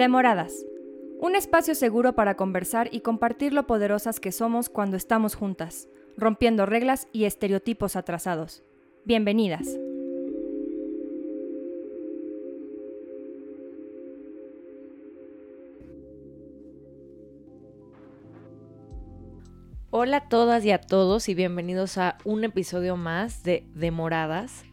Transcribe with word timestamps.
Demoradas. 0.00 0.64
Un 1.18 1.36
espacio 1.36 1.74
seguro 1.74 2.14
para 2.14 2.34
conversar 2.34 2.88
y 2.90 3.00
compartir 3.00 3.52
lo 3.52 3.66
poderosas 3.66 4.18
que 4.18 4.32
somos 4.32 4.70
cuando 4.70 4.96
estamos 4.96 5.34
juntas, 5.34 5.90
rompiendo 6.16 6.64
reglas 6.64 7.06
y 7.12 7.26
estereotipos 7.26 7.96
atrasados. 7.96 8.64
Bienvenidas. 9.04 9.78
Hola 19.90 20.16
a 20.16 20.28
todas 20.30 20.64
y 20.64 20.70
a 20.70 20.80
todos 20.80 21.28
y 21.28 21.34
bienvenidos 21.34 21.98
a 21.98 22.16
un 22.24 22.44
episodio 22.44 22.96
más 22.96 23.42
de 23.42 23.66
Demoradas. 23.74 24.64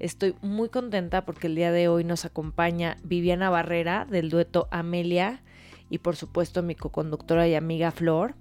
Estoy 0.00 0.34
muy 0.40 0.70
contenta 0.70 1.26
porque 1.26 1.46
el 1.46 1.54
día 1.54 1.72
de 1.72 1.88
hoy 1.88 2.04
nos 2.04 2.24
acompaña 2.24 2.96
Viviana 3.04 3.50
Barrera 3.50 4.06
del 4.10 4.30
dueto 4.30 4.66
Amelia 4.70 5.42
y 5.90 5.98
por 5.98 6.16
supuesto 6.16 6.62
mi 6.62 6.74
coconductora 6.74 7.46
y 7.46 7.54
amiga 7.54 7.90
Flor. 7.90 8.34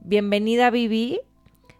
Bienvenida 0.00 0.70
Vivi. 0.70 1.20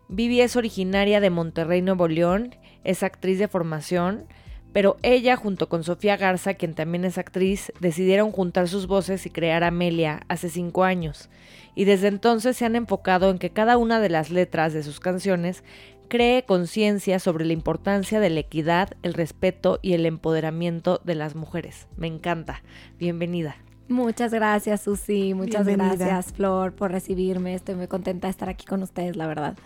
Vivi 0.08 0.40
es 0.42 0.54
originaria 0.54 1.20
de 1.20 1.30
Monterrey, 1.30 1.82
Nuevo 1.82 2.06
León, 2.06 2.54
es 2.84 3.02
actriz 3.02 3.40
de 3.40 3.48
formación, 3.48 4.26
pero 4.72 4.96
ella 5.02 5.34
junto 5.34 5.68
con 5.68 5.82
Sofía 5.82 6.16
Garza, 6.16 6.54
quien 6.54 6.74
también 6.74 7.04
es 7.04 7.18
actriz, 7.18 7.72
decidieron 7.80 8.30
juntar 8.30 8.68
sus 8.68 8.86
voces 8.86 9.26
y 9.26 9.30
crear 9.30 9.64
Amelia 9.64 10.22
hace 10.28 10.48
cinco 10.48 10.84
años. 10.84 11.30
Y 11.74 11.84
desde 11.84 12.06
entonces 12.06 12.56
se 12.56 12.64
han 12.64 12.76
enfocado 12.76 13.30
en 13.30 13.38
que 13.38 13.50
cada 13.50 13.76
una 13.76 13.98
de 13.98 14.08
las 14.08 14.30
letras 14.30 14.72
de 14.72 14.84
sus 14.84 15.00
canciones 15.00 15.64
cree 16.08 16.44
conciencia 16.44 17.18
sobre 17.18 17.44
la 17.44 17.52
importancia 17.52 18.20
de 18.20 18.30
la 18.30 18.40
equidad, 18.40 18.90
el 19.02 19.14
respeto 19.14 19.78
y 19.82 19.94
el 19.94 20.06
empoderamiento 20.06 21.00
de 21.04 21.14
las 21.14 21.34
mujeres. 21.34 21.86
Me 21.96 22.06
encanta. 22.06 22.62
Bienvenida. 22.98 23.56
Muchas 23.88 24.32
gracias, 24.32 24.82
Susi. 24.82 25.34
Muchas 25.34 25.66
gracias, 25.66 26.32
Flor, 26.32 26.74
por 26.74 26.90
recibirme. 26.90 27.54
Estoy 27.54 27.74
muy 27.74 27.86
contenta 27.86 28.28
de 28.28 28.30
estar 28.30 28.48
aquí 28.48 28.64
con 28.64 28.82
ustedes, 28.82 29.16
la 29.16 29.26
verdad. 29.26 29.56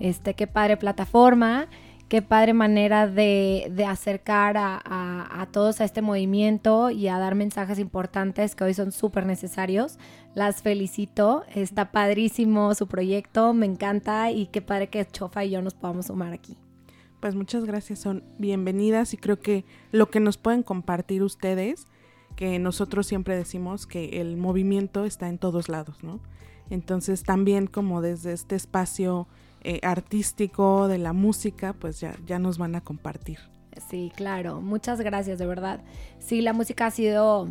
Este, 0.00 0.34
qué 0.34 0.46
padre 0.46 0.76
plataforma 0.76 1.68
qué 2.08 2.22
padre 2.22 2.54
manera 2.54 3.06
de, 3.06 3.72
acercar 3.86 4.56
a, 4.58 5.48
todos 5.52 5.80
a 5.80 5.84
este 5.84 6.02
movimiento 6.02 6.90
y 6.90 7.08
a 7.08 7.18
dar 7.18 7.34
mensajes 7.34 7.78
importantes 7.78 8.54
que 8.54 8.64
hoy 8.64 8.74
son 8.74 8.92
súper 8.92 9.26
necesarios. 9.26 9.98
Las 10.34 10.62
felicito, 10.62 11.44
está 11.54 11.92
padrísimo 11.92 12.74
su 12.74 12.86
proyecto, 12.86 13.52
me 13.52 13.66
encanta 13.66 14.30
y 14.30 14.46
qué 14.46 14.62
padre 14.62 14.88
que 14.88 15.06
Chofa 15.06 15.44
y 15.44 15.50
yo 15.50 15.62
nos 15.62 15.74
podamos 15.74 16.06
sumar 16.06 16.32
aquí. 16.32 16.56
Pues 17.20 17.34
muchas 17.34 17.64
gracias, 17.64 17.98
son 17.98 18.24
bienvenidas 18.38 19.12
y 19.12 19.16
creo 19.16 19.40
que 19.40 19.64
lo 19.90 20.08
que 20.08 20.20
nos 20.20 20.38
pueden 20.38 20.62
compartir 20.62 21.22
ustedes, 21.22 21.86
que 22.36 22.58
nosotros 22.58 23.06
siempre 23.06 23.36
decimos 23.36 23.86
que 23.86 24.20
el 24.20 24.36
movimiento 24.36 25.04
está 25.04 25.28
en 25.28 25.38
todos 25.38 25.68
lados, 25.68 26.02
¿no? 26.02 26.20
Entonces 26.70 27.24
también 27.24 27.66
como 27.66 28.00
desde 28.02 28.32
este 28.32 28.54
espacio 28.54 29.26
eh, 29.62 29.80
artístico, 29.82 30.88
de 30.88 30.98
la 30.98 31.12
música, 31.12 31.72
pues 31.72 32.00
ya, 32.00 32.14
ya 32.26 32.38
nos 32.38 32.58
van 32.58 32.74
a 32.74 32.80
compartir. 32.80 33.38
Sí, 33.88 34.12
claro. 34.14 34.60
Muchas 34.60 35.00
gracias, 35.00 35.38
de 35.38 35.46
verdad. 35.46 35.80
Sí, 36.18 36.40
la 36.40 36.52
música 36.52 36.86
ha 36.86 36.90
sido 36.90 37.48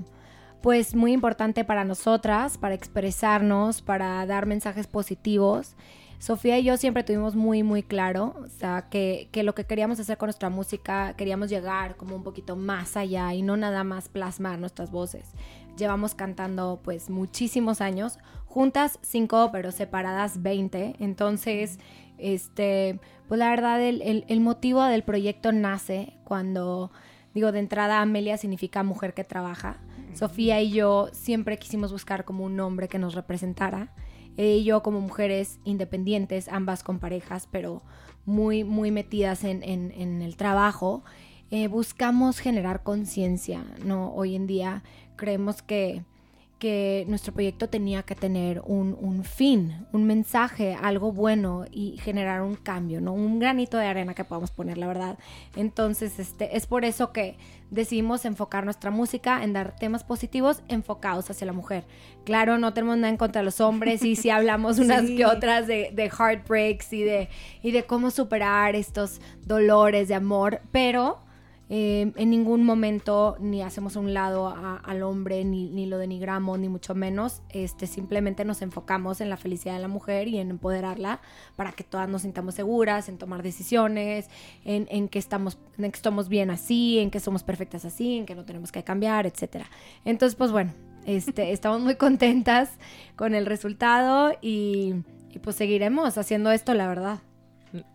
pues 0.62 0.96
muy 0.96 1.14
importante 1.14 1.64
para 1.64 1.84
nosotras, 1.84 2.58
para 2.58 2.76
expresarnos, 2.76 3.82
para 3.82 4.26
dar 4.26 4.46
mensajes 4.46 4.88
positivos. 4.88 5.76
Sofía 6.20 6.58
y 6.58 6.64
yo 6.64 6.78
siempre 6.78 7.04
tuvimos 7.04 7.36
muy, 7.36 7.62
muy 7.62 7.84
claro, 7.84 8.36
o 8.44 8.48
sea, 8.48 8.88
que, 8.90 9.30
que, 9.32 9.44
lo 9.44 9.54
que 9.54 9.66
queríamos 9.66 10.00
hacer 10.00 10.18
con 10.18 10.28
nuestra 10.28 10.50
música, 10.50 11.14
queríamos 11.16 11.50
llegar 11.50 11.96
como 11.96 12.16
un 12.16 12.24
poquito 12.24 12.56
más 12.56 12.98
allá 12.98 13.36
y 13.36 13.44
no 13.44 13.56
nada 13.56 13.84
más 13.84 14.10
plasmar 14.10 14.58
nuestras 14.58 14.90
voces. 14.90 15.30
Llevamos 15.78 16.16
cantando 16.16 16.80
pues 16.84 17.12
muchísimos 17.12 17.82
años, 17.82 18.18
juntas 18.48 19.00
cinco, 19.02 19.50
pero 19.52 19.72
separadas 19.72 20.42
20. 20.42 20.96
Entonces, 21.00 21.80
este, 22.18 23.00
pues 23.28 23.38
la 23.38 23.50
verdad, 23.50 23.82
el, 23.82 24.26
el, 24.28 24.40
motivo 24.40 24.84
del 24.84 25.04
proyecto 25.04 25.52
nace 25.52 26.14
cuando, 26.24 26.92
digo, 27.34 27.52
de 27.52 27.60
entrada 27.60 28.02
Amelia 28.02 28.38
significa 28.38 28.84
mujer 28.84 29.14
que 29.14 29.24
trabaja. 29.24 29.78
Sofía 30.14 30.62
y 30.62 30.72
yo 30.72 31.10
siempre 31.12 31.60
quisimos 31.60 31.92
buscar 31.92 32.26
como 32.26 32.44
un 32.44 32.56
nombre 32.56 32.88
que 32.88 32.98
nos 32.98 33.14
representara. 33.14 33.94
Ella 34.36 34.56
y 34.56 34.64
yo 34.64 34.82
como 34.82 35.02
mujeres 35.02 35.60
independientes, 35.64 36.48
ambas 36.48 36.84
con 36.84 37.00
parejas, 37.00 37.48
pero 37.52 37.84
muy, 38.26 38.64
muy 38.64 38.92
metidas 38.92 39.44
en, 39.44 39.64
en, 39.64 39.92
en 39.92 40.22
el 40.22 40.38
trabajo, 40.38 41.04
eh, 41.50 41.68
buscamos 41.68 42.40
generar 42.40 42.84
conciencia, 42.84 43.64
¿no? 43.86 44.14
Hoy 44.14 44.36
en 44.36 44.48
día 44.48 44.84
creemos 45.16 45.62
que 45.62 46.04
que 46.60 47.06
nuestro 47.08 47.34
proyecto 47.34 47.70
tenía 47.70 48.04
que 48.04 48.16
tener 48.16 48.62
un, 48.66 48.98
un, 49.00 49.24
fin, 49.24 49.86
un 49.94 50.06
mensaje, 50.06 50.74
algo 50.74 51.12
bueno 51.12 51.66
y 51.72 51.98
generar 51.98 52.42
un 52.42 52.56
cambio, 52.56 53.00
¿no? 53.00 53.14
Un 53.14 53.40
granito 53.40 53.78
de 53.78 53.86
arena 53.86 54.16
que 54.16 54.24
podamos 54.24 54.52
poner, 54.52 54.78
la 54.78 54.88
verdad. 54.88 55.20
Entonces, 55.56 56.18
este, 56.18 56.58
es 56.58 56.66
por 56.66 56.84
eso 56.84 57.12
que 57.12 57.38
decidimos 57.70 58.26
enfocar 58.26 58.66
nuestra 58.66 58.90
música 58.90 59.44
en 59.44 59.54
dar 59.54 59.76
temas 59.76 60.04
positivos 60.04 60.64
enfocados 60.68 61.30
hacia 61.30 61.46
la 61.46 61.54
mujer. 61.54 61.86
Claro, 62.24 62.58
no 62.58 62.74
tenemos 62.74 62.98
nada 62.98 63.10
en 63.10 63.18
contra 63.18 63.42
de 63.42 63.46
los 63.46 63.62
hombres 63.62 64.04
y 64.04 64.16
si 64.16 64.30
hablamos 64.30 64.80
unas 64.80 65.04
que 65.04 65.26
otras 65.26 65.68
de, 65.68 65.92
de 65.94 66.10
heartbreaks 66.10 66.92
y 66.94 67.04
de, 67.04 67.30
y 67.62 67.72
de 67.72 67.84
cómo 67.84 68.10
superar 68.10 68.76
estos 68.76 69.22
dolores 69.46 70.08
de 70.08 70.16
amor, 70.16 70.62
pero 70.72 71.20
eh, 71.70 72.14
en 72.16 72.30
ningún 72.30 72.64
momento 72.64 73.36
ni 73.40 73.62
hacemos 73.62 73.98
un 73.98 74.14
lado 74.14 74.56
al 74.84 75.04
hombre, 75.04 75.44
ni, 75.44 75.86
lo 75.86 75.98
denigramos, 75.98 76.60
ni 76.60 76.70
mucho 76.70 76.96
menos. 76.96 77.42
Este, 77.50 77.88
simplemente 77.88 78.46
nos 78.46 78.62
enfocamos 78.62 79.20
en 79.20 79.30
la 79.30 79.38
felicidad 79.38 79.76
de 79.76 79.82
la 79.82 79.90
mujer 79.90 80.28
y 80.30 80.38
en 80.38 80.50
empoderarla 80.50 81.20
para 81.56 81.74
que 81.74 81.84
todas 81.84 82.08
nos 82.08 82.22
sintamos 82.22 82.56
seguras, 82.56 83.10
en 83.10 83.18
tomar 83.18 83.44
decisiones, 83.44 84.30
en, 84.64 85.10
que, 85.10 85.20
estamos, 85.20 85.58
en 85.78 85.92
que 85.92 85.98
estamos 85.98 86.30
bien 86.30 86.52
así, 86.52 87.00
en 87.00 87.12
que 87.12 87.20
somos 87.20 87.44
perfectas 87.44 87.84
así, 87.84 88.18
en 88.18 88.26
que 88.26 88.36
no 88.36 88.46
tenemos 88.46 88.72
que 88.72 88.84
cambiar, 88.84 89.26
etc. 89.26 89.66
Entonces, 90.06 90.36
pues 90.36 90.52
bueno, 90.52 90.74
este, 91.06 91.52
estamos 91.52 91.82
muy 91.82 91.96
contentas 91.96 92.70
con 93.18 93.36
el 93.36 93.46
resultado 93.46 94.32
y, 94.42 94.96
y 95.32 95.40
pues 95.40 95.58
seguiremos 95.58 96.18
haciendo 96.18 96.50
esto, 96.52 96.74
la 96.74 96.88
verdad. 96.88 97.20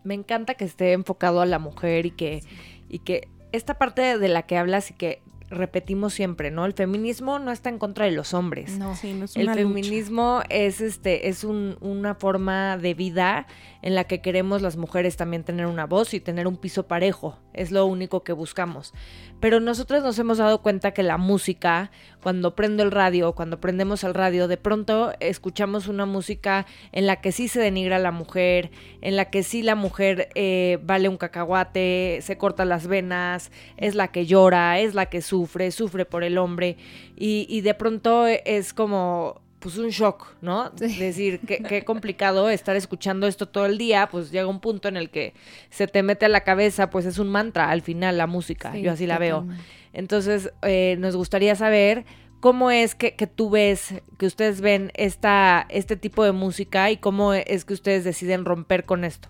Me 0.04 0.12
encanta 0.12 0.54
que 0.54 0.66
esté 0.66 0.92
enfocado 0.92 1.40
a 1.40 1.46
la 1.46 1.58
mujer 1.58 2.04
y 2.04 2.10
que, 2.10 2.42
y 2.90 2.98
que 2.98 3.28
esta 3.52 3.74
parte 3.74 4.18
de 4.18 4.28
la 4.28 4.42
que 4.42 4.58
hablas 4.58 4.90
y 4.90 4.94
que 4.94 5.22
repetimos 5.52 6.14
siempre, 6.14 6.50
¿no? 6.50 6.64
El 6.64 6.72
feminismo 6.72 7.38
no 7.38 7.52
está 7.52 7.68
en 7.68 7.78
contra 7.78 8.06
de 8.06 8.12
los 8.12 8.34
hombres. 8.34 8.78
No, 8.78 8.96
sí, 8.96 9.12
no 9.12 9.26
es 9.26 9.36
El 9.36 9.52
feminismo 9.52 10.42
es 10.48 10.80
este, 10.80 11.28
es 11.28 11.44
una 11.44 12.14
forma 12.14 12.78
de 12.78 12.94
vida 12.94 13.46
en 13.82 13.94
la 13.94 14.04
que 14.04 14.20
queremos 14.20 14.62
las 14.62 14.76
mujeres 14.76 15.16
también 15.16 15.44
tener 15.44 15.66
una 15.66 15.86
voz 15.86 16.14
y 16.14 16.20
tener 16.20 16.46
un 16.46 16.56
piso 16.56 16.88
parejo. 16.88 17.38
Es 17.52 17.70
lo 17.70 17.84
único 17.86 18.24
que 18.24 18.32
buscamos. 18.32 18.94
Pero 19.40 19.60
nosotros 19.60 20.02
nos 20.02 20.18
hemos 20.18 20.38
dado 20.38 20.62
cuenta 20.62 20.92
que 20.92 21.02
la 21.02 21.18
música, 21.18 21.90
cuando 22.22 22.54
prendo 22.54 22.82
el 22.82 22.90
radio, 22.90 23.32
cuando 23.32 23.60
prendemos 23.60 24.04
el 24.04 24.14
radio, 24.14 24.46
de 24.48 24.56
pronto 24.56 25.12
escuchamos 25.20 25.88
una 25.88 26.06
música 26.06 26.66
en 26.92 27.06
la 27.06 27.20
que 27.20 27.32
sí 27.32 27.48
se 27.48 27.60
denigra 27.60 27.96
a 27.96 27.98
la 27.98 28.12
mujer, 28.12 28.70
en 29.00 29.16
la 29.16 29.30
que 29.30 29.42
sí 29.42 29.62
la 29.62 29.74
mujer 29.74 30.28
eh, 30.34 30.78
vale 30.82 31.08
un 31.08 31.16
cacahuate, 31.16 32.20
se 32.22 32.38
corta 32.38 32.64
las 32.64 32.86
venas, 32.86 33.50
es 33.76 33.94
la 33.94 34.08
que 34.08 34.24
llora, 34.24 34.78
es 34.78 34.94
la 34.94 35.06
que 35.06 35.20
sufre, 35.20 35.70
sufre 35.72 36.04
por 36.04 36.22
el 36.22 36.38
hombre. 36.38 36.76
Y, 37.16 37.46
y 37.48 37.60
de 37.62 37.74
pronto 37.74 38.26
es 38.26 38.72
como 38.72 39.42
pues 39.62 39.78
un 39.78 39.90
shock, 39.90 40.26
¿no? 40.40 40.72
Es 40.80 40.98
decir, 40.98 41.40
qué, 41.40 41.84
complicado 41.84 42.50
estar 42.50 42.74
escuchando 42.74 43.28
esto 43.28 43.46
todo 43.46 43.66
el 43.66 43.78
día, 43.78 44.08
pues 44.10 44.32
llega 44.32 44.48
un 44.48 44.60
punto 44.60 44.88
en 44.88 44.96
el 44.96 45.08
que 45.08 45.34
se 45.70 45.86
te 45.86 46.02
mete 46.02 46.26
a 46.26 46.28
la 46.28 46.40
cabeza, 46.40 46.90
pues 46.90 47.06
es 47.06 47.18
un 47.18 47.28
mantra 47.28 47.70
al 47.70 47.80
final 47.80 48.18
la 48.18 48.26
música, 48.26 48.76
yo 48.76 48.92
así 48.92 49.06
la 49.06 49.18
veo. 49.18 49.46
Entonces, 49.92 50.52
eh, 50.62 50.96
nos 50.98 51.14
gustaría 51.14 51.54
saber 51.54 52.04
cómo 52.40 52.72
es 52.72 52.96
que, 52.96 53.14
que, 53.14 53.28
tú 53.28 53.50
ves, 53.50 53.94
que 54.18 54.26
ustedes 54.26 54.60
ven 54.60 54.90
esta, 54.94 55.64
este 55.68 55.96
tipo 55.96 56.24
de 56.24 56.32
música 56.32 56.90
y 56.90 56.96
cómo 56.96 57.32
es 57.32 57.64
que 57.64 57.74
ustedes 57.74 58.02
deciden 58.02 58.44
romper 58.44 58.84
con 58.84 59.04
esto. 59.04 59.28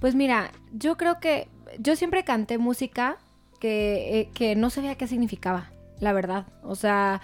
Pues 0.00 0.14
mira, 0.14 0.52
yo 0.72 0.96
creo 0.96 1.18
que 1.18 1.48
yo 1.80 1.96
siempre 1.96 2.22
canté 2.22 2.58
música 2.58 3.16
que, 3.58 4.20
eh, 4.20 4.28
que 4.32 4.54
no 4.54 4.70
sabía 4.70 4.94
qué 4.94 5.08
significaba, 5.08 5.70
la 5.98 6.12
verdad. 6.12 6.46
O 6.62 6.76
sea, 6.76 7.20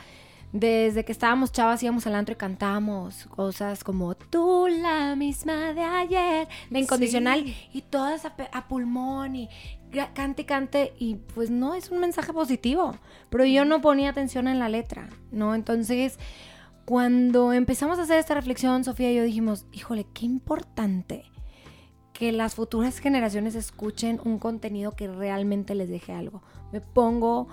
desde 0.52 1.04
que 1.04 1.12
estábamos 1.12 1.50
chavas 1.50 1.82
íbamos 1.82 2.06
al 2.06 2.14
antro 2.14 2.34
y 2.34 2.37
cantábamos 2.37 3.26
cosas 3.26 3.82
como 3.82 4.14
tú 4.14 4.69
la 4.69 5.16
misma 5.16 5.72
de 5.72 5.82
ayer, 5.82 6.49
de 6.70 6.78
incondicional 6.78 7.44
y 7.72 7.82
todas 7.82 8.26
a, 8.26 8.69
pulmón 8.69 9.34
y 9.34 9.49
cante 10.14 10.43
y 10.43 10.44
cante 10.44 10.93
y 10.99 11.16
pues 11.34 11.50
no 11.50 11.75
es 11.75 11.90
un 11.90 12.00
mensaje 12.00 12.32
positivo, 12.32 12.94
pero 13.31 13.44
yo 13.44 13.64
no 13.64 13.81
ponía 13.81 14.10
atención 14.10 14.46
en 14.46 14.58
la 14.58 14.69
letra, 14.69 15.08
¿no? 15.31 15.54
Entonces, 15.54 16.19
cuando 16.84 17.52
empezamos 17.52 17.99
a 17.99 18.02
hacer 18.02 18.19
esta 18.19 18.34
reflexión, 18.34 18.84
Sofía 18.84 19.12
y 19.12 19.16
yo 19.16 19.22
dijimos, 19.22 19.66
híjole, 19.72 20.06
qué 20.12 20.26
importante 20.26 21.25
que 22.12 22.32
las 22.32 22.54
futuras 22.54 22.99
generaciones 22.99 23.54
escuchen 23.54 24.20
un 24.25 24.38
contenido 24.38 24.93
que 24.93 25.08
realmente 25.08 25.75
les 25.75 25.88
deje 25.88 26.12
algo. 26.12 26.43
Me 26.72 26.81
pongo 26.81 27.49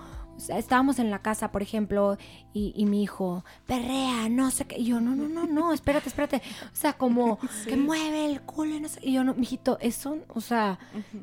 estábamos 0.48 0.98
en 0.98 1.10
la 1.10 1.20
casa, 1.20 1.52
por 1.52 1.62
ejemplo, 1.62 2.16
y, 2.52 2.86
mi 2.86 3.02
hijo, 3.02 3.44
perrea, 3.66 4.28
no 4.28 4.50
sé 4.50 4.64
qué. 4.64 4.78
Y 4.78 4.86
yo, 4.86 5.00
no, 5.00 5.14
no, 5.14 5.28
no, 5.28 5.46
no, 5.46 5.72
espérate, 5.72 6.08
espérate. 6.08 6.42
O 6.72 6.76
sea, 6.76 6.94
como 6.94 7.38
que 7.66 7.76
mueve 7.76 8.26
el 8.26 8.40
culo 8.40 8.76
y 8.76 8.80
no 8.80 8.88
sé. 8.88 9.00
Y 9.02 9.12
yo, 9.12 9.24
no, 9.24 9.34
mijito, 9.34 9.78
eso, 9.80 10.18
o 10.28 10.40
sea, 10.40 10.78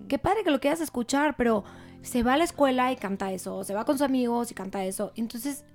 qué 0.07 0.19
padre 0.19 0.43
que 0.43 0.51
lo 0.51 0.59
quieras 0.59 0.81
escuchar, 0.81 1.35
pero 1.35 1.63
se 2.01 2.23
va 2.23 2.33
a 2.33 2.37
la 2.37 2.43
escuela 2.43 2.91
y 2.91 2.95
canta 2.95 3.31
eso, 3.31 3.63
se 3.63 3.73
va 3.73 3.85
con 3.85 3.95
sus 3.95 4.05
amigos 4.05 4.51
y 4.51 4.53
canta 4.53 4.85
eso. 4.85 5.11
Entonces 5.15 5.65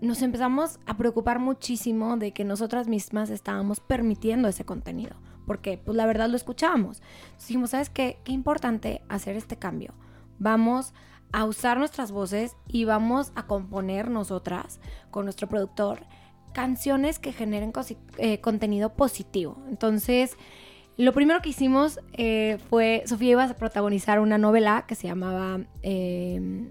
nos 0.00 0.22
empezamos 0.22 0.78
a 0.86 0.96
preocupar 0.96 1.38
muchísimo 1.38 2.16
de 2.16 2.32
que 2.32 2.44
nosotras 2.44 2.88
mismas 2.88 3.30
estábamos 3.30 3.80
permitiendo 3.80 4.48
ese 4.48 4.64
contenido, 4.64 5.16
porque 5.46 5.78
pues 5.78 5.96
la 5.96 6.06
verdad 6.06 6.28
lo 6.28 6.36
escuchábamos. 6.36 7.02
Entonces 7.24 7.48
dijimos, 7.48 7.70
¿sabes 7.70 7.90
qué? 7.90 8.18
Qué 8.24 8.32
importante 8.32 9.02
hacer 9.08 9.36
este 9.36 9.56
cambio. 9.56 9.94
Vamos 10.38 10.92
a 10.92 10.94
usar 11.44 11.78
nuestras 11.78 12.12
voces 12.12 12.56
y 12.68 12.84
vamos 12.84 13.32
a 13.34 13.46
componer 13.46 14.10
nosotras 14.10 14.78
con 15.10 15.24
nuestro 15.24 15.48
productor 15.48 16.06
canciones 16.52 17.18
que 17.18 17.32
generen 17.32 17.72
eh, 18.18 18.40
contenido 18.40 18.94
positivo. 18.94 19.60
Entonces, 19.68 20.36
lo 20.96 21.12
primero 21.12 21.42
que 21.42 21.48
hicimos 21.48 21.98
eh, 22.12 22.58
fue, 22.70 23.02
Sofía 23.06 23.32
iba 23.32 23.44
a 23.44 23.54
protagonizar 23.54 24.20
una 24.20 24.38
novela 24.38 24.84
que 24.86 24.94
se 24.94 25.08
llamaba, 25.08 25.60
eh, 25.82 26.70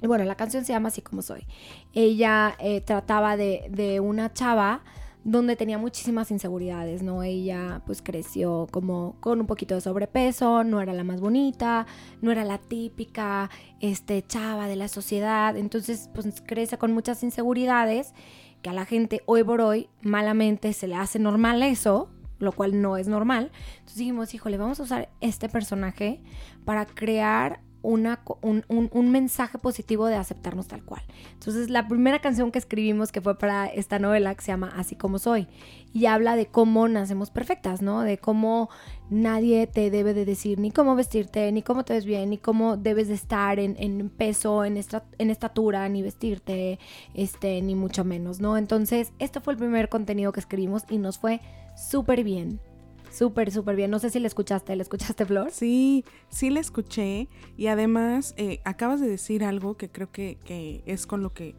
bueno, 0.00 0.24
la 0.24 0.34
canción 0.36 0.64
se 0.64 0.72
llama 0.72 0.88
Así 0.88 1.02
como 1.02 1.20
soy. 1.20 1.46
Ella 1.92 2.56
trataba 2.86 3.36
de, 3.36 3.66
de 3.68 4.00
una 4.00 4.32
chava 4.32 4.82
donde 5.24 5.56
tenía 5.56 5.78
muchísimas 5.78 6.30
inseguridades, 6.30 7.02
¿no? 7.02 7.22
Ella 7.22 7.82
pues 7.86 8.02
creció 8.02 8.66
como 8.70 9.16
con 9.20 9.40
un 9.40 9.46
poquito 9.46 9.74
de 9.74 9.80
sobrepeso, 9.80 10.64
no 10.64 10.80
era 10.80 10.92
la 10.92 11.04
más 11.04 11.20
bonita, 11.20 11.86
no 12.22 12.32
era 12.32 12.44
la 12.44 12.58
típica 12.58 13.50
este 13.80 14.22
chava 14.26 14.66
de 14.66 14.76
la 14.76 14.88
sociedad, 14.88 15.56
entonces 15.56 16.08
pues 16.14 16.42
crece 16.46 16.78
con 16.78 16.92
muchas 16.92 17.22
inseguridades 17.22 18.14
que 18.62 18.70
a 18.70 18.72
la 18.72 18.86
gente 18.86 19.22
hoy 19.26 19.44
por 19.44 19.60
hoy 19.60 19.88
malamente 20.02 20.72
se 20.72 20.86
le 20.86 20.94
hace 20.94 21.18
normal 21.18 21.62
eso, 21.62 22.10
lo 22.38 22.52
cual 22.52 22.80
no 22.80 22.96
es 22.96 23.08
normal. 23.08 23.50
Entonces 23.74 23.98
dijimos, 23.98 24.34
híjole, 24.34 24.56
vamos 24.56 24.80
a 24.80 24.84
usar 24.84 25.10
este 25.20 25.48
personaje 25.48 26.22
para 26.64 26.86
crear 26.86 27.60
un, 27.82 29.10
mensaje 29.10 29.58
positivo 29.58 30.06
de 30.06 30.14
aceptarnos 30.14 30.68
tal 30.68 30.84
cual. 30.84 31.02
Entonces, 31.32 31.70
la 31.70 31.88
primera 31.88 32.20
canción 32.20 32.50
que 32.50 32.58
escribimos, 32.58 33.12
que 33.12 33.20
fue 33.20 33.38
para 33.38 33.66
esta 33.66 33.98
novela, 33.98 34.34
que 34.34 34.42
se 34.42 34.52
llama 34.52 34.72
Así 34.76 34.96
como 34.96 35.18
soy, 35.18 35.48
y 35.92 36.06
habla 36.06 36.36
de 36.36 36.46
cómo 36.46 36.88
nacemos 36.88 37.30
perfectas, 37.30 37.82
¿no? 37.82 38.02
De 38.02 38.18
cómo 38.18 38.68
nadie 39.08 39.66
te 39.66 39.90
debe 39.90 40.14
de 40.14 40.24
decir 40.24 40.58
ni 40.58 40.70
cómo 40.70 40.94
vestirte, 40.94 41.50
ni 41.52 41.62
cómo 41.62 41.84
te 41.84 41.94
ves 41.94 42.04
bien, 42.04 42.30
ni 42.30 42.38
cómo 42.38 42.76
debes 42.76 43.08
de 43.08 43.14
estar 43.14 43.58
en, 43.58 44.10
peso, 44.10 44.64
en, 44.64 44.78
en 45.18 45.30
estatura, 45.30 45.88
ni 45.88 46.02
vestirte, 46.02 46.78
este, 47.14 47.60
ni 47.62 47.74
mucho 47.74 48.04
menos, 48.04 48.40
¿no? 48.40 48.56
Entonces, 48.56 49.12
este 49.18 49.40
fue 49.40 49.54
el 49.54 49.58
primer 49.58 49.88
contenido 49.88 50.32
que 50.32 50.40
escribimos 50.40 50.84
y 50.88 50.98
nos 50.98 51.18
fue 51.18 51.40
súper 51.76 52.24
bien. 52.24 52.60
Súper, 53.10 53.50
súper 53.50 53.76
bien. 53.76 53.90
No 53.90 53.98
sé 53.98 54.10
si 54.10 54.20
le 54.20 54.26
escuchaste. 54.26 54.74
¿Le 54.76 54.82
escuchaste, 54.82 55.26
Flor? 55.26 55.50
Sí, 55.50 56.04
sí 56.28 56.50
le 56.50 56.60
escuché. 56.60 57.28
Y 57.56 57.66
además, 57.66 58.34
eh, 58.36 58.60
acabas 58.64 59.00
de 59.00 59.08
decir 59.08 59.44
algo 59.44 59.76
que 59.76 59.90
creo 59.90 60.10
que, 60.10 60.38
que 60.44 60.82
es 60.86 61.06
con 61.06 61.22
lo 61.22 61.34
que 61.34 61.54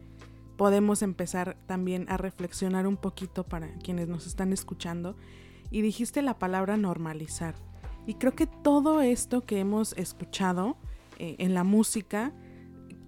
podemos 0.56 1.02
empezar 1.02 1.56
también 1.66 2.06
a 2.08 2.16
reflexionar 2.16 2.86
un 2.86 2.96
poquito 2.96 3.44
para 3.44 3.74
quienes 3.78 4.08
nos 4.08 4.26
están 4.26 4.52
escuchando. 4.52 5.16
Y 5.70 5.82
dijiste 5.82 6.22
la 6.22 6.38
palabra 6.38 6.76
normalizar. 6.76 7.54
Y 8.06 8.14
creo 8.14 8.34
que 8.34 8.46
todo 8.46 9.00
esto 9.00 9.42
que 9.42 9.60
hemos 9.60 9.92
escuchado 9.94 10.76
eh, 11.18 11.36
en 11.38 11.54
la 11.54 11.64
música, 11.64 12.32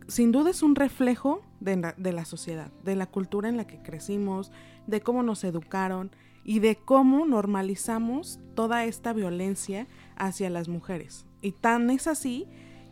sin 0.07 0.33
duda 0.33 0.51
es 0.51 0.63
un 0.63 0.75
reflejo 0.75 1.43
la, 1.61 1.95
de 1.97 2.13
la 2.13 2.25
sociedad, 2.25 2.71
de 2.85 2.95
la 2.95 3.07
cultura 3.07 3.49
en 3.49 3.57
la 3.57 3.67
que 3.67 3.83
crecimos, 3.83 4.53
de 4.87 5.01
cómo 5.01 5.23
nos 5.23 5.45
educaron 5.45 6.11
y 6.45 6.59
de 6.61 6.77
cómo 6.77 7.27
normalizamos 7.27 8.39
toda 8.55 8.85
esta 8.85 9.13
violencia 9.13 9.87
hacia 10.17 10.51
las 10.51 10.69
mujeres. 10.69 11.27
Y 11.41 11.53
tan 11.53 11.91
es 11.91 12.07
así 12.07 12.47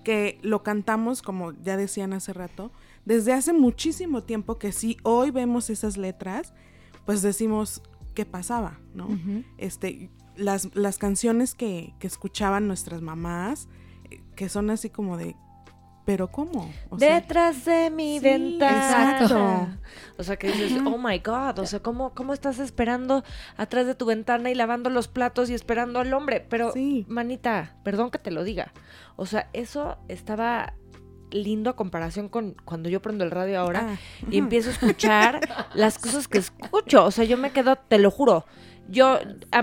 que 0.04 0.38
lo 0.43 0.62
cantamos, 0.62 1.22
como 1.22 1.52
ya 1.52 1.76
decían 1.76 2.12
hace 2.12 2.32
rato, 2.32 2.72
desde 3.04 3.32
hace 3.32 3.52
muchísimo 3.52 4.22
tiempo 4.25 4.58
que 4.58 4.72
si 4.72 4.96
hoy 5.02 5.31
vemos 5.31 5.70
esas 5.70 5.96
letras, 5.96 6.52
pues 7.04 7.22
decimos 7.22 7.82
qué 8.14 8.25
pasaba, 8.25 8.81
¿no? 8.94 9.08
Este, 9.58 10.10
las, 10.37 10.75
las 10.75 10.99
canciones 10.99 11.54
que, 11.54 11.94
que 11.99 12.06
escuchaban 12.06 12.66
nuestras 12.66 13.02
mamás, 13.02 13.69
eh, 14.10 14.20
que 14.37 14.49
son 14.49 14.70
así 14.70 14.90
como 14.90 15.16
de 15.16 15.37
pero 16.04 16.28
¿cómo? 16.28 16.72
Detrás 16.90 17.64
de 17.64 17.90
mi 17.90 18.19
ventana. 18.19 19.19
Exacto. 19.20 19.69
O 20.19 20.25
sea, 20.25 20.37
que 20.37 20.50
dices, 20.50 20.81
oh 20.84 20.99
my 20.99 21.19
God, 21.19 21.58
o 21.58 21.66
sea, 21.66 21.81
¿cómo, 21.81 22.14
¿cómo 22.14 22.32
estás 22.32 22.58
esperando 22.58 23.25
atrás 23.56 23.87
de 23.87 23.94
tu 23.94 24.04
ventana 24.04 24.50
y 24.50 24.54
lavando 24.54 24.90
los 24.90 25.08
platos 25.08 25.50
y 25.50 25.54
esperando 25.54 26.00
al 26.00 26.12
hombre? 26.12 26.44
Pero, 26.49 26.72
manita, 27.06 27.76
perdón 27.84 28.10
que 28.10 28.19
te 28.19 28.31
lo 28.31 28.44
diga. 28.44 28.72
O 29.16 29.26
sea, 29.26 29.49
eso 29.52 29.99
estaba 30.08 30.75
lindo 31.31 31.70
a 31.70 31.76
comparación 31.76 32.28
con 32.28 32.54
cuando 32.64 32.88
yo 32.88 33.00
prendo 33.00 33.25
el 33.25 33.31
radio 33.31 33.60
ahora 33.60 33.87
ah, 33.93 33.96
y 34.31 34.38
empiezo 34.38 34.69
a 34.70 34.72
escuchar 34.75 35.40
las 35.75 35.99
cosas 35.99 36.28
que 36.28 36.38
escucho. 36.38 37.04
O 37.04 37.10
sea, 37.10 37.25
yo 37.25 37.38
me 37.38 37.52
quedo, 37.52 37.76
te 37.76 37.99
lo 37.99 38.10
juro, 38.10 38.44
yo, 38.93 39.19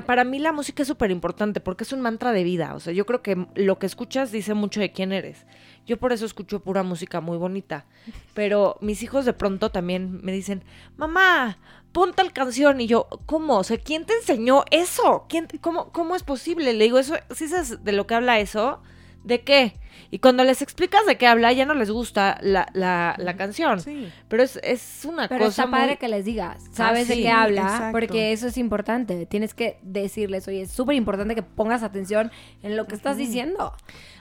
para 0.07 0.23
mí 0.23 0.39
la 0.39 0.51
música 0.51 0.81
es 0.81 0.87
súper 0.87 1.11
importante 1.11 1.59
porque 1.59 1.83
es 1.83 1.93
un 1.93 2.01
mantra 2.01 2.31
de 2.31 2.43
vida. 2.43 2.73
O 2.73 2.79
sea, 2.79 2.93
yo 2.93 3.05
creo 3.05 3.21
que 3.21 3.45
lo 3.53 3.77
que 3.77 3.85
escuchas 3.85 4.31
dice 4.31 4.55
mucho 4.55 4.79
de 4.79 4.91
quién 4.91 5.11
eres. 5.11 5.45
Yo 5.85 5.97
por 5.97 6.13
eso 6.13 6.25
escucho 6.25 6.61
pura 6.61 6.81
música 6.81 7.21
muy 7.21 7.37
bonita. 7.37 7.85
Pero 8.33 8.77
mis 8.81 9.03
hijos 9.03 9.25
de 9.25 9.33
pronto 9.33 9.69
también 9.69 10.19
me 10.23 10.31
dicen, 10.31 10.63
mamá, 10.97 11.59
pon 11.91 12.13
tal 12.13 12.33
canción. 12.33 12.81
Y 12.81 12.87
yo, 12.87 13.07
¿cómo? 13.27 13.57
O 13.59 13.63
sea, 13.63 13.77
¿quién 13.77 14.05
te 14.05 14.15
enseñó 14.15 14.63
eso? 14.71 15.27
¿Quién 15.29 15.47
cómo, 15.61 15.91
¿Cómo 15.91 16.15
es 16.15 16.23
posible? 16.23 16.73
Le 16.73 16.85
digo, 16.85 16.97
¿eso, 16.97 17.13
¿sí 17.29 17.47
sabes 17.47 17.83
de 17.83 17.91
lo 17.91 18.07
que 18.07 18.15
habla 18.15 18.39
eso? 18.39 18.81
¿De 19.29 19.41
qué? 19.41 19.75
Y 20.09 20.17
cuando 20.17 20.43
les 20.43 20.63
explicas 20.63 21.05
de 21.05 21.17
qué 21.19 21.27
habla, 21.27 21.53
ya 21.53 21.67
no 21.67 21.75
les 21.75 21.91
gusta 21.91 22.39
la, 22.41 22.67
la, 22.73 23.35
canción. 23.37 23.79
Sí. 23.79 24.11
Pero 24.27 24.41
es, 24.41 24.59
es 24.63 25.05
una 25.05 25.27
Pero 25.27 25.45
cosa. 25.45 25.65
Está 25.65 25.71
padre 25.71 25.97
que 25.97 26.07
les 26.07 26.25
digas, 26.25 26.67
sabes 26.71 27.07
de 27.07 27.17
qué 27.17 27.29
habla, 27.29 27.89
porque 27.91 28.31
eso 28.31 28.47
es 28.47 28.57
importante. 28.57 29.27
Tienes 29.27 29.53
que 29.53 29.77
decirles, 29.83 30.47
oye, 30.47 30.63
es 30.63 30.71
súper 30.71 30.95
importante 30.95 31.35
que 31.35 31.43
pongas 31.43 31.83
atención 31.83 32.31
en 32.63 32.75
lo 32.75 32.87
que 32.87 32.95
estás 32.95 33.17
diciendo. 33.17 33.71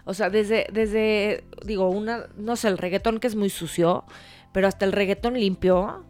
O 0.05 0.13
sea, 0.13 0.29
desde, 0.29 0.67
desde, 0.71 1.45
digo, 1.65 1.89
una, 1.89 2.27
no 2.37 2.57
sé, 2.57 2.69
el 2.69 2.77
reggaetón 2.77 3.19
que 3.19 3.27
es 3.27 3.35
muy 3.35 3.49
sucio, 3.49 4.05
pero 4.53 4.69
hasta 4.69 4.85
el 4.85 4.93
reggaetón 4.93 5.41
limpio, 5.41 6.05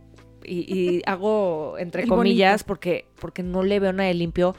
y, 0.44 1.02
hago 1.06 1.78
entre 1.78 2.08
comillas, 2.08 2.64
porque, 2.64 3.06
porque 3.20 3.44
no 3.44 3.62
le 3.62 3.78
veo 3.78 3.92
nada 3.92 4.08
de 4.08 4.14
limpio 4.14 4.56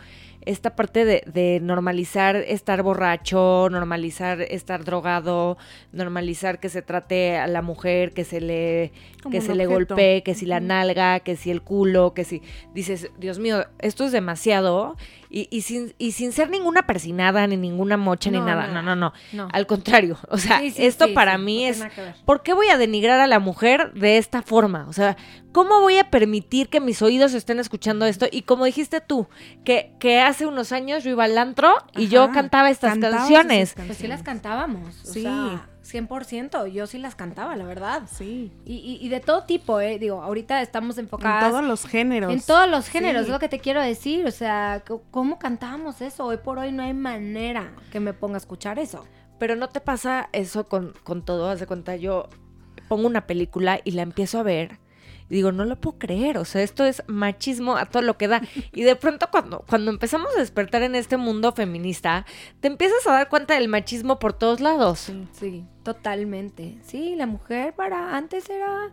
esta 0.49 0.75
parte 0.75 1.05
de, 1.05 1.59
normalizar 1.61 2.35
estar 2.35 2.81
borracho, 2.81 3.67
normalizar 3.69 4.41
estar 4.41 4.83
drogado, 4.83 5.57
normalizar 5.91 6.59
que 6.59 6.69
se 6.69 6.81
trate 6.81 7.37
a 7.37 7.45
la 7.45 7.61
mujer, 7.61 8.13
que 8.13 8.23
se 8.23 8.41
le, 8.41 8.91
que 9.29 9.41
se 9.41 9.53
le 9.53 9.67
golpee, 9.67 10.23
que 10.23 10.33
si 10.33 10.47
la 10.47 10.59
nalga, 10.59 11.19
que 11.19 11.35
si 11.35 11.51
el 11.51 11.61
culo, 11.61 12.15
que 12.15 12.23
si 12.23 12.41
dices, 12.73 13.11
Dios 13.19 13.37
mío, 13.37 13.65
esto 13.77 14.05
es 14.05 14.11
demasiado 14.11 14.97
y, 15.29 15.47
y, 15.51 15.61
sin, 15.61 15.93
y 15.99 16.13
sin 16.13 16.31
ser 16.31 16.49
ninguna 16.49 16.87
persinada, 16.87 17.45
ni 17.45 17.55
ninguna 17.55 17.97
mocha, 17.97 18.31
ni 18.31 18.39
nada. 18.39 18.67
No, 18.67 18.81
no, 18.81 18.95
no, 18.95 19.13
Al 19.51 19.67
contrario. 19.67 20.17
O 20.29 20.37
sea, 20.37 20.61
esto 20.63 21.13
para 21.13 21.37
mí 21.37 21.65
es. 21.65 21.83
¿Por 22.25 22.41
qué 22.41 22.53
voy 22.53 22.69
a 22.69 22.77
denigrar 22.77 23.19
a 23.19 23.27
la 23.27 23.39
mujer 23.39 23.93
de 23.93 24.17
esta 24.17 24.41
forma? 24.41 24.85
O 24.87 24.93
sea, 24.93 25.17
¿cómo 25.51 25.81
voy 25.81 25.97
a 25.97 26.09
permitir 26.09 26.69
que 26.69 26.79
mis 26.79 27.01
oídos 27.01 27.33
estén 27.33 27.59
escuchando 27.59 28.05
esto? 28.05 28.27
Y 28.31 28.43
como 28.43 28.65
dijiste 28.65 29.01
tú, 29.01 29.27
que, 29.63 29.93
que 29.99 30.19
hace 30.19 30.45
unos 30.45 30.71
años 30.71 31.03
yo 31.03 31.11
iba 31.11 31.25
al 31.25 31.37
antro 31.37 31.75
y 31.95 32.07
yo 32.07 32.31
cantaba 32.31 32.69
estas 32.69 32.97
canciones. 32.97 33.75
Pues 33.75 33.97
sí 33.97 34.07
las 34.07 34.23
cantábamos. 34.23 34.95
Sí. 35.03 35.25
O 35.25 35.78
100%, 35.91 36.67
yo 36.67 36.87
sí 36.87 36.97
las 36.97 37.15
cantaba, 37.15 37.55
la 37.55 37.65
verdad. 37.65 38.03
Sí. 38.11 38.51
Y, 38.65 38.99
y, 39.01 39.09
de 39.09 39.19
todo 39.19 39.43
tipo, 39.43 39.79
¿eh? 39.79 39.99
Digo, 39.99 40.21
ahorita 40.21 40.61
estamos 40.61 40.97
enfocadas. 40.97 41.45
En 41.45 41.51
todos 41.51 41.63
los 41.65 41.85
géneros. 41.85 42.31
En 42.31 42.41
todos 42.41 42.69
los 42.69 42.87
géneros, 42.87 43.23
es 43.23 43.29
lo 43.29 43.39
que 43.39 43.49
te 43.49 43.59
quiero 43.59 43.81
decir. 43.81 44.25
O 44.25 44.31
sea, 44.31 44.83
¿cómo 45.11 45.39
cantábamos 45.39 46.01
eso? 46.01 46.25
Hoy 46.25 46.37
por 46.37 46.59
hoy 46.59 46.71
no 46.71 46.83
hay 46.83 46.93
manera 46.93 47.73
que 47.91 47.99
me 47.99 48.13
ponga 48.13 48.35
a 48.35 48.37
escuchar 48.37 48.79
eso. 48.79 49.05
Pero 49.39 49.55
no 49.55 49.69
te 49.69 49.79
pasa 49.79 50.29
eso 50.33 50.67
con, 50.67 50.93
con 51.03 51.23
todo, 51.23 51.49
haz 51.49 51.59
de 51.61 51.67
cuenta, 51.67 51.95
yo 51.95 52.27
pongo 52.89 53.07
una 53.07 53.25
película 53.25 53.79
y 53.83 53.91
la 53.91 54.01
empiezo 54.01 54.39
a 54.39 54.43
ver 54.43 54.79
y 55.29 55.35
digo, 55.35 55.51
no 55.51 55.63
lo 55.65 55.79
puedo 55.79 55.99
creer, 55.99 56.39
o 56.39 56.45
sea, 56.45 56.63
esto 56.63 56.85
es 56.85 57.03
machismo 57.07 57.77
a 57.77 57.85
todo 57.85 58.01
lo 58.01 58.17
que 58.17 58.27
da. 58.27 58.41
Y 58.73 58.83
de 58.83 58.95
pronto 58.95 59.27
cuando, 59.31 59.63
cuando 59.67 59.91
empezamos 59.91 60.29
a 60.35 60.39
despertar 60.39 60.81
en 60.81 60.95
este 60.95 61.17
mundo 61.17 61.51
feminista, 61.51 62.25
te 62.61 62.67
empiezas 62.67 63.05
a 63.05 63.11
dar 63.11 63.29
cuenta 63.29 63.53
del 63.53 63.67
machismo 63.67 64.17
por 64.17 64.33
todos 64.33 64.59
lados. 64.59 65.11
Sí, 65.33 65.65
totalmente. 65.83 66.79
Sí, 66.83 67.15
la 67.15 67.27
mujer 67.27 67.73
para 67.73 68.17
antes 68.17 68.49
era 68.49 68.91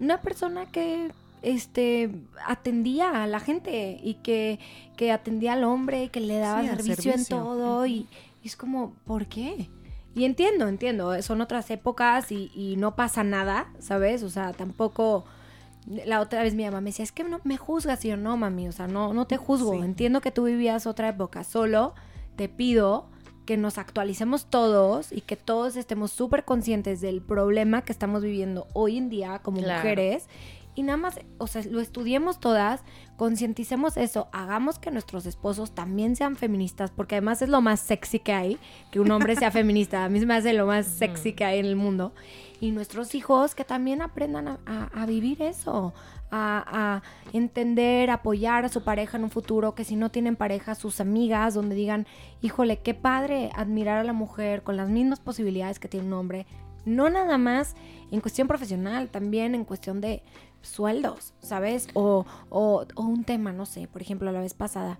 una 0.00 0.20
persona 0.20 0.66
que 0.66 1.12
este 1.42 2.10
atendía 2.44 3.22
a 3.22 3.26
la 3.28 3.38
gente 3.38 4.00
y 4.02 4.14
que, 4.14 4.58
que 4.96 5.12
atendía 5.12 5.52
al 5.52 5.62
hombre 5.62 6.04
y 6.04 6.08
que 6.08 6.20
le 6.20 6.38
daba 6.38 6.64
servicio, 6.64 7.12
en 7.14 7.24
todo 7.24 7.86
y, 7.86 8.08
y, 8.42 8.46
es 8.46 8.56
como, 8.56 8.94
¿por 9.04 9.26
qué? 9.26 9.68
Y 10.16 10.24
entiendo, 10.24 10.66
entiendo, 10.66 11.22
son 11.22 11.40
otras 11.40 11.70
épocas 11.70 12.32
y, 12.32 12.50
y 12.52 12.74
no 12.76 12.96
pasa 12.96 13.22
nada, 13.22 13.72
¿sabes? 13.78 14.24
O 14.24 14.30
sea, 14.30 14.52
tampoco... 14.52 15.24
La 15.88 16.20
otra 16.20 16.42
vez 16.42 16.54
mi 16.54 16.64
mamá 16.64 16.80
me 16.80 16.90
decía, 16.90 17.02
es 17.02 17.12
que 17.12 17.24
no 17.24 17.40
me 17.44 17.56
juzgas. 17.56 18.04
Y 18.04 18.08
yo, 18.08 18.16
no, 18.16 18.36
mami, 18.36 18.68
o 18.68 18.72
sea, 18.72 18.86
no, 18.88 19.14
no 19.14 19.26
te 19.26 19.36
juzgo. 19.36 19.72
Sí. 19.72 19.78
Entiendo 19.78 20.20
que 20.20 20.30
tú 20.30 20.44
vivías 20.44 20.86
otra 20.86 21.08
época. 21.08 21.44
Solo 21.44 21.94
te 22.36 22.48
pido 22.48 23.06
que 23.46 23.56
nos 23.56 23.78
actualicemos 23.78 24.50
todos 24.50 25.10
y 25.10 25.22
que 25.22 25.36
todos 25.36 25.76
estemos 25.76 26.10
súper 26.10 26.44
conscientes 26.44 27.00
del 27.00 27.22
problema 27.22 27.80
que 27.82 27.92
estamos 27.92 28.22
viviendo 28.22 28.66
hoy 28.74 28.98
en 28.98 29.08
día 29.08 29.38
como 29.38 29.58
Claro. 29.62 29.78
mujeres. 29.78 30.28
Y 30.74 30.82
nada 30.82 30.98
más, 30.98 31.18
o 31.38 31.46
sea, 31.48 31.62
lo 31.64 31.80
estudiemos 31.80 32.38
todas, 32.38 32.82
concienticemos 33.16 33.96
eso, 33.96 34.28
hagamos 34.32 34.78
que 34.78 34.92
nuestros 34.92 35.26
esposos 35.26 35.72
también 35.74 36.14
sean 36.14 36.36
feministas, 36.36 36.92
porque 36.92 37.16
además 37.16 37.42
es 37.42 37.48
lo 37.48 37.60
más 37.60 37.80
sexy 37.80 38.20
que 38.20 38.32
hay, 38.32 38.58
que 38.92 39.00
un 39.00 39.10
hombre 39.10 39.34
sea 39.34 39.50
feminista. 39.50 40.04
A 40.04 40.08
mí 40.08 40.20
me 40.24 40.34
hace 40.34 40.52
lo 40.52 40.66
más 40.66 40.86
sexy 40.86 41.32
que 41.32 41.44
hay 41.44 41.58
en 41.58 41.66
el 41.66 41.74
mundo. 41.74 42.12
Y 42.60 42.72
nuestros 42.72 43.14
hijos 43.14 43.54
que 43.54 43.64
también 43.64 44.02
aprendan 44.02 44.58
a, 44.66 45.06
vivir 45.06 45.42
eso, 45.42 45.94
a, 46.30 46.64
a 46.66 47.02
entender, 47.32 48.10
apoyar 48.10 48.64
a 48.64 48.68
su 48.68 48.82
pareja 48.82 49.16
en 49.16 49.24
un 49.24 49.30
futuro, 49.30 49.74
que 49.74 49.84
si 49.84 49.94
no 49.94 50.10
tienen 50.10 50.34
pareja, 50.34 50.74
sus 50.74 51.00
amigas, 51.00 51.54
donde 51.54 51.76
digan, 51.76 52.06
híjole, 52.42 52.78
qué 52.78 52.94
padre 52.94 53.50
admirar 53.54 53.98
a 53.98 54.04
la 54.04 54.12
mujer 54.12 54.62
con 54.62 54.76
las 54.76 54.88
mismas 54.88 55.20
posibilidades 55.20 55.78
que 55.78 55.88
tiene 55.88 56.06
un 56.06 56.14
hombre. 56.14 56.46
No 56.84 57.10
nada 57.10 57.38
más 57.38 57.76
en 58.10 58.20
cuestión 58.20 58.48
profesional, 58.48 59.08
también 59.08 59.54
en 59.54 59.64
cuestión 59.64 60.00
de 60.00 60.22
sueldos, 60.62 61.34
¿sabes? 61.40 61.88
O, 61.94 62.26
o, 62.50 62.86
o 62.94 63.02
un 63.02 63.24
tema, 63.24 63.52
no 63.52 63.66
sé, 63.66 63.86
por 63.86 64.02
ejemplo, 64.02 64.32
la 64.32 64.40
vez 64.40 64.54
pasada. 64.54 64.98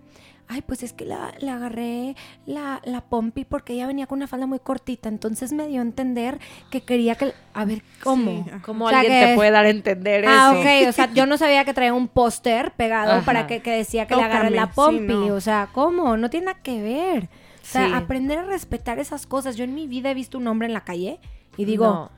Ay, 0.50 0.62
pues 0.62 0.82
es 0.82 0.94
que 0.94 1.04
la, 1.04 1.34
la 1.40 1.56
agarré 1.56 2.16
la, 2.46 2.80
la 2.84 3.02
pompi 3.02 3.44
porque 3.44 3.74
ella 3.74 3.86
venía 3.86 4.06
con 4.06 4.16
una 4.18 4.26
falda 4.26 4.46
muy 4.46 4.58
cortita, 4.58 5.08
entonces 5.10 5.52
me 5.52 5.66
dio 5.68 5.80
a 5.80 5.82
entender 5.82 6.38
que 6.70 6.80
quería 6.80 7.16
que... 7.16 7.34
A 7.52 7.66
ver, 7.66 7.82
¿cómo? 8.02 8.44
Sí. 8.46 8.50
¿Cómo 8.62 8.86
O 8.86 8.88
sea, 8.88 9.00
alguien 9.00 9.20
que- 9.20 9.26
te 9.26 9.34
puede 9.36 9.50
dar 9.50 9.66
a 9.66 9.68
entender 9.68 10.24
Ah, 10.26 10.52
eso? 10.54 10.60
ok, 10.60 10.88
o 10.88 10.92
sea, 10.92 11.12
yo 11.12 11.26
no 11.26 11.36
sabía 11.36 11.64
que 11.66 11.74
traía 11.74 11.92
un 11.92 12.08
póster 12.08 12.72
pegado 12.72 13.12
Ajá. 13.12 13.24
para 13.26 13.46
que, 13.46 13.60
que 13.60 13.72
decía 13.72 14.06
que 14.06 14.16
le 14.16 14.22
agarré 14.22 14.50
la 14.50 14.66
sí, 14.66 14.72
pompi, 14.74 15.12
no. 15.12 15.34
o 15.34 15.40
sea, 15.40 15.68
¿cómo? 15.74 16.16
No 16.16 16.30
tiene 16.30 16.46
nada 16.46 16.60
que 16.62 16.80
ver. 16.82 17.24
O 17.24 17.70
sea, 17.70 17.86
Sí. 17.86 17.92
aprender 17.92 18.38
a 18.38 18.44
respetar 18.44 18.98
esas 18.98 19.26
cosas. 19.26 19.56
Yo 19.56 19.64
en 19.64 19.74
mi 19.74 19.86
vida 19.86 20.10
he 20.10 20.14
visto 20.14 20.38
un 20.38 20.46
hombre 20.46 20.66
en 20.68 20.72
la 20.72 20.80
calle 20.84 21.20
y 21.58 21.66
digo, 21.66 21.84
No. 21.86 22.17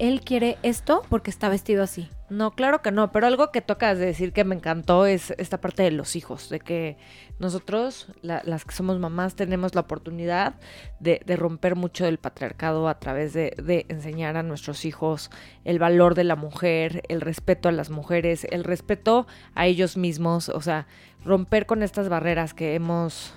Él 0.00 0.22
quiere 0.22 0.58
esto 0.62 1.02
porque 1.08 1.30
está 1.30 1.48
vestido 1.48 1.82
así. 1.84 2.08
No, 2.30 2.52
claro 2.52 2.80
que 2.80 2.90
no, 2.90 3.12
pero 3.12 3.26
algo 3.26 3.50
que 3.52 3.60
tocas 3.60 3.98
de 3.98 4.06
decir 4.06 4.32
que 4.32 4.44
me 4.44 4.54
encantó 4.54 5.04
es 5.04 5.32
esta 5.36 5.60
parte 5.60 5.82
de 5.82 5.90
los 5.90 6.16
hijos, 6.16 6.48
de 6.48 6.60
que 6.60 6.96
nosotros, 7.38 8.06
la- 8.22 8.40
las 8.44 8.64
que 8.64 8.72
somos 8.74 8.98
mamás, 8.98 9.34
tenemos 9.34 9.74
la 9.74 9.80
oportunidad 9.82 10.54
de, 11.00 11.20
romper 11.36 11.74
mucho 11.76 12.04
del 12.04 12.18
patriarcado 12.18 12.88
a 12.88 12.98
través 12.98 13.32
de 13.34 13.86
enseñar 13.88 14.36
a 14.36 14.42
nuestros 14.42 14.84
hijos 14.84 15.30
el 15.64 15.78
valor 15.78 16.14
de 16.14 16.24
la 16.24 16.36
mujer, 16.36 17.02
el 17.08 17.20
respeto 17.20 17.68
a 17.68 17.72
las 17.72 17.90
mujeres, 17.90 18.46
el 18.50 18.64
respeto 18.64 19.26
a 19.54 19.66
ellos 19.66 19.96
mismos, 19.96 20.48
o 20.48 20.60
sea, 20.60 20.86
romper 21.24 21.66
con 21.66 21.82
estas 21.82 22.08
barreras 22.08 22.54
que 22.54 22.74
hemos 22.74 23.34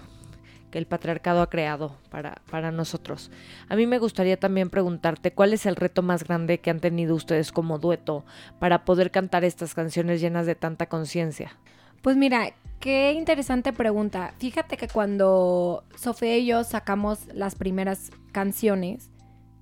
que 0.74 0.80
el 0.80 0.88
patriarcado 0.88 1.44
ha 1.44 1.52
creado 1.52 2.00
para, 2.10 2.42
para 2.50 2.72
nosotros. 2.72 3.30
A 3.70 3.76
mí 3.76 3.86
me 3.86 4.00
gustaría 4.00 4.40
también 4.40 4.72
preguntarte 4.72 5.32
cuál 5.32 5.54
es 5.54 5.68
el 5.68 5.76
reto 5.76 6.02
más 6.02 6.24
grande 6.24 6.62
que 6.62 6.72
han 6.72 6.80
tenido 6.80 7.14
ustedes 7.14 7.52
como 7.52 7.78
dueto 7.78 8.26
para 8.58 8.84
poder 8.84 9.12
cantar 9.12 9.44
estas 9.44 9.76
canciones 9.76 10.20
llenas 10.20 10.48
de 10.48 10.56
tanta 10.56 10.88
conciencia. 10.88 11.60
Pues 12.02 12.18
mira, 12.18 12.56
qué 12.80 13.12
interesante 13.12 13.72
pregunta. 13.72 14.34
Fíjate 14.40 14.76
que 14.76 14.88
cuando 14.88 15.84
Sofía 15.96 16.40
y 16.40 16.48
yo 16.48 16.64
sacamos 16.64 17.28
las 17.32 17.54
primeras 17.54 18.10
canciones, 18.32 19.12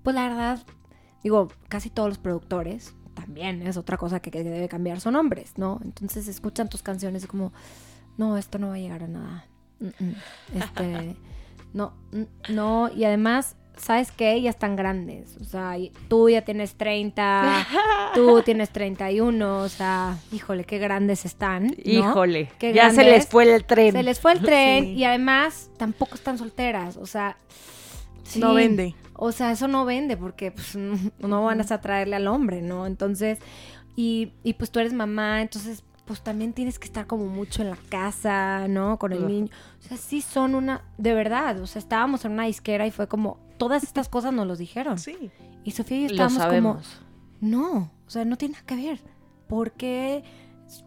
pues 0.04 0.16
la 0.16 0.30
verdad, 0.30 0.60
digo, 1.24 1.50
casi 1.68 1.90
todos 1.90 2.08
los 2.08 2.20
productores, 2.20 2.96
también 3.16 3.68
es 3.68 3.76
otra 3.76 3.98
cosa 3.98 4.22
que, 4.22 4.32
que 4.32 4.46
debe 4.46 4.70
cambiar, 4.70 5.02
son 5.02 5.18
hombres, 5.18 5.58
¿no? 5.58 5.82
Entonces 5.84 6.30
escuchan 6.30 6.70
tus 6.70 6.82
canciones 6.82 7.28
como, 7.28 7.52
no, 8.16 8.38
esto 8.38 8.60
no 8.60 8.70
va 8.70 8.76
a 8.76 8.80
llegar 8.80 9.04
a 9.04 9.08
nada. 9.10 9.51
Mm, 9.82 9.88
mm, 10.06 10.16
Este, 10.58 11.16
no, 11.74 11.94
mm, 12.12 12.54
no, 12.54 12.90
y 12.96 13.04
además, 13.04 13.56
¿sabes 13.76 14.12
qué? 14.12 14.42
Ya 14.42 14.50
están 14.52 14.76
grandes, 14.76 15.36
o 15.42 15.44
sea, 15.44 15.76
tú 16.08 16.30
ya 16.30 16.44
tienes 16.44 16.76
30, 16.76 17.68
tú 18.16 18.42
tienes 18.44 18.70
31, 18.70 19.58
o 19.60 19.68
sea, 19.70 20.18
híjole, 20.32 20.64
qué 20.64 20.78
grandes 20.78 21.26
están. 21.26 21.68
¿no? 21.68 21.74
Híjole, 21.84 22.50
Qué 22.60 22.74
ya 22.74 22.92
se 22.92 23.04
les 23.04 23.28
fue 23.28 23.54
el 23.54 23.66
tren. 23.66 23.92
Se 23.92 24.04
les 24.04 24.20
fue 24.20 24.34
el 24.34 24.40
tren 24.46 24.84
Sí. 24.86 24.92
y 24.94 25.04
además 25.04 25.70
tampoco 25.78 26.16
están 26.16 26.38
solteras, 26.38 26.96
o 26.98 27.06
sea... 27.06 27.36
No 28.36 28.54
vende. 28.54 28.96
O 29.14 29.34
sea, 29.34 29.52
eso 29.52 29.68
no 29.68 29.84
vende 29.84 30.16
porque 30.16 30.52
pues, 30.52 30.76
no 30.78 30.98
no 31.20 31.44
van 31.44 31.60
a 31.60 31.64
atraerle 31.64 32.16
al 32.16 32.28
hombre, 32.28 32.62
¿no? 32.62 32.86
Entonces, 32.88 33.40
y, 33.96 34.32
y 34.42 34.54
pues 34.54 34.72
tú 34.72 34.80
eres 34.80 34.94
mamá, 34.94 35.42
entonces 35.42 35.84
pues 36.06 36.22
también 36.22 36.54
tienes 36.54 36.80
que 36.80 36.86
estar 36.86 37.08
como 37.08 37.28
mucho 37.28 37.62
en 37.62 37.70
la 37.70 37.78
casa, 37.90 38.68
¿no? 38.68 38.98
Con 38.98 39.14
el 39.14 39.28
niño. 39.28 39.50
O 39.80 39.88
sea, 39.88 39.98
sí 39.98 40.22
son 40.22 40.56
una, 40.56 40.84
de 40.98 41.14
verdad, 41.14 41.60
o 41.62 41.68
sea, 41.68 41.80
estábamos 41.80 42.26
en 42.26 42.34
una 42.34 42.46
disquera 42.46 42.86
y 42.88 42.92
fue 42.92 43.08
como, 43.08 43.38
todas 43.58 43.84
estas 43.84 44.10
cosas 44.10 44.34
nos 44.34 44.48
los 44.48 44.58
dijeron. 44.58 44.98
Sí. 44.98 45.32
Y 45.64 45.72
Sofía 45.72 45.98
y 45.98 46.02
yo 46.02 46.16
Lo 46.16 46.26
estábamos 46.26 46.56
como, 46.56 46.80
no, 47.40 47.92
o 48.06 48.10
sea, 48.10 48.26
no 48.26 48.38
tiene 48.38 48.54
nada 48.54 48.66
que 48.66 48.76
ver. 48.76 49.02
¿Por 49.48 49.72
qué? 49.72 50.24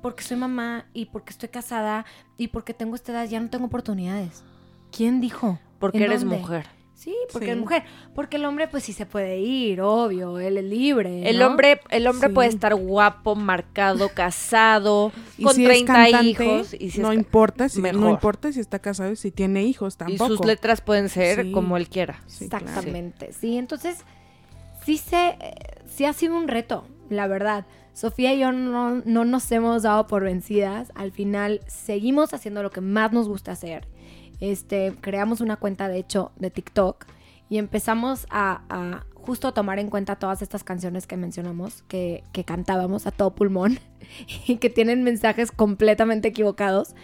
Porque 0.02 0.22
soy 0.24 0.36
mamá 0.36 0.86
y 0.92 1.06
porque 1.06 1.30
estoy 1.30 1.50
casada 1.50 2.06
y 2.36 2.48
porque 2.48 2.74
tengo 2.74 2.94
esta 2.94 3.12
edad 3.12 3.28
ya 3.28 3.40
no 3.40 3.50
tengo 3.50 3.66
oportunidades. 3.66 4.42
¿Quién 4.90 5.20
dijo? 5.20 5.58
Porque 5.78 5.98
¿En 5.98 6.04
eres 6.04 6.20
dónde? 6.20 6.38
mujer. 6.38 6.66
Sí, 6.94 7.14
porque 7.32 7.46
Sí. 7.46 7.50
es 7.52 7.58
mujer. 7.58 7.82
Porque 8.14 8.36
el 8.36 8.44
hombre, 8.44 8.68
pues 8.68 8.84
sí 8.84 8.92
se 8.92 9.04
puede 9.04 9.38
ir, 9.38 9.80
obvio, 9.82 10.38
él 10.38 10.56
es 10.58 10.64
libre. 10.64 11.28
El 11.28 11.42
hombre, 11.42 11.80
el 11.90 12.06
hombre 12.06 12.28
Sí. 12.28 12.34
puede 12.34 12.48
estar 12.48 12.74
guapo, 12.76 13.34
marcado, 13.34 14.08
casado, 14.10 15.12
Y 15.38 15.42
con 15.42 15.54
si 15.54 15.64
30 15.64 16.06
es 16.06 16.12
cantante, 16.12 16.44
hijos. 16.44 16.74
Y 16.78 16.90
si 16.90 17.00
no 17.00 17.10
es 17.12 17.18
importa 17.18 17.68
si 17.68 17.80
mejor. 17.80 18.00
no 18.00 18.10
importa 18.10 18.52
si 18.52 18.60
está 18.60 18.78
casado 18.78 19.10
y 19.12 19.16
si 19.16 19.30
tiene 19.32 19.64
hijos 19.64 19.94
y 19.94 19.98
tampoco. 19.98 20.28
sus 20.36 20.46
letras 20.46 20.80
pueden 20.80 21.08
ser 21.08 21.42
Sí. 21.46 21.52
como 21.52 21.76
él 21.76 21.88
quiera. 21.88 22.22
Claro. 22.38 22.64
Exactamente, 22.66 23.32
sí. 23.32 23.58
Entonces, 23.58 23.98
sí 24.84 24.96
se, 24.96 25.36
sí 25.86 26.04
ha 26.04 26.12
sido 26.12 26.36
un 26.36 26.48
reto, 26.48 26.86
la 27.10 27.26
verdad. 27.26 27.66
Sofía 27.92 28.34
y 28.34 28.40
yo 28.40 28.50
no, 28.52 29.02
no 29.04 29.24
nos 29.24 29.50
hemos 29.52 29.82
dado 29.82 30.06
por 30.06 30.24
vencidas. 30.24 30.90
Al 30.94 31.12
final 31.12 31.60
seguimos 31.66 32.34
haciendo 32.34 32.62
lo 32.62 32.70
que 32.70 32.80
más 32.80 33.12
nos 33.12 33.28
gusta 33.28 33.52
hacer. 33.52 33.86
Este, 34.50 34.94
creamos 35.00 35.40
una 35.40 35.56
cuenta, 35.56 35.88
de 35.88 35.98
hecho, 35.98 36.32
de 36.36 36.50
TikTok 36.50 37.06
y 37.48 37.58
empezamos 37.58 38.26
a, 38.30 38.62
a 38.68 39.04
justo 39.24 39.54
tomar 39.54 39.78
en 39.78 39.88
cuenta 39.88 40.16
todas 40.16 40.42
estas 40.42 40.64
canciones 40.64 41.06
que 41.06 41.16
mencionamos, 41.16 41.82
que, 41.88 42.24
cantábamos 42.44 43.06
a 43.06 43.10
todo 43.10 43.34
pulmón 43.34 43.78
y 44.46 44.56
que 44.56 44.70
tienen 44.70 45.02
mensajes 45.02 45.50
completamente 45.50 46.28
equivocados. 46.28 46.94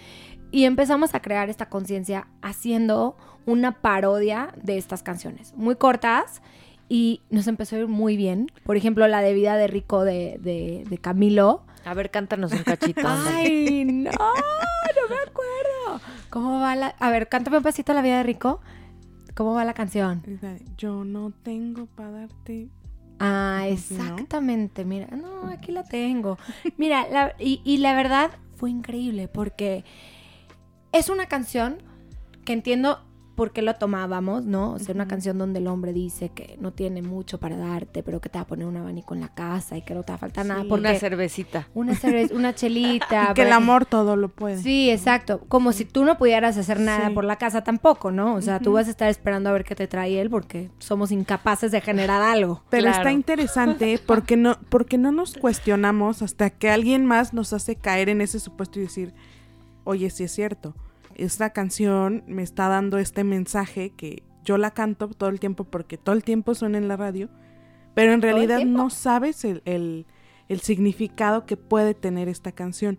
Y 0.53 0.65
empezamos 0.65 1.15
a 1.15 1.23
crear 1.23 1.49
esta 1.49 1.69
conciencia 1.69 2.27
haciendo 2.43 3.17
una 3.47 3.81
parodia 3.81 4.53
de 4.63 4.77
estas 4.77 5.03
canciones, 5.03 5.55
muy 5.57 5.77
cortas, 5.77 6.43
y 6.89 7.23
nos 7.31 7.47
empezó 7.47 7.77
a 7.77 7.79
ir 7.81 7.89
muy 7.89 8.17
bien. 8.17 8.51
Por 8.65 8.77
ejemplo, 8.77 9.07
la 9.07 9.23
de 9.23 9.33
Vida 9.33 9.57
de 9.57 9.69
Rico 9.69 10.05
de, 10.05 10.39
de 10.89 10.99
Camilo. 10.99 11.63
A 11.85 11.95
ver, 11.95 12.11
cántanos 12.11 12.53
un 12.53 12.63
cachito. 12.63 13.01
Ay, 13.07 13.85
no, 13.85 14.11
no 14.11 15.09
me 15.09 15.17
acuerdo. 15.17 16.01
¿Cómo 16.31 16.61
va 16.61 16.77
la...? 16.77 16.89
A 16.99 17.11
ver, 17.11 17.29
cántame 17.29 17.57
un 17.59 17.63
pasito 17.63 17.93
La 17.95 18.03
Vida 18.03 18.19
de 18.19 18.23
Rico. 18.23 18.61
¿Cómo 19.35 19.55
va 19.55 19.65
la 19.65 19.75
canción? 19.75 20.23
Yo 20.77 21.05
no 21.05 21.33
tengo 21.43 21.87
para 21.87 22.11
darte. 22.11 22.69
Ah, 23.19 23.65
exactamente. 23.69 24.85
Mira, 24.85 25.07
no, 25.17 25.49
aquí 25.49 25.73
la 25.73 25.85
tengo. 25.85 26.39
Mira, 26.77 27.07
la- 27.11 27.35
y, 27.39 27.61
y 27.65 27.79
la 27.79 27.95
verdad 27.95 28.31
fue 28.57 28.71
increíble 28.71 29.29
porque 29.29 29.85
es 30.93 31.09
una 31.09 31.27
canción 31.27 31.79
que 32.45 32.53
entiendo 32.53 33.05
por 33.41 33.53
qué 33.53 33.63
lo 33.63 33.75
tomábamos, 33.75 34.45
¿no? 34.45 34.73
O 34.73 34.79
sea, 34.79 34.95
una 34.95 35.09
canción 35.09 35.39
donde 35.39 35.61
el 35.61 35.67
hombre 35.67 35.95
dice 35.95 36.29
que 36.29 36.59
no 36.61 36.73
tiene 36.75 37.01
mucho 37.01 37.41
para 37.41 37.57
darte, 37.57 38.03
pero 38.03 38.21
que 38.21 38.29
te 38.29 38.37
va 38.37 38.43
a 38.43 38.47
poner 38.47 38.67
un 38.67 38.77
abanico 38.77 39.15
en 39.15 39.23
la 39.23 39.29
casa 39.33 39.79
y 39.79 39.83
que 39.83 39.95
no 39.95 40.03
te 40.03 40.13
va 40.13 40.17
a 40.17 40.19
faltar 40.19 40.45
nada. 40.45 40.65
Porque 40.69 40.89
Una 40.91 40.95
cervecita. 40.99 41.67
una, 41.73 41.95
cerveza- 41.95 42.35
una 42.35 42.55
chelita. 42.61 43.29
Y 43.31 43.33
que 43.35 43.41
el 43.43 43.53
amor 43.53 43.87
todo 43.87 44.15
lo 44.17 44.29
puede. 44.29 44.59
Sí, 44.59 44.91
exacto. 44.91 45.41
Como 45.49 45.73
si 45.73 45.87
tú 45.87 46.05
no 46.05 46.19
pudieras 46.19 46.59
hacer 46.59 46.81
nada 46.81 47.09
Sí. 47.09 47.15
por 47.15 47.25
la 47.25 47.37
casa 47.37 47.65
tampoco, 47.65 48.11
¿no? 48.11 48.35
O 48.35 48.43
sea, 48.43 48.59
tú 48.61 48.73
vas 48.75 48.89
a 48.89 48.91
estar 48.91 49.09
esperando 49.09 49.49
a 49.49 49.53
ver 49.53 49.65
qué 49.65 49.75
te 49.75 49.89
trae 49.89 50.21
él 50.21 50.29
porque 50.29 50.71
somos 50.79 51.11
incapaces 51.11 51.73
de 51.73 51.81
generar 51.81 52.21
algo. 52.21 52.63
Pero 52.69 52.83
Claro. 52.83 52.99
está 52.99 53.13
interesante 53.13 53.99
porque 54.07 54.37
no, 54.37 54.59
porque 54.69 54.99
no 54.99 55.13
nos 55.13 55.33
cuestionamos 55.33 56.21
hasta 56.21 56.51
que 56.51 56.69
alguien 56.69 57.07
más 57.07 57.33
nos 57.33 57.55
hace 57.55 57.75
caer 57.77 58.11
en 58.11 58.21
ese 58.21 58.39
supuesto 58.39 58.79
y 58.79 58.83
decir, 58.83 59.15
oye, 59.85 60.11
sí 60.11 60.25
es 60.25 60.33
cierto, 60.33 60.75
esta 61.15 61.51
canción 61.51 62.23
me 62.27 62.43
está 62.43 62.69
dando 62.69 62.99
este 62.99 63.25
mensaje 63.25 63.91
que 63.91 64.23
yo 64.45 64.57
la 64.59 64.71
canto 64.73 65.09
todo 65.09 65.29
el 65.31 65.41
tiempo 65.41 65.65
porque 65.65 65.99
todo 65.99 66.15
el 66.15 66.25
tiempo 66.25 66.55
suena 66.55 66.79
en 66.79 66.89
la 66.89 66.97
radio, 66.97 67.29
pero 67.95 68.13
en 68.13 68.23
realidad 68.23 68.59
no 68.65 68.91
sabes 68.91 69.45
el, 69.45 69.63
el- 69.65 70.07
el 70.49 70.61
significado 70.61 71.47
que 71.47 71.57
puede 71.57 71.95
tener 71.95 72.29
esta 72.29 72.51
canción. 72.51 72.99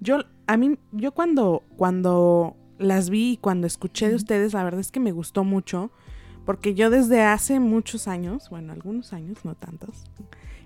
Yo, 0.00 0.18
a 0.46 0.56
mí, 0.58 0.76
yo 0.92 1.12
cuando, 1.12 1.62
cuando 1.76 2.56
las 2.78 3.08
vi 3.08 3.32
y 3.32 3.36
cuando 3.38 3.66
escuché 3.66 4.08
de 4.10 4.16
ustedes, 4.16 4.52
la 4.52 4.64
verdad 4.64 4.80
es 4.80 4.90
que 4.92 5.00
me 5.00 5.12
gustó 5.12 5.42
mucho 5.44 5.90
porque 6.44 6.74
yo 6.74 6.90
desde 6.90 7.22
hace 7.22 7.58
muchos 7.60 8.06
años, 8.08 8.50
bueno, 8.50 8.72
algunos 8.74 9.12
años, 9.14 9.44
no 9.44 9.54
tantos, 9.54 10.04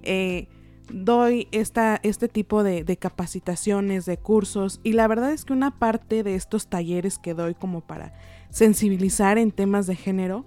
eh, 0.03 0.49
doy 0.93 1.49
esta, 1.53 2.01
este 2.03 2.29
tipo 2.29 2.63
de, 2.63 2.85
de, 2.85 2.97
capacitaciones, 2.97 4.07
de 4.07 4.17
cursos, 4.17 4.81
y 4.83 4.93
la 4.93 5.07
verdad 5.09 5.33
es 5.33 5.45
que 5.45 5.53
una 5.53 5.79
parte 5.79 6.23
de 6.23 6.35
estos 6.35 6.69
talleres 6.69 7.19
que 7.19 7.35
doy 7.35 7.55
como 7.55 7.81
para 7.81 8.15
sensibilizar 8.51 9.39
en 9.39 9.51
temas 9.51 9.87
de 9.87 9.97
género 9.97 10.45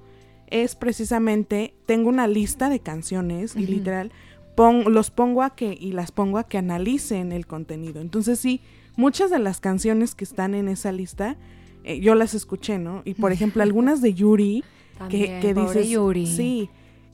es 0.48 0.76
precisamente, 0.76 1.74
tengo 1.86 2.10
una 2.10 2.28
lista 2.28 2.70
de 2.70 2.80
canciones 2.80 3.56
y 3.56 3.68
literal 3.68 4.12
los 4.88 5.12
pongo 5.12 5.44
a 5.44 5.52
que, 5.56 5.78
y 5.80 5.92
las 5.92 6.12
pongo 6.12 6.40
a 6.40 6.48
que 6.48 6.58
analicen 6.58 7.32
el 7.32 7.46
contenido. 7.46 8.02
Entonces 8.02 8.40
sí, 8.40 8.62
muchas 8.96 9.30
de 9.30 9.40
las 9.40 9.60
canciones 9.60 10.16
que 10.16 10.24
están 10.24 10.56
en 10.56 10.68
esa 10.68 10.92
lista, 10.92 11.38
eh, 11.84 12.00
yo 12.00 12.16
las 12.16 12.34
escuché, 12.34 12.80
¿no? 12.80 13.04
Y 13.06 13.14
por 13.14 13.32
ejemplo, 13.32 13.62
algunas 13.62 14.02
de 14.02 14.14
Yuri, 14.14 14.64
que, 15.10 15.40
que 15.42 15.54
dices, 15.54 15.90
Yuri. 15.90 16.26
sí, 16.26 16.70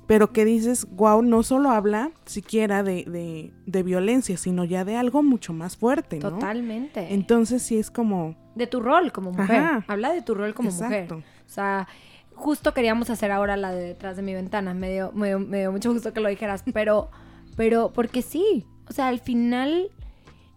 pero 0.08 0.32
que 0.32 0.46
dices, 0.46 0.88
wow, 0.92 1.22
no 1.22 1.44
solo 1.44 1.72
habla 1.72 2.12
siquiera 2.26 2.84
de, 2.84 3.06
de, 3.06 3.54
de, 3.66 3.84
violencia, 3.84 4.38
sino 4.38 4.66
ya 4.66 4.84
de 4.86 4.96
algo 4.96 5.24
mucho 5.24 5.54
más 5.54 5.78
fuerte, 5.78 6.20
¿no? 6.20 6.32
Totalmente. 6.32 7.14
Entonces 7.14 7.64
sí 7.64 7.78
es 7.78 7.90
como... 7.90 8.36
De 8.56 8.68
tu 8.68 8.82
rol 8.82 9.12
como 9.12 9.32
mujer. 9.32 9.56
Ajá, 9.58 9.86
habla 9.88 10.12
de 10.12 10.22
tu 10.22 10.36
rol 10.36 10.54
como 10.54 10.70
exacto. 10.70 11.16
mujer. 11.16 11.30
O 11.46 11.50
sea, 11.50 11.88
justo 12.36 12.74
queríamos 12.74 13.10
hacer 13.10 13.32
ahora 13.32 13.58
la 13.58 13.72
de 13.72 13.84
detrás 13.84 14.18
de 14.18 14.22
mi 14.22 14.34
ventana. 14.34 14.74
Me 14.74 14.92
dio, 14.92 15.12
me 15.14 15.38
me 15.38 15.60
dio 15.60 15.72
mucho 15.72 15.92
gusto 15.94 16.14
que 16.14 16.20
lo 16.20 16.30
dijeras, 16.30 16.64
pero 16.74 17.10
pero 17.56 17.92
porque 17.94 18.22
sí, 18.22 18.66
o 18.90 18.94
sea, 18.94 19.08
al 19.08 19.20
final 19.20 19.90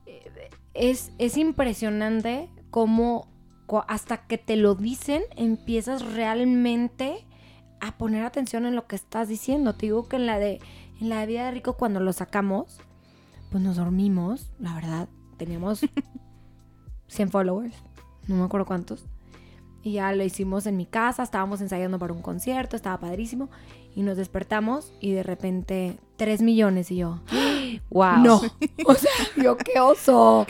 eh, 0.07 0.51
es, 0.75 1.13
es 1.19 1.37
impresionante 1.37 2.49
cómo 2.71 3.29
hasta 3.89 4.19
que 4.27 4.39
te 4.39 4.57
lo 4.57 4.77
dicen 4.77 5.23
empiezas 5.37 6.15
realmente 6.15 7.26
a 7.81 7.97
poner 7.99 8.25
atención 8.25 8.67
en 8.67 8.75
lo 8.75 8.87
que 8.87 8.97
estás 8.97 9.29
diciendo. 9.29 9.75
Te 9.75 9.87
digo 9.87 10.09
que 10.09 10.17
en 10.17 10.27
la 10.27 10.39
de 10.39 10.61
en 11.01 11.09
la 11.09 11.21
de 11.21 11.27
vida 11.27 11.45
de 11.45 11.51
rico 11.51 11.75
cuando 11.75 12.01
lo 12.01 12.13
sacamos, 12.13 12.79
pues 13.51 13.63
nos 13.63 13.77
dormimos, 13.77 14.51
la 14.59 14.75
verdad, 14.75 15.09
teníamos 15.37 15.81
100 17.09 17.31
followers, 17.31 17.77
no 18.27 18.37
me 18.37 18.45
acuerdo 18.45 18.67
cuántos. 18.67 19.05
Y 19.83 19.93
ya 19.93 20.13
lo 20.13 20.25
hicimos 20.25 20.67
en 20.67 20.77
mi 20.77 20.87
casa, 20.87 21.23
estábamos 21.23 21.61
ensayando 21.61 21.99
para 21.99 22.13
un 22.13 22.23
concierto, 22.23 22.75
estaba 22.75 22.99
padrísimo. 22.99 23.51
Y 23.95 24.03
nos 24.03 24.17
despertamos 24.17 24.93
y 25.01 25.13
de 25.13 25.23
repente 25.23 25.99
3 26.17 26.43
millones 26.43 26.91
y 26.91 26.97
yo. 26.97 27.21
¡Wow! 27.91 28.19
No. 28.19 28.41
O 28.87 28.95
sea, 28.95 29.11
yo 29.37 29.57
qué 29.57 29.81
oso. 29.81 30.47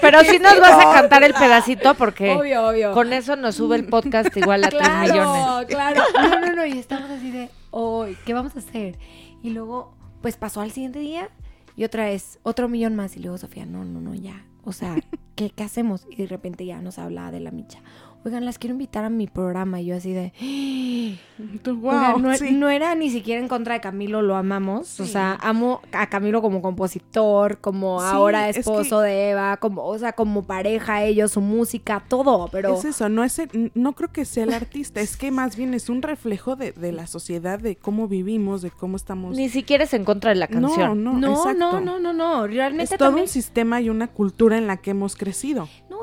Pero 0.00 0.20
sí 0.22 0.38
nos 0.38 0.58
vas 0.58 0.86
a 0.86 0.92
cantar 0.92 1.22
el 1.22 1.34
pedacito 1.34 1.94
porque 1.94 2.32
obvio, 2.32 2.68
obvio. 2.68 2.92
con 2.92 3.12
eso 3.12 3.36
nos 3.36 3.56
sube 3.56 3.76
el 3.76 3.86
podcast 3.86 4.34
igual 4.36 4.64
a 4.64 4.68
claro, 4.68 4.94
3 5.02 5.12
millones. 5.12 5.66
Claro, 5.68 6.02
No, 6.14 6.40
no, 6.40 6.52
no. 6.54 6.66
Y 6.66 6.78
estamos 6.78 7.10
así 7.10 7.30
de, 7.30 7.50
oh, 7.70 8.06
¿qué 8.24 8.32
vamos 8.32 8.56
a 8.56 8.60
hacer? 8.60 8.98
Y 9.42 9.50
luego, 9.50 9.94
pues 10.22 10.36
pasó 10.36 10.60
al 10.60 10.70
siguiente 10.70 10.98
día 10.98 11.28
y 11.76 11.84
otra 11.84 12.04
vez, 12.04 12.38
otro 12.42 12.68
millón 12.68 12.96
más. 12.96 13.16
Y 13.16 13.20
luego 13.20 13.36
Sofía, 13.36 13.66
no, 13.66 13.84
no, 13.84 14.00
no, 14.00 14.14
ya. 14.14 14.44
O 14.64 14.72
sea, 14.72 14.96
¿qué, 15.36 15.50
qué 15.50 15.62
hacemos? 15.62 16.06
Y 16.10 16.16
de 16.16 16.26
repente 16.26 16.64
ya 16.64 16.80
nos 16.80 16.98
habla 16.98 17.30
de 17.30 17.40
la 17.40 17.50
micha 17.50 17.80
oigan, 18.24 18.44
las 18.44 18.58
quiero 18.58 18.74
invitar 18.74 19.04
a 19.04 19.10
mi 19.10 19.26
programa. 19.26 19.80
Y 19.80 19.86
yo 19.86 19.96
así 19.96 20.12
de, 20.12 20.32
wow, 21.64 22.18
no, 22.18 22.68
era 22.68 22.94
ni 22.94 23.10
siquiera 23.10 23.40
en 23.40 23.48
contra 23.48 23.74
de 23.74 23.80
Camilo, 23.80 24.22
lo 24.22 24.36
amamos. 24.36 25.00
O 25.00 25.06
sea, 25.06 25.38
amo 25.40 25.80
a 25.92 26.08
Camilo 26.08 26.42
como 26.42 26.62
compositor, 26.62 27.58
como 27.58 28.00
ahora 28.00 28.48
esposo 28.48 29.00
de 29.00 29.30
Eva, 29.30 29.56
como, 29.56 29.84
o 29.84 29.98
sea, 29.98 30.12
como 30.12 30.44
pareja 30.44 31.02
ellos, 31.02 31.32
su 31.32 31.40
música, 31.40 32.04
todo, 32.08 32.48
pero... 32.50 32.74
Es 32.74 32.84
eso, 32.84 33.08
no, 33.08 33.24
es 33.24 33.40
no 33.74 33.92
creo 33.94 34.12
que 34.12 34.24
sea 34.24 34.44
el 34.44 34.52
artista, 34.52 35.00
es 35.00 35.16
que 35.16 35.30
más 35.30 35.56
bien 35.56 35.74
es 35.74 35.88
un 35.88 36.02
reflejo 36.02 36.56
de, 36.56 36.92
la 36.92 37.06
sociedad, 37.06 37.58
de 37.58 37.76
cómo 37.76 38.08
vivimos, 38.08 38.62
de 38.62 38.70
cómo 38.70 38.96
estamos... 38.96 39.36
Ni 39.36 39.48
siquiera 39.48 39.84
es 39.84 39.94
en 39.94 40.04
contra 40.04 40.30
de 40.30 40.36
la 40.36 40.48
canción. 40.48 41.02
No, 41.04 41.12
no, 41.14 41.54
no, 41.54 41.80
no, 41.80 41.98
no, 41.98 42.12
no, 42.12 42.46
realmente 42.46 42.94
Es 42.94 42.98
todo 42.98 43.16
un 43.16 43.28
sistema 43.28 43.80
y 43.80 43.88
una 43.88 44.08
cultura 44.08 44.58
en 44.58 44.66
la 44.66 44.78
que 44.78 44.90
hemos 44.90 45.16
crecido. 45.16 45.68
No, 45.88 45.98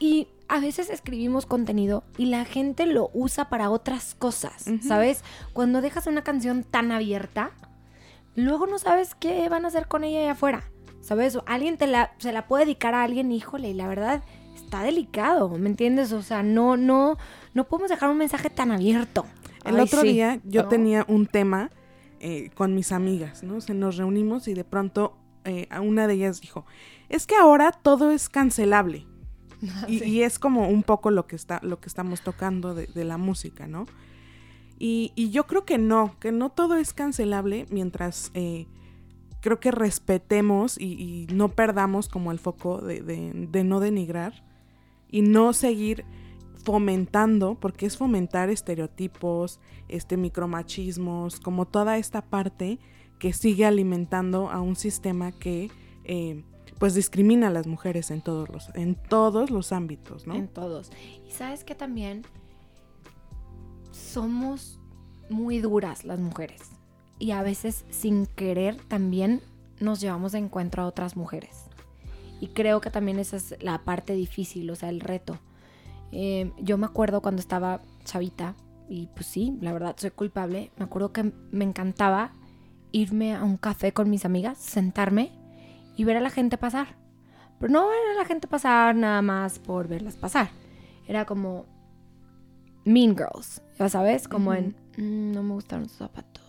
y 0.00 0.28
a 0.48 0.60
veces 0.60 0.90
escribimos 0.90 1.46
contenido 1.46 2.04
y 2.16 2.26
la 2.26 2.44
gente 2.44 2.86
lo 2.86 3.10
usa 3.12 3.48
para 3.48 3.70
otras 3.70 4.14
cosas, 4.14 4.64
¿sabes? 4.82 5.22
Cuando 5.52 5.80
dejas 5.80 6.06
una 6.06 6.22
canción 6.22 6.64
tan 6.64 6.90
abierta, 6.90 7.52
luego 8.34 8.66
no 8.66 8.78
sabes 8.78 9.14
qué 9.14 9.48
van 9.48 9.64
a 9.64 9.68
hacer 9.68 9.88
con 9.88 10.04
ella 10.04 10.20
allá 10.20 10.32
afuera, 10.32 10.64
¿sabes? 11.00 11.36
O 11.36 11.44
alguien 11.46 11.76
te 11.76 11.86
la, 11.86 12.12
se 12.18 12.32
la 12.32 12.46
puede 12.46 12.64
dedicar 12.64 12.94
a 12.94 13.02
alguien, 13.02 13.30
híjole, 13.30 13.70
y 13.70 13.74
la 13.74 13.88
verdad 13.88 14.22
está 14.54 14.82
delicado, 14.82 15.50
¿me 15.50 15.68
entiendes? 15.68 16.12
O 16.12 16.22
sea, 16.22 16.42
no, 16.42 16.76
no, 16.76 17.18
no 17.54 17.68
podemos 17.68 17.90
dejar 17.90 18.10
un 18.10 18.18
mensaje 18.18 18.48
tan 18.48 18.70
abierto. 18.70 19.26
El 19.64 19.78
otro 19.80 20.02
día 20.02 20.40
yo 20.44 20.68
tenía 20.68 21.04
un 21.08 21.26
tema 21.26 21.70
eh, 22.20 22.50
con 22.54 22.74
mis 22.74 22.92
amigas, 22.92 23.42
¿no? 23.42 23.60
Se 23.60 23.74
nos 23.74 23.96
reunimos 23.96 24.48
y 24.48 24.54
de 24.54 24.64
pronto 24.64 25.16
eh, 25.44 25.68
una 25.80 26.06
de 26.06 26.14
ellas 26.14 26.40
dijo, 26.40 26.64
es 27.08 27.26
que 27.26 27.36
ahora 27.36 27.72
todo 27.72 28.10
es 28.10 28.28
cancelable. 28.28 29.06
Y, 29.88 30.22
es 30.22 30.38
como 30.38 30.68
un 30.68 30.82
poco 30.82 31.10
lo 31.10 31.26
que, 31.26 31.36
está, 31.36 31.60
lo 31.62 31.80
que 31.80 31.88
estamos 31.88 32.22
tocando 32.22 32.74
de, 32.74 33.04
la 33.04 33.18
música, 33.18 33.66
¿no? 33.66 33.86
Y, 34.78 35.30
yo 35.30 35.46
creo 35.46 35.64
que 35.64 35.78
no, 35.78 36.16
que 36.20 36.32
no 36.32 36.50
todo 36.50 36.76
es 36.76 36.92
cancelable 36.92 37.66
mientras 37.70 38.30
eh, 38.34 38.66
creo 39.40 39.60
que 39.60 39.70
respetemos 39.70 40.78
y, 40.78 41.26
no 41.32 41.48
perdamos 41.50 42.08
como 42.08 42.32
el 42.32 42.38
foco 42.38 42.80
de, 42.80 43.64
no 43.64 43.80
denigrar 43.80 44.44
y 45.10 45.22
no 45.22 45.52
seguir 45.52 46.04
fomentando, 46.64 47.54
porque 47.54 47.86
es 47.86 47.96
fomentar 47.96 48.50
estereotipos, 48.50 49.58
este 49.88 50.16
micromachismos, 50.16 51.40
como 51.40 51.66
toda 51.66 51.96
esta 51.96 52.20
parte 52.20 52.78
que 53.18 53.32
sigue 53.32 53.64
alimentando 53.64 54.50
a 54.50 54.60
un 54.60 54.76
sistema 54.76 55.32
que 55.32 55.70
eh, 56.04 56.44
pues 56.78 56.94
discrimina 56.94 57.48
a 57.48 57.50
las 57.50 57.66
mujeres 57.66 58.10
en 58.10 58.20
todos 58.20 58.48
los, 58.48 58.70
en 58.74 58.94
todos 58.94 59.50
los 59.50 59.72
ámbitos, 59.72 60.26
¿no? 60.26 60.34
En 60.34 60.48
todos. 60.48 60.90
Y 61.26 61.32
sabes 61.32 61.64
que 61.64 61.74
también 61.74 62.22
somos 63.90 64.78
muy 65.28 65.58
duras 65.58 66.04
las 66.04 66.20
mujeres. 66.20 66.70
Y 67.18 67.32
a 67.32 67.42
veces 67.42 67.84
sin 67.90 68.26
querer 68.26 68.76
también 68.86 69.42
nos 69.80 70.00
llevamos 70.00 70.32
de 70.32 70.38
encuentro 70.38 70.82
a 70.82 70.86
otras 70.86 71.16
mujeres. 71.16 71.64
Y 72.40 72.48
creo 72.48 72.80
que 72.80 72.90
también 72.90 73.18
esa 73.18 73.36
es 73.36 73.56
la 73.60 73.78
parte 73.84 74.12
difícil, 74.14 74.70
o 74.70 74.76
sea, 74.76 74.88
el 74.88 75.00
reto. 75.00 75.38
Eh, 76.12 76.52
yo 76.58 76.78
me 76.78 76.86
acuerdo 76.86 77.20
cuando 77.20 77.40
estaba 77.40 77.82
chavita, 78.04 78.54
y 78.88 79.08
pues 79.08 79.26
sí, 79.26 79.58
la 79.60 79.72
verdad 79.72 79.96
soy 79.98 80.10
culpable, 80.10 80.70
me 80.76 80.84
acuerdo 80.84 81.12
que 81.12 81.32
me 81.50 81.64
encantaba 81.64 82.32
irme 82.92 83.34
a 83.34 83.44
un 83.44 83.56
café 83.56 83.92
con 83.92 84.08
mis 84.08 84.24
amigas, 84.24 84.58
sentarme 84.58 85.32
y 85.98 86.04
ver 86.04 86.16
a 86.16 86.20
la 86.20 86.30
gente 86.30 86.56
pasar. 86.56 86.96
Pero 87.58 87.72
no 87.72 87.88
ver 87.88 87.98
a 88.14 88.18
la 88.18 88.24
gente 88.24 88.46
pasar 88.46 88.94
nada 88.94 89.20
más 89.20 89.58
por 89.58 89.88
verlas 89.88 90.16
pasar. 90.16 90.48
Era 91.06 91.26
como 91.26 91.66
Mean 92.84 93.16
Girls, 93.16 93.60
ya 93.78 93.88
sabes, 93.88 94.28
como 94.28 94.54
en 94.54 94.76
mm, 94.96 95.32
no 95.32 95.42
me 95.42 95.54
gustan 95.54 95.82
los 95.82 95.92
zapatos. 95.92 96.44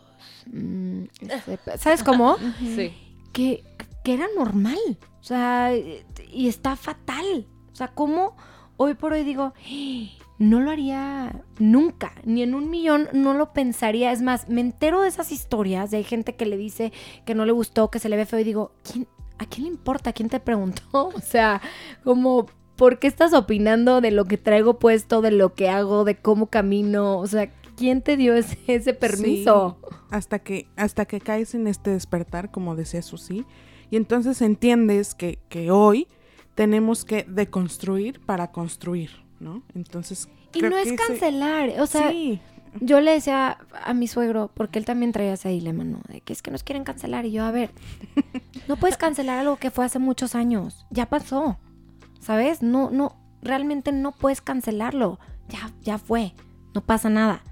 Mm, 0.45 1.05
¿Sabes 1.77 2.03
cómo? 2.03 2.37
Sí. 2.59 2.93
Que, 3.33 3.63
que 4.03 4.13
era 4.13 4.27
normal. 4.37 4.77
O 5.19 5.23
sea, 5.23 5.75
y 5.75 6.47
está 6.47 6.75
fatal. 6.75 7.47
O 7.71 7.75
sea, 7.75 7.87
¿cómo 7.87 8.37
hoy 8.77 8.93
por 8.93 9.13
hoy 9.13 9.23
digo, 9.23 9.53
no 10.37 10.61
lo 10.61 10.71
haría 10.71 11.43
nunca, 11.57 12.13
ni 12.23 12.43
en 12.43 12.53
un 12.53 12.69
millón 12.69 13.09
no 13.13 13.33
lo 13.33 13.51
pensaría. 13.51 14.11
Es 14.11 14.21
más, 14.21 14.47
me 14.47 14.61
entero 14.61 15.01
de 15.01 15.09
esas 15.09 15.31
historias 15.31 15.89
de 15.89 15.97
hay 15.97 16.03
gente 16.03 16.35
que 16.35 16.45
le 16.45 16.55
dice 16.55 16.93
que 17.25 17.35
no 17.35 17.45
le 17.45 17.51
gustó, 17.51 17.89
que 17.89 17.99
se 17.99 18.09
le 18.09 18.15
ve 18.15 18.25
feo 18.25 18.39
y 18.39 18.43
digo, 18.43 18.71
¿quién, 18.83 19.07
¿a 19.39 19.45
quién 19.45 19.63
le 19.65 19.71
importa? 19.71 20.13
¿Quién 20.13 20.29
te 20.29 20.39
preguntó? 20.39 20.83
O 20.93 21.21
sea, 21.21 21.61
como, 22.03 22.45
¿por 22.75 22.99
qué 22.99 23.07
estás 23.07 23.33
opinando 23.33 24.01
de 24.01 24.11
lo 24.11 24.25
que 24.25 24.37
traigo 24.37 24.77
puesto, 24.77 25.21
de 25.21 25.31
lo 25.31 25.55
que 25.55 25.69
hago, 25.69 26.03
de 26.03 26.15
cómo 26.15 26.47
camino? 26.47 27.17
O 27.17 27.25
sea, 27.25 27.51
¿quién 27.75 28.01
te 28.01 28.17
dio 28.17 28.35
ese, 28.35 28.57
ese 28.67 28.93
permiso? 28.93 29.77
hasta 30.11 30.39
que, 30.39 30.67
hasta 30.75 31.05
que 31.05 31.19
caes 31.19 31.55
en 31.55 31.67
este 31.67 31.91
despertar, 31.91 32.51
como 32.51 32.75
decía 32.75 33.01
Susi, 33.01 33.45
y 33.91 33.95
entonces 33.97 34.41
entiendes 34.41 35.15
que, 35.15 35.39
que 35.49 35.71
hoy 35.71 36.07
tenemos 36.55 37.05
que 37.05 37.25
deconstruir 37.27 38.19
para 38.21 38.51
construir, 38.51 39.11
¿no? 39.39 39.63
Entonces... 39.73 40.29
Y 40.51 40.61
no 40.61 40.77
es 40.77 40.93
cancelar, 40.93 41.79
o 41.79 41.85
sea, 41.85 42.09
sí 42.09 42.41
yo 42.79 43.01
le 43.01 43.11
decía 43.11 43.57
a 43.83 43.93
mi 43.93 44.07
suegro, 44.07 44.51
porque 44.53 44.79
él 44.79 44.85
también 44.85 45.11
traía 45.11 45.33
ese 45.33 45.49
dilema, 45.49 45.83
¿no? 45.83 46.01
De 46.07 46.21
que 46.21 46.33
es 46.33 46.41
que 46.41 46.51
nos 46.51 46.63
quieren 46.63 46.83
cancelar. 46.83 47.25
Y 47.25 47.31
yo, 47.31 47.43
a 47.43 47.51
ver, 47.51 47.71
no 48.67 48.77
puedes 48.77 48.97
cancelar 48.97 49.39
algo 49.39 49.57
que 49.57 49.71
fue 49.71 49.85
hace 49.85 49.99
muchos 49.99 50.35
años. 50.35 50.85
Ya 50.89 51.07
pasó. 51.07 51.57
¿Sabes? 52.19 52.61
No, 52.61 52.89
no, 52.91 53.15
realmente 53.41 53.91
no 53.91 54.11
puedes 54.11 54.41
cancelarlo. 54.41 55.19
Ya, 55.47 55.71
ya 55.81 55.97
fue. 55.97 56.33
No 56.73 56.81
pasa 56.81 57.09
nada. 57.09 57.43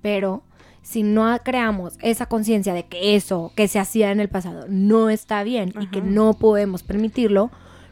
Pero 0.00 0.44
si 0.82 1.02
no 1.02 1.36
creamos 1.44 1.96
esa 2.02 2.26
conciencia 2.26 2.74
de 2.74 2.86
que 2.86 3.14
eso 3.14 3.52
que 3.54 3.68
se 3.68 3.78
hacía 3.78 4.10
en 4.10 4.20
el 4.20 4.28
pasado 4.28 4.66
no 4.68 5.10
está 5.10 5.42
bien 5.44 5.72
y 5.80 5.88
que 5.88 6.02
no 6.02 6.34
podemos 6.34 6.82
permitirlo, 6.82 7.50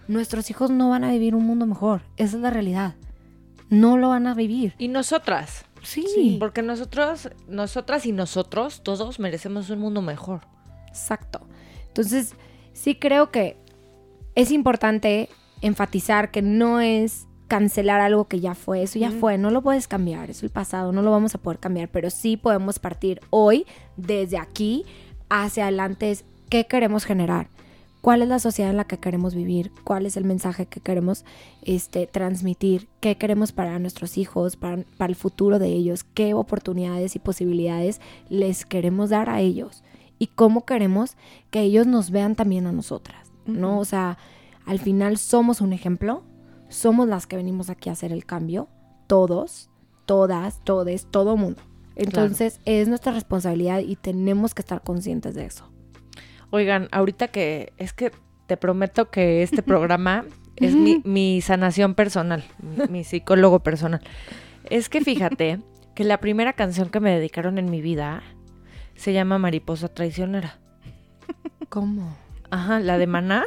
nuestros 0.08 0.50
hijos 0.50 0.70
no 0.70 0.90
van 0.90 1.04
a 1.04 1.12
vivir 1.12 1.34
un 1.34 1.46
mundo 1.46 1.66
mejor. 1.66 2.02
Esa 2.16 2.36
es 2.36 2.42
la 2.42 2.50
realidad. 2.50 2.94
No 3.68 3.96
lo 3.96 4.08
van 4.08 4.26
a 4.26 4.34
vivir. 4.34 4.74
Y 4.78 4.88
nosotras 4.88 5.64
Sí, 5.82 6.36
Porque 6.38 6.62
nosotros, 6.62 7.30
nosotras 7.48 8.06
y 8.06 8.12
nosotros, 8.12 8.82
todos 8.82 9.18
merecemos 9.18 9.70
un 9.70 9.78
mundo 9.80 10.02
mejor. 10.02 10.40
exacto. 10.88 11.40
Entonces, 11.88 12.34
sí 12.72 12.94
creo 12.94 13.30
que 13.30 13.56
es 14.34 14.50
importante 14.50 15.28
enfatizar 15.60 16.30
que 16.30 16.42
no 16.42 16.80
es 16.80 17.26
cancelar 17.48 18.00
algo 18.00 18.28
que 18.28 18.38
ya 18.38 18.54
fue, 18.54 18.82
eso 18.84 18.98
ya 19.00 19.10
fue, 19.10 19.36
no 19.36 19.50
lo 19.50 19.60
puedes 19.60 19.88
cambiar, 19.88 20.30
es 20.30 20.44
el 20.44 20.50
pasado, 20.50 20.92
no 20.92 21.02
lo 21.02 21.10
vamos 21.10 21.34
a 21.34 21.38
poder 21.38 21.58
cambiar, 21.58 21.88
pero 21.88 22.08
sí 22.08 22.36
podemos 22.36 22.78
partir 22.78 23.20
hoy, 23.30 23.66
desde 23.96 24.38
aquí, 24.38 24.84
hacia 25.28 25.64
adelante, 25.64 26.12
es 26.12 26.24
qué 26.48 26.66
queremos 26.66 27.04
generar, 27.04 27.48
cuál 28.00 28.22
es 28.22 28.28
la 28.28 28.38
sociedad 28.38 28.70
en 28.70 28.76
la 28.76 28.84
que 28.84 28.98
queremos 28.98 29.34
vivir, 29.34 29.72
cuál 29.84 30.06
es 30.06 30.16
el 30.16 30.24
mensaje 30.24 30.66
que 30.66 30.80
queremos 30.80 31.24
este, 31.62 32.06
transmitir, 32.06 32.88
qué 33.00 33.16
queremos 33.16 33.52
para 33.52 33.78
nuestros 33.78 34.18
hijos, 34.18 34.56
para, 34.56 34.84
para 34.96 35.10
el 35.10 35.16
futuro 35.16 35.58
de 35.58 35.68
ellos, 35.68 36.04
qué 36.04 36.34
oportunidades 36.34 37.16
y 37.16 37.18
posibilidades 37.18 38.00
les 38.28 38.64
queremos 38.64 39.10
dar 39.10 39.28
a 39.28 39.40
ellos 39.40 39.82
y 40.18 40.28
cómo 40.28 40.64
queremos 40.64 41.16
que 41.50 41.60
ellos 41.60 41.86
nos 41.86 42.10
vean 42.10 42.36
también 42.36 42.66
a 42.66 42.72
nosotras, 42.72 43.32
¿no? 43.46 43.78
O 43.78 43.84
sea, 43.84 44.18
al 44.66 44.78
final 44.78 45.16
somos 45.16 45.60
un 45.60 45.72
ejemplo, 45.72 46.22
somos 46.68 47.08
las 47.08 47.26
que 47.26 47.36
venimos 47.36 47.70
aquí 47.70 47.88
a 47.88 47.92
hacer 47.92 48.12
el 48.12 48.26
cambio, 48.26 48.68
todos, 49.06 49.70
todas, 50.06 50.62
todes, 50.62 51.06
todo 51.10 51.36
mundo. 51.36 51.62
Entonces 51.96 52.60
es 52.64 52.88
nuestra 52.88 53.12
responsabilidad 53.12 53.80
y 53.80 53.96
tenemos 53.96 54.54
que 54.54 54.62
estar 54.62 54.82
conscientes 54.82 55.34
de 55.34 55.46
eso. 55.46 55.69
Oigan, 56.50 56.88
ahorita 56.92 57.28
que 57.28 57.72
es 57.78 57.92
que 57.92 58.10
te 58.46 58.56
prometo 58.56 59.10
que 59.10 59.42
este 59.42 59.62
programa 59.62 60.24
es 60.56 60.74
mi, 60.74 61.00
mi 61.04 61.40
sanación 61.40 61.94
personal, 61.94 62.44
mi, 62.60 62.86
mi 62.88 63.04
psicólogo 63.04 63.60
personal. 63.60 64.00
Es 64.68 64.88
que 64.88 65.00
fíjate 65.00 65.60
que 65.94 66.04
la 66.04 66.18
primera 66.18 66.52
canción 66.54 66.88
que 66.88 67.00
me 67.00 67.10
dedicaron 67.12 67.58
en 67.58 67.70
mi 67.70 67.80
vida 67.80 68.22
se 68.96 69.12
llama 69.12 69.38
Mariposa 69.38 69.88
Traicionera. 69.88 70.58
¿Cómo? 71.68 72.16
Ajá, 72.50 72.80
la 72.80 72.98
de 72.98 73.06
Maná. 73.06 73.44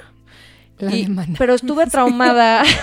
La 0.79 0.95
Y- 0.95 1.03
de 1.03 1.09
Maná. 1.09 1.35
Pero 1.37 1.53
estuve 1.53 1.85
traumada. 1.87 2.63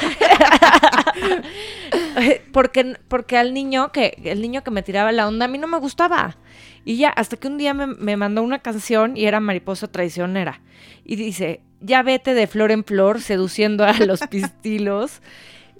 porque, 2.52 2.96
porque 3.08 3.36
al 3.38 3.54
niño 3.54 3.90
que, 3.92 4.20
el 4.24 4.42
niño 4.42 4.62
que 4.62 4.70
me 4.70 4.82
tiraba 4.82 5.12
la 5.12 5.26
onda, 5.26 5.46
a 5.46 5.48
mí 5.48 5.56
no 5.58 5.66
me 5.66 5.78
gustaba. 5.78 6.36
Y 6.84 6.96
ya, 6.96 7.10
hasta 7.10 7.36
que 7.36 7.48
un 7.48 7.58
día 7.58 7.74
me, 7.74 7.86
me 7.86 8.16
mandó 8.16 8.42
una 8.42 8.60
canción 8.60 9.16
y 9.16 9.26
era 9.26 9.40
Mariposa 9.40 9.86
Traicionera. 9.88 10.60
Y 11.04 11.16
dice, 11.16 11.60
ya 11.80 12.02
vete 12.02 12.34
de 12.34 12.46
flor 12.46 12.70
en 12.70 12.84
flor 12.84 13.20
seduciendo 13.20 13.84
a 13.84 13.92
los 13.94 14.20
pistilos 14.30 15.20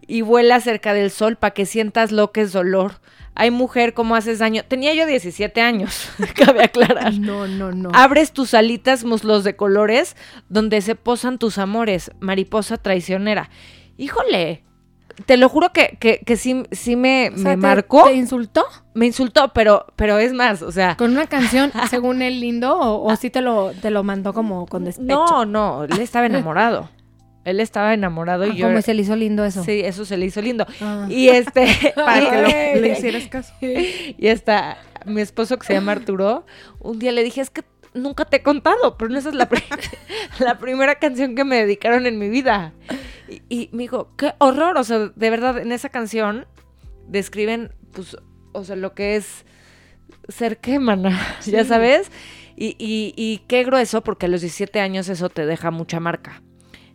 y 0.07 0.23
vuela 0.23 0.61
cerca 0.61 0.93
del 0.93 1.11
sol 1.11 1.37
para 1.37 1.55
que 1.55 1.67
sientas 1.67 2.13
lo 2.13 2.33
que 2.33 2.43
es 2.43 2.53
dolor. 2.53 3.01
Ay, 3.35 3.51
mujer, 3.51 3.95
¿cómo 3.95 4.17
haces 4.17 4.41
daño? 4.41 4.65
Tenía 4.67 4.93
yo 4.93 5.07
17 5.07 5.61
años, 5.61 6.11
cabe 6.35 6.65
aclarar. 6.65 7.15
No, 7.15 7.47
no, 7.47 7.73
no. 7.73 7.91
Abres 7.93 8.33
tus 8.33 8.55
alitas 8.55 9.05
muslos 9.05 9.45
de 9.45 9.57
colores 9.57 10.17
donde 10.49 10.81
se 10.81 10.97
posan 10.97 11.39
tus 11.39 11.59
amores, 11.59 12.11
mariposa 12.19 12.77
traicionera. 12.77 13.51
Híjole, 13.97 14.65
te 15.27 15.37
lo 15.37 15.49
juro 15.49 15.73
que, 15.73 15.97
que, 16.01 16.21
que 16.25 16.37
sí, 16.37 16.63
sí 16.73 16.97
me, 16.97 17.31
O 17.35 17.37
sea, 17.37 17.45
me 17.45 17.51
¿te- 17.51 17.57
marcó, 17.57 18.05
¿Te 18.05 18.15
insultó? 18.15 18.65
me 18.95 19.07
insultó, 19.07 19.53
pero, 19.53 19.87
pero 19.97 20.19
es 20.19 20.33
más, 20.33 20.63
o 20.63 20.73
sea, 20.73 20.97
¿Con 20.97 21.13
una 21.13 21.27
canción 21.27 21.71
según 21.91 22.23
él 22.23 22.41
lindo 22.41 22.79
o, 22.79 23.11
o 23.11 23.17
sí 23.17 23.31
te 23.31 23.41
lo, 23.41 23.73
te 23.73 23.91
lo 23.91 24.03
mandó 24.03 24.33
como 24.33 24.67
con 24.67 24.85
despecho? 24.85 25.15
no, 25.17 25.45
no, 25.47 25.85
él 25.85 25.99
estaba 26.01 26.27
enamorado. 26.27 26.89
Él 27.43 27.59
estaba 27.59 27.95
enamorado 27.95 28.47
y 28.47 28.51
Ah, 28.51 28.55
yo... 28.55 28.67
Como 28.69 28.83
se 28.83 28.93
le 28.93 29.01
hizo 29.01 29.17
lindo 29.17 29.47
eso. 29.47 29.65
Sí, 29.65 29.81
eso 29.83 30.05
se 30.05 30.19
le 30.19 30.27
hizo 30.27 30.43
lindo. 30.43 30.67
Ah. 30.83 31.07
Y 31.09 31.29
este... 31.31 31.67
Para 31.97 32.21
que 32.31 32.75
lo- 32.77 32.81
le 32.83 32.89
hicieras 32.89 33.27
caso. 33.29 33.55
Y 33.63 34.29
hasta 34.29 34.77
mi 35.07 35.23
esposo 35.23 35.59
que 35.59 35.67
se 35.67 35.73
llama 35.73 35.93
Arturo, 35.93 36.45
un 36.81 36.99
día 36.99 37.13
le 37.13 37.23
dije, 37.25 37.41
es 37.41 37.49
que 37.49 37.63
nunca 37.95 38.27
te 38.27 38.37
he 38.37 38.43
contado, 38.43 38.99
pero 38.99 39.11
no 39.11 39.19
esa 39.19 39.31
es 39.31 39.35
la, 39.35 39.49
pri- 39.49 39.65
la 40.39 40.59
primera 40.59 40.97
canción 40.97 41.35
que 41.35 41.45
me 41.45 41.57
dedicaron 41.57 42.07
en 42.07 42.19
mi 42.19 42.29
vida. 42.29 42.75
Y, 43.31 43.43
y 43.49 43.71
me 43.73 43.85
dijo, 43.85 44.15
qué 44.17 44.35
horror, 44.39 44.77
o 44.77 44.85
sea, 44.85 44.99
de 45.15 45.31
verdad, 45.31 45.59
en 45.59 45.73
esa 45.73 45.89
canción 45.89 46.47
describen, 47.07 47.73
pues, 47.93 48.17
o 48.53 48.65
sea, 48.65 48.77
lo 48.77 48.95
que 48.95 49.17
es 49.17 49.45
ser 50.29 50.59
qué, 50.59 50.79
mana, 50.79 51.19
ya 51.47 51.65
sabes. 51.65 52.11
Y, 52.57 52.77
y, 52.79 53.15
y 53.17 53.39
qué 53.47 53.65
grueso, 53.65 54.03
porque 54.03 54.27
a 54.27 54.29
los 54.29 54.43
17 54.43 54.81
años 54.81 55.09
eso 55.09 55.31
te 55.31 55.47
deja 55.47 55.71
mucha 55.71 55.99
marca. 56.01 56.43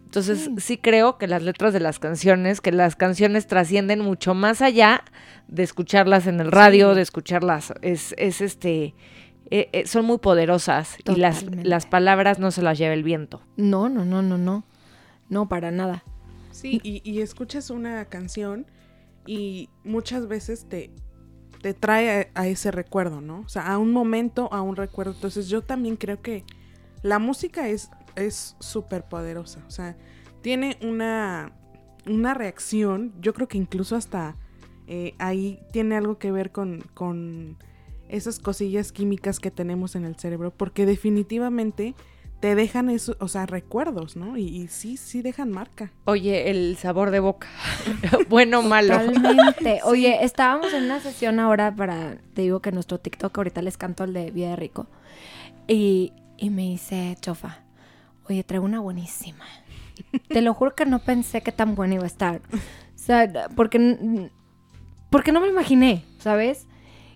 Entonces, 0.03 0.49
sí. 0.59 0.77
creo 0.77 1.17
que 1.17 1.27
las 1.27 1.41
letras 1.41 1.73
de 1.73 1.79
las 1.79 1.99
canciones, 1.99 2.61
que 2.61 2.71
las 2.71 2.95
canciones 2.95 3.47
trascienden 3.47 3.99
mucho 3.99 4.33
más 4.33 4.61
allá 4.61 5.03
de 5.47 5.63
escucharlas 5.63 6.27
en 6.27 6.39
el 6.39 6.51
radio, 6.51 6.91
Sí. 6.91 6.95
de 6.97 7.01
escucharlas, 7.01 7.73
es, 7.81 8.13
es 8.17 8.41
este, 8.41 8.93
eh, 9.49 9.69
eh, 9.73 9.85
son 9.87 10.05
muy 10.05 10.19
poderosas 10.19 10.97
y 11.03 11.15
las, 11.15 11.43
las 11.63 11.85
palabras 11.85 12.39
no 12.39 12.51
se 12.51 12.61
las 12.61 12.77
lleva 12.77 12.93
el 12.93 13.03
viento. 13.03 13.41
No, 13.57 13.89
no, 13.89 14.05
no, 14.05 14.21
no, 14.21 14.37
no. 14.37 14.63
No, 15.27 15.49
para 15.49 15.71
nada. 15.71 16.03
Sí, 16.55 16.79
y, 16.83 17.01
y 17.09 17.21
escuchas 17.21 17.69
una 17.69 18.05
canción 18.05 18.65
y 19.27 19.69
muchas 19.83 20.27
veces 20.27 20.67
te, 20.69 20.91
te 21.61 21.73
trae 21.73 22.31
a, 22.33 22.41
a 22.41 22.47
ese 22.47 22.71
recuerdo, 22.71 23.21
¿no? 23.21 23.41
O 23.41 23.49
sea, 23.49 23.67
a 23.67 23.77
un 23.77 23.91
momento, 23.91 24.51
a 24.53 24.61
un 24.61 24.75
recuerdo. 24.75 25.11
Entonces 25.13 25.49
yo 25.49 25.61
también 25.61 25.97
creo 25.97 26.21
que 26.21 26.43
la 27.03 27.19
música 27.19 27.67
es 27.67 27.89
es 28.15 28.55
súper 28.59 29.03
poderosa. 29.03 29.63
O 29.67 29.71
sea, 29.71 29.95
tiene 30.41 30.77
una, 30.81 31.51
una 32.07 32.33
reacción, 32.33 33.13
yo 33.21 33.33
creo 33.33 33.47
que 33.47 33.57
incluso 33.57 33.95
hasta 33.95 34.35
eh, 34.87 35.15
ahí 35.17 35.59
tiene 35.71 35.95
algo 35.95 36.17
que 36.17 36.31
ver 36.31 36.51
con, 36.51 36.81
con 36.93 37.57
esas 38.07 38.39
cosillas 38.39 38.91
químicas 38.91 39.39
que 39.39 39.51
tenemos 39.51 39.95
en 39.95 40.05
el 40.05 40.15
cerebro, 40.15 40.51
porque 40.51 40.85
definitivamente 40.85 41.95
te 42.39 42.55
dejan 42.55 42.89
eso, 42.89 43.15
o 43.19 43.27
sea, 43.27 43.45
recuerdos, 43.45 44.15
¿no? 44.15 44.37
Y, 44.37 44.43
y 44.43 44.67
sí, 44.67 44.97
sí 44.97 45.21
dejan 45.21 45.51
marca. 45.51 45.91
Oye, 46.05 46.49
el 46.49 46.77
sabor 46.77 47.11
de 47.11 47.19
boca. 47.19 47.47
bueno 48.29 48.59
o 48.59 48.61
malo. 48.61 48.99
Totalmente. 48.99 49.79
Oye, 49.85 50.23
estábamos 50.23 50.73
en 50.73 50.83
una 50.83 50.99
sesión 50.99 51.39
ahora 51.39 51.75
para, 51.75 52.17
te 52.33 52.43
digo 52.43 52.61
que 52.61 52.71
nuestro 52.71 52.99
TikTok 52.99 53.37
ahorita 53.37 53.61
les 53.61 53.77
canto 53.77 54.03
el 54.03 54.13
de 54.13 54.31
Vida 54.31 54.49
de 54.49 54.55
Rico. 54.55 54.87
Y, 55.67 56.13
y 56.37 56.49
me 56.49 56.63
dice, 56.63 57.17
Chofa, 57.21 57.59
oye, 58.29 58.43
traigo 58.43 58.65
una 58.65 58.79
buenísima. 58.79 59.45
Te 60.27 60.41
lo 60.41 60.53
juro 60.53 60.75
que 60.75 60.85
no 60.85 60.99
pensé 60.99 61.41
que 61.41 61.51
tan 61.51 61.75
buena 61.75 61.95
iba 61.95 62.03
a 62.03 62.07
estar. 62.07 62.41
O 62.53 62.57
sea, 62.95 63.49
porque, 63.55 64.29
porque 65.09 65.31
no 65.31 65.39
me 65.39 65.47
lo 65.47 65.53
imaginé, 65.53 66.03
¿sabes? 66.19 66.67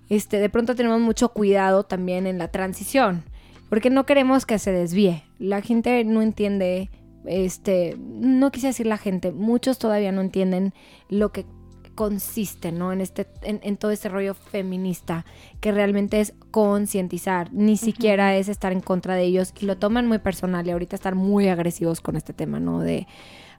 Este, 0.10 0.40
de 0.40 0.50
pronto 0.50 0.76
tenemos 0.76 1.00
mucho 1.02 1.30
cuidado 1.30 1.84
también 1.84 2.26
en 2.26 2.38
la 2.38 2.48
transición, 2.50 3.24
porque 3.70 3.90
no 3.90 4.06
queremos 4.06 4.46
que 4.46 4.60
se 4.60 4.72
desvíe. 4.72 5.24
La 5.38 5.62
gente 5.62 6.04
no 6.04 6.22
entiende, 6.22 6.90
este, 7.26 7.96
no 8.00 8.52
quise 8.52 8.68
decir 8.68 8.88
la 8.88 8.98
gente, 8.98 9.32
muchos 9.32 9.80
todavía 9.80 10.12
no 10.12 10.22
entienden 10.22 10.74
lo 11.10 11.32
que 11.32 11.46
consiste, 11.96 12.72
¿no? 12.72 12.94
En 12.94 13.02
este, 13.02 13.28
en, 13.42 13.60
en 13.62 13.76
todo 13.76 13.92
este 13.92 14.08
rollo 14.08 14.34
feminista, 14.34 15.26
que 15.60 15.74
realmente 15.74 16.22
es 16.22 16.34
concientizar, 16.50 17.52
ni 17.52 17.76
siquiera 17.76 18.38
es 18.38 18.48
estar 18.48 18.72
en 18.72 18.80
contra 18.80 19.16
de 19.16 19.24
ellos 19.24 19.54
y 19.60 19.66
lo 19.66 19.78
toman 19.78 20.08
muy 20.08 20.20
personal 20.20 20.66
y 20.66 20.72
ahorita 20.72 20.96
están 20.96 21.18
muy 21.18 21.50
agresivos 21.50 22.00
con 22.00 22.16
este 22.16 22.32
tema, 22.32 22.60
¿no? 22.60 22.80
De, 22.80 23.06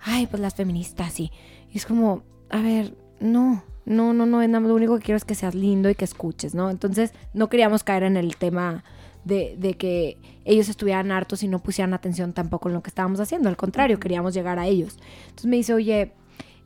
ay, 0.00 0.26
pues 0.26 0.40
las 0.40 0.54
feministas, 0.54 1.12
sí. 1.12 1.30
Y 1.70 1.76
es 1.76 1.84
como, 1.84 2.22
a 2.48 2.62
ver, 2.62 2.96
no, 3.20 3.62
no, 3.84 4.14
no, 4.14 4.24
no, 4.24 4.40
lo 4.40 4.74
único 4.74 4.96
que 4.96 5.04
quiero 5.04 5.16
es 5.16 5.24
que 5.24 5.34
seas 5.34 5.54
lindo 5.54 5.90
y 5.90 5.94
que 5.94 6.06
escuches, 6.06 6.54
¿no? 6.54 6.70
Entonces, 6.70 7.12
no 7.34 7.48
queríamos 7.48 7.84
caer 7.84 8.04
en 8.04 8.16
el 8.16 8.36
tema 8.36 8.84
de, 9.24 9.56
de 9.58 9.74
que 9.74 10.18
ellos 10.44 10.68
estuvieran 10.68 11.12
hartos 11.12 11.42
y 11.42 11.48
no 11.48 11.58
pusieran 11.60 11.94
atención 11.94 12.32
tampoco 12.32 12.68
en 12.68 12.74
lo 12.74 12.82
que 12.82 12.88
estábamos 12.90 13.20
haciendo, 13.20 13.48
al 13.48 13.56
contrario, 13.56 14.00
queríamos 14.00 14.34
llegar 14.34 14.58
a 14.58 14.66
ellos. 14.66 14.98
Entonces 15.24 15.46
me 15.46 15.56
dice, 15.56 15.74
oye, 15.74 16.12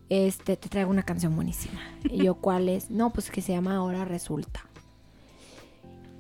este, 0.09 0.57
te 0.57 0.69
traigo 0.69 0.91
una 0.91 1.03
canción 1.03 1.35
buenísima. 1.35 1.81
Y 2.05 2.25
yo, 2.25 2.35
¿cuál 2.37 2.69
es? 2.69 2.91
No, 2.91 3.11
pues 3.11 3.31
que 3.31 3.41
se 3.43 3.53
llama 3.53 3.77
Ahora 3.77 4.05
Resulta. 4.05 4.67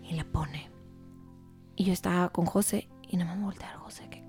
Y 0.02 0.14
la 0.14 0.24
pone. 0.24 0.68
Y 1.76 1.84
yo 1.84 1.92
estaba 1.92 2.28
con 2.30 2.46
José 2.46 2.88
y 3.08 3.16
no 3.16 3.24
me 3.24 3.42
volteé 3.42 3.66
a 3.66 3.78
José. 3.78 4.08
que, 4.10 4.22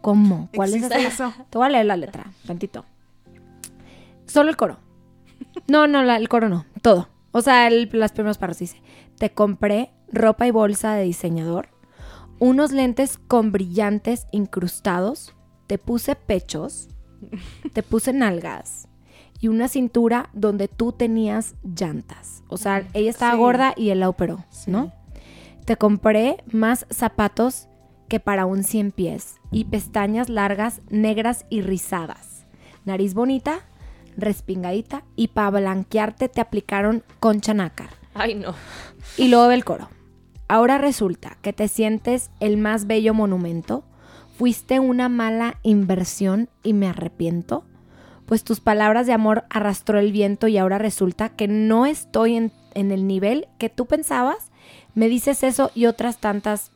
¿Cómo? 0.00 0.48
¿Cuál 0.54 0.74
es 0.74 0.82
eso? 1.06 1.32
Te 1.50 1.58
voy 1.58 1.66
a 1.66 1.70
leer 1.70 1.86
la 1.86 1.96
letra, 1.96 2.26
tantito. 2.46 2.84
Solo 4.26 4.50
el 4.50 4.56
coro. 4.56 4.78
No, 5.68 5.86
no, 5.86 6.02
la- 6.02 6.16
el 6.16 6.28
coro 6.28 6.48
no. 6.48 6.64
Todo. 6.82 7.08
O 7.32 7.40
sea, 7.40 7.66
el- 7.68 7.88
las 7.92 8.12
primeras 8.12 8.38
partes 8.38 8.58
dice: 8.58 8.82
Te 9.18 9.30
compré 9.30 9.90
ropa 10.12 10.46
y 10.46 10.50
bolsa 10.50 10.94
de 10.94 11.04
diseñador, 11.04 11.68
unos 12.38 12.72
lentes 12.72 13.18
con 13.18 13.52
brillantes 13.52 14.26
incrustados, 14.32 15.34
te 15.66 15.78
puse 15.78 16.14
pechos, 16.16 16.88
te 17.72 17.82
puse 17.82 18.12
nalgas 18.12 18.88
y 19.40 19.48
una 19.48 19.68
cintura 19.68 20.28
donde 20.32 20.68
tú 20.68 20.92
tenías 20.92 21.54
llantas. 21.62 22.42
O 22.48 22.56
sea, 22.56 22.86
ella 22.92 23.10
estaba 23.10 23.32
Sí. 23.32 23.38
gorda 23.38 23.74
y 23.76 23.90
él 23.90 24.00
la 24.00 24.08
operó, 24.08 24.44
Sí. 24.50 24.70
¿no? 24.70 24.92
Te 25.64 25.76
compré 25.76 26.44
más 26.52 26.86
zapatos 26.90 27.68
que 28.08 28.20
para 28.20 28.44
un 28.46 28.62
cien 28.64 28.92
pies 28.92 29.36
y 29.50 29.64
pestañas 29.64 30.28
largas, 30.28 30.82
negras 30.90 31.46
y 31.48 31.62
rizadas. 31.62 32.44
Nariz 32.84 33.14
bonita, 33.14 33.60
respingadita 34.16 35.04
y 35.16 35.28
para 35.28 35.50
blanquearte 35.58 36.28
te 36.28 36.40
aplicaron 36.40 37.02
concha 37.20 37.54
nácar. 37.54 37.88
Ay, 38.14 38.34
no. 38.34 38.54
Y 39.16 39.28
luego 39.28 39.48
ve 39.48 39.54
el 39.54 39.64
coro. 39.64 39.88
Ahora 40.48 40.78
resulta 40.78 41.36
que 41.42 41.52
te 41.52 41.68
sientes 41.68 42.30
el 42.40 42.56
más 42.56 42.86
bello 42.86 43.14
monumento. 43.14 43.84
Fuiste 44.38 44.80
una 44.80 45.08
mala 45.08 45.58
inversión 45.62 46.48
y 46.62 46.72
me 46.72 46.88
arrepiento. 46.88 47.64
Pues 48.26 48.44
tus 48.44 48.60
palabras 48.60 49.06
de 49.06 49.12
amor 49.12 49.44
arrastró 49.50 49.98
el 49.98 50.12
viento 50.12 50.48
y 50.48 50.58
ahora 50.58 50.78
resulta 50.78 51.28
que 51.30 51.48
no 51.48 51.86
estoy 51.86 52.36
en, 52.36 52.52
en 52.74 52.90
el 52.90 53.06
nivel 53.06 53.48
que 53.58 53.68
tú 53.68 53.86
pensabas. 53.86 54.50
Me 54.94 55.08
dices 55.08 55.42
eso 55.42 55.70
y 55.74 55.86
otras 55.86 56.18
tantas. 56.18 56.72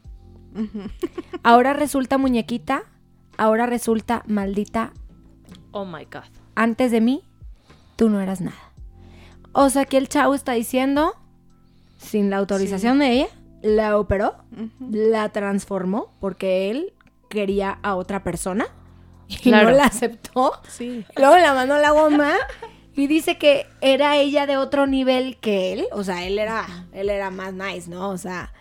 Ahora 1.42 1.72
resulta 1.72 2.18
muñequita. 2.18 2.84
Ahora 3.36 3.66
resulta 3.66 4.24
maldita. 4.26 4.92
Oh 5.70 5.84
my 5.84 6.04
God. 6.04 6.28
Antes 6.54 6.90
de 6.90 7.00
mí, 7.00 7.22
tú 7.96 8.08
no 8.08 8.20
eras 8.20 8.40
nada. 8.40 8.72
O 9.52 9.70
sea 9.70 9.84
que 9.84 9.96
el 9.96 10.08
chavo 10.08 10.34
está 10.34 10.52
diciendo, 10.52 11.14
sin 11.98 12.30
la 12.30 12.38
autorización 12.38 12.98
de 13.00 13.10
ella, 13.12 13.26
la 13.62 13.98
operó, 13.98 14.36
la 14.90 15.28
transformó 15.30 16.14
porque 16.20 16.70
él 16.70 16.94
quería 17.28 17.78
a 17.82 17.94
otra 17.96 18.22
persona 18.24 18.66
y 19.26 19.36
Claro. 19.36 19.68
no 19.70 19.76
la 19.76 19.84
aceptó. 19.84 20.52
Sí. 20.68 21.04
Luego 21.16 21.36
la 21.36 21.52
mandó 21.54 21.74
a 21.74 21.78
la 21.78 21.90
goma 21.90 22.32
y 22.94 23.06
dice 23.08 23.36
que 23.36 23.66
era 23.80 24.16
ella 24.16 24.46
de 24.46 24.56
otro 24.56 24.86
nivel 24.86 25.36
que 25.38 25.72
él. 25.74 25.86
O 25.92 26.02
sea, 26.04 26.24
él 26.26 26.38
era, 26.38 26.64
él 26.92 27.10
era 27.10 27.30
más 27.30 27.52
nice, 27.52 27.90
¿no? 27.90 28.08
O 28.08 28.16
sea, 28.16 28.52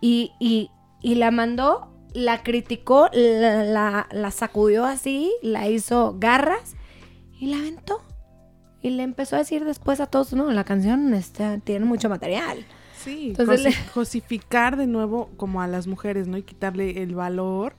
y, 0.00 0.32
y, 0.40 0.70
y 1.02 1.16
la 1.16 1.30
mandó, 1.30 1.92
la 2.14 2.42
criticó, 2.42 3.10
la, 3.12 3.62
la- 3.64 4.08
la 4.12 4.30
sacudió 4.30 4.84
así, 4.84 5.32
la 5.42 5.68
hizo 5.68 6.16
garras 6.18 6.74
y 7.38 7.46
la 7.48 7.56
aventó. 7.58 8.00
Y 8.80 8.90
le 8.90 9.02
empezó 9.02 9.36
a 9.36 9.40
decir 9.40 9.64
después 9.64 9.98
a 10.00 10.06
todos, 10.06 10.32
no, 10.34 10.50
la 10.52 10.62
canción 10.64 11.12
este, 11.14 11.58
tiene 11.64 11.84
mucho 11.86 12.08
material. 12.08 12.64
Sí, 13.04 13.28
Entonces 13.30 13.62
le- 13.64 13.72
josificar 13.92 14.76
de 14.76 14.86
nuevo 14.86 15.30
como 15.36 15.60
a 15.62 15.66
las 15.68 15.86
mujeres, 15.86 16.26
¿no? 16.26 16.36
Y 16.38 16.42
quitarle 16.42 17.02
el 17.02 17.14
valor 17.14 17.74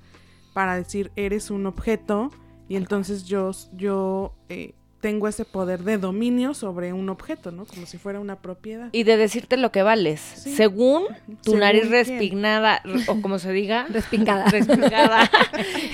para 0.54 0.76
decir 0.76 1.12
eres 1.16 1.50
un 1.52 1.66
objeto 1.66 2.30
y 2.70 2.76
entonces 2.78 3.26
yo, 3.26 3.52
yo 3.74 4.34
eh, 4.50 4.74
tengo 5.06 5.28
ese 5.28 5.46
poder 5.46 5.84
de 5.84 6.00
dominio 6.00 6.56
sobre 6.56 6.92
un 6.92 7.10
objeto, 7.10 7.52
¿no? 7.52 7.66
Como 7.66 7.86
si 7.86 8.00
fuera 8.00 8.20
una 8.20 8.38
propiedad. 8.38 8.90
Y 8.92 9.04
de 9.04 9.18
decirte 9.18 9.56
lo 9.56 9.72
que 9.72 9.84
vales. 9.84 10.20
Sí. 10.20 10.56
Según 10.56 11.04
tu 11.44 11.52
Según 11.52 11.60
nariz 11.60 11.88
respignada, 11.92 12.82
o 13.08 13.22
como 13.22 13.38
se 13.38 13.52
diga, 13.52 13.86
Respingada. 13.90 14.46
respingada. 14.50 15.30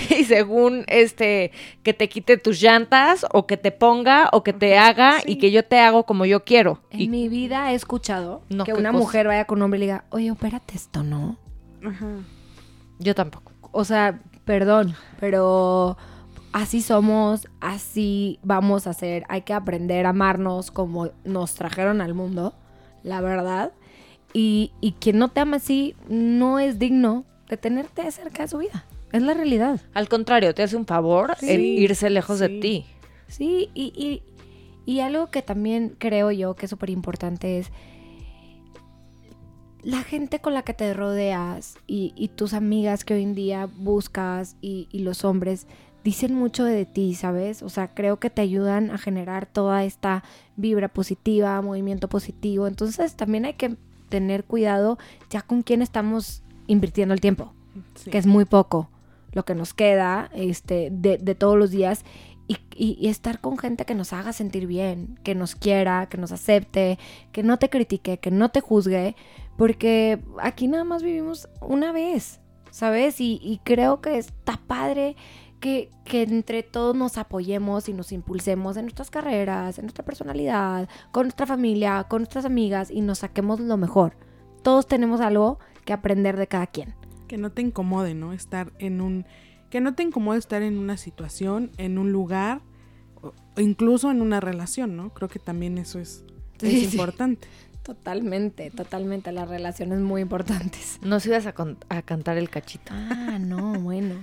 y 0.08 0.24
según 0.24 0.84
este, 0.88 1.52
que 1.82 1.92
te 1.92 2.08
quite 2.08 2.38
tus 2.38 2.58
llantas, 2.62 3.26
o 3.34 3.46
que 3.46 3.58
te 3.58 3.70
ponga, 3.70 4.30
o 4.32 4.42
que 4.42 4.54
te 4.54 4.78
haga, 4.78 5.18
y 5.26 5.36
que 5.36 5.50
yo 5.50 5.62
te 5.62 5.78
hago 5.78 6.04
como 6.06 6.24
yo 6.24 6.42
quiero. 6.44 6.80
En 6.90 7.02
Y 7.02 7.08
mi 7.10 7.28
vida 7.28 7.70
he 7.72 7.74
escuchado 7.74 8.40
No, 8.48 8.64
que 8.64 8.72
una 8.72 8.92
cosa. 8.92 8.98
mujer 8.98 9.26
vaya 9.26 9.44
con 9.44 9.58
un 9.58 9.64
hombre 9.64 9.76
y 9.76 9.80
le 9.80 9.86
diga, 9.88 10.04
oye, 10.08 10.30
opérate 10.30 10.74
esto, 10.74 11.02
¿no? 11.02 11.36
Ajá. 11.84 12.06
yo 12.98 13.14
tampoco. 13.14 13.52
o 13.72 13.84
sea, 13.84 14.20
perdón, 14.46 14.94
pero 15.20 15.98
así 16.52 16.82
somos, 16.82 17.48
así 17.60 18.38
vamos 18.42 18.86
a 18.86 18.92
ser. 18.92 19.24
Hay 19.28 19.42
que 19.42 19.52
aprender 19.54 20.06
a 20.06 20.10
amarnos 20.10 20.70
como 20.70 21.10
nos 21.24 21.54
trajeron 21.54 22.00
al 22.00 22.14
mundo, 22.14 22.54
la 23.02 23.20
verdad. 23.20 23.72
Y, 24.34 24.72
y 24.80 24.92
quien 24.92 25.18
no 25.18 25.28
te 25.28 25.40
ama 25.40 25.56
así 25.58 25.94
no 26.08 26.58
es 26.58 26.78
digno 26.78 27.24
de 27.48 27.56
tenerte 27.58 28.10
cerca 28.10 28.42
de 28.42 28.48
su 28.48 28.58
vida. 28.58 28.86
Es 29.12 29.20
la 29.22 29.34
realidad. 29.34 29.80
Al 29.92 30.08
contrario, 30.08 30.54
te 30.54 30.62
hace 30.62 30.76
un 30.76 30.86
favor 30.86 31.34
Sí, 31.38 31.50
en 31.50 31.60
irse 31.60 32.08
lejos 32.08 32.38
de 32.38 32.48
ti. 32.48 32.86
Sí, 33.28 33.68
y, 33.74 33.92
y- 33.94 34.22
y 34.84 35.00
algo 35.00 35.28
que 35.30 35.42
también 35.42 35.94
creo 35.98 36.30
yo 36.32 36.54
que 36.56 36.66
es 36.66 36.70
súper 36.70 36.90
importante 36.90 37.58
es 37.58 37.70
la 39.82 40.02
gente 40.02 40.40
con 40.40 40.54
la 40.54 40.62
que 40.62 40.74
te 40.74 40.94
rodeas 40.94 41.76
y, 41.86 42.12
y 42.16 42.28
tus 42.28 42.52
amigas 42.54 43.04
que 43.04 43.14
hoy 43.14 43.22
en 43.22 43.34
día 43.34 43.68
buscas 43.76 44.56
y, 44.60 44.88
y 44.92 45.00
los 45.00 45.24
hombres 45.24 45.66
dicen 46.04 46.34
mucho 46.34 46.64
de 46.64 46.84
ti, 46.86 47.14
¿sabes? 47.14 47.62
O 47.62 47.68
sea, 47.68 47.88
creo 47.94 48.18
que 48.18 48.30
te 48.30 48.42
ayudan 48.42 48.90
a 48.90 48.98
generar 48.98 49.46
toda 49.46 49.84
esta 49.84 50.24
vibra 50.56 50.88
positiva, 50.88 51.60
movimiento 51.62 52.08
positivo. 52.08 52.66
Entonces 52.66 53.14
también 53.14 53.44
hay 53.44 53.54
que 53.54 53.76
tener 54.08 54.44
cuidado 54.44 54.98
ya 55.30 55.42
con 55.42 55.62
quién 55.62 55.80
estamos 55.82 56.42
invirtiendo 56.66 57.14
el 57.14 57.20
tiempo 57.20 57.52
Sí. 57.94 58.10
que 58.10 58.18
es 58.18 58.26
muy 58.26 58.44
poco 58.44 58.90
lo 59.32 59.44
que 59.46 59.54
nos 59.54 59.72
queda 59.72 60.28
este, 60.34 60.90
de, 60.92 61.16
de 61.18 61.34
todos 61.34 61.56
los 61.56 61.70
días. 61.70 62.04
Y, 62.48 62.58
y- 62.74 62.98
y 63.00 63.08
estar 63.08 63.40
con 63.40 63.56
gente 63.56 63.84
que 63.86 63.94
nos 63.94 64.12
haga 64.12 64.32
sentir 64.34 64.66
bien, 64.66 65.18
que 65.22 65.34
nos 65.34 65.54
quiera, 65.54 66.08
que 66.10 66.18
nos 66.18 66.32
acepte, 66.32 66.98
que 67.30 67.42
no 67.44 67.56
te 67.58 67.70
critique, 67.70 68.18
que 68.18 68.30
no 68.32 68.50
te 68.50 68.60
juzgue, 68.60 69.14
porque 69.56 70.18
aquí 70.40 70.66
nada 70.66 70.84
más 70.84 71.02
vivimos 71.02 71.48
una 71.62 71.92
vez, 71.92 72.40
¿sabes? 72.70 73.20
Y, 73.20 73.40
y 73.42 73.60
creo 73.64 74.00
que 74.02 74.18
está 74.18 74.60
padre 74.66 75.16
que, 75.62 75.90
que 76.04 76.22
entre 76.22 76.64
todos 76.64 76.96
nos 76.96 77.16
apoyemos 77.18 77.88
y 77.88 77.92
nos 77.92 78.10
impulsemos 78.10 78.76
en 78.76 78.82
nuestras 78.86 79.10
carreras, 79.10 79.78
en 79.78 79.84
nuestra 79.84 80.04
personalidad, 80.04 80.88
con 81.12 81.26
nuestra 81.26 81.46
familia, 81.46 82.04
con 82.10 82.22
nuestras 82.22 82.44
amigas 82.44 82.90
y 82.90 83.00
nos 83.00 83.20
saquemos 83.20 83.60
lo 83.60 83.76
mejor. 83.76 84.16
Todos 84.64 84.88
tenemos 84.88 85.20
algo 85.20 85.60
que 85.84 85.92
aprender 85.92 86.36
de 86.36 86.48
cada 86.48 86.66
quien. 86.66 86.94
Que 87.28 87.38
no 87.38 87.52
te 87.52 87.62
incomode, 87.62 88.12
¿no? 88.14 88.32
Estar 88.32 88.72
en 88.80 89.00
un... 89.00 89.24
Que 89.70 89.80
no 89.80 89.94
te 89.94 90.02
incomode 90.02 90.40
estar 90.40 90.62
en 90.62 90.78
una 90.78 90.96
situación, 90.96 91.70
en 91.78 91.96
un 91.96 92.10
lugar, 92.10 92.60
o 93.22 93.32
incluso 93.56 94.10
en 94.10 94.20
una 94.20 94.40
relación, 94.40 94.96
¿no? 94.96 95.14
Creo 95.14 95.28
que 95.28 95.38
también 95.38 95.78
eso 95.78 96.00
es, 96.00 96.24
es 96.60 96.90
sí. 96.90 96.96
importante. 96.96 97.46
Totalmente, 97.84 98.72
totalmente. 98.72 99.30
Las 99.30 99.48
relaciones 99.48 100.00
muy 100.00 100.22
importantes. 100.22 100.98
Nos 101.02 101.24
ibas 101.24 101.46
a, 101.46 101.54
a 101.88 102.02
cantar 102.02 102.36
el 102.36 102.50
cachito. 102.50 102.92
Ah, 102.92 103.38
no, 103.40 103.74
bueno. 103.78 104.16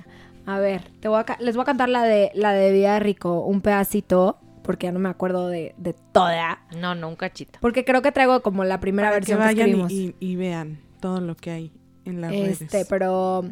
A 0.49 0.59
ver, 0.59 0.81
te 0.99 1.07
voy 1.07 1.19
a 1.25 1.37
les 1.39 1.55
voy 1.55 1.61
a 1.61 1.65
cantar 1.65 1.89
la 1.89 2.03
de 2.03 2.31
la 2.33 2.53
de 2.53 2.71
Vida 2.71 2.93
de 2.95 2.99
Rico, 3.01 3.41
un 3.41 3.61
pedacito, 3.61 4.39
porque 4.63 4.87
ya 4.87 4.91
no 4.91 4.99
me 4.99 5.09
acuerdo 5.09 5.47
de, 5.47 5.75
de 5.77 5.93
toda. 6.11 6.65
No, 6.75 6.95
no, 6.95 7.07
un 7.09 7.15
cachito. 7.15 7.59
Porque 7.61 7.85
creo 7.85 8.01
que 8.01 8.11
traigo 8.11 8.41
como 8.41 8.63
la 8.63 8.79
primera 8.79 9.09
Para 9.09 9.19
que 9.21 9.35
versión 9.35 9.39
que, 9.39 9.45
vayan 9.45 9.67
escribimos. 9.69 9.91
y, 9.91 10.15
y- 10.19 10.31
y 10.31 10.35
vean 10.37 10.79
todo 10.99 11.21
lo 11.21 11.35
que 11.35 11.51
hay 11.51 11.71
en 12.05 12.21
las 12.21 12.33
este, 12.33 12.65
redes. 12.65 12.87
pero. 12.89 13.43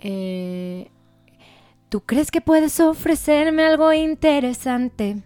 eh, 0.00 0.90
¿Tú 1.88 2.00
crees 2.00 2.30
que 2.30 2.40
puedes 2.40 2.78
ofrecerme 2.80 3.64
algo 3.64 3.92
interesante? 3.92 5.22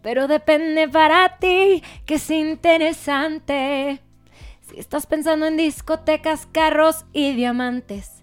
Pero 0.00 0.26
depende 0.28 0.88
para 0.88 1.38
ti 1.38 1.82
que 2.06 2.14
es 2.14 2.30
interesante. 2.30 4.00
Si 4.60 4.78
estás 4.78 5.06
pensando 5.06 5.46
en 5.46 5.56
discotecas, 5.56 6.46
carros 6.46 7.04
y 7.12 7.32
diamantes, 7.34 8.21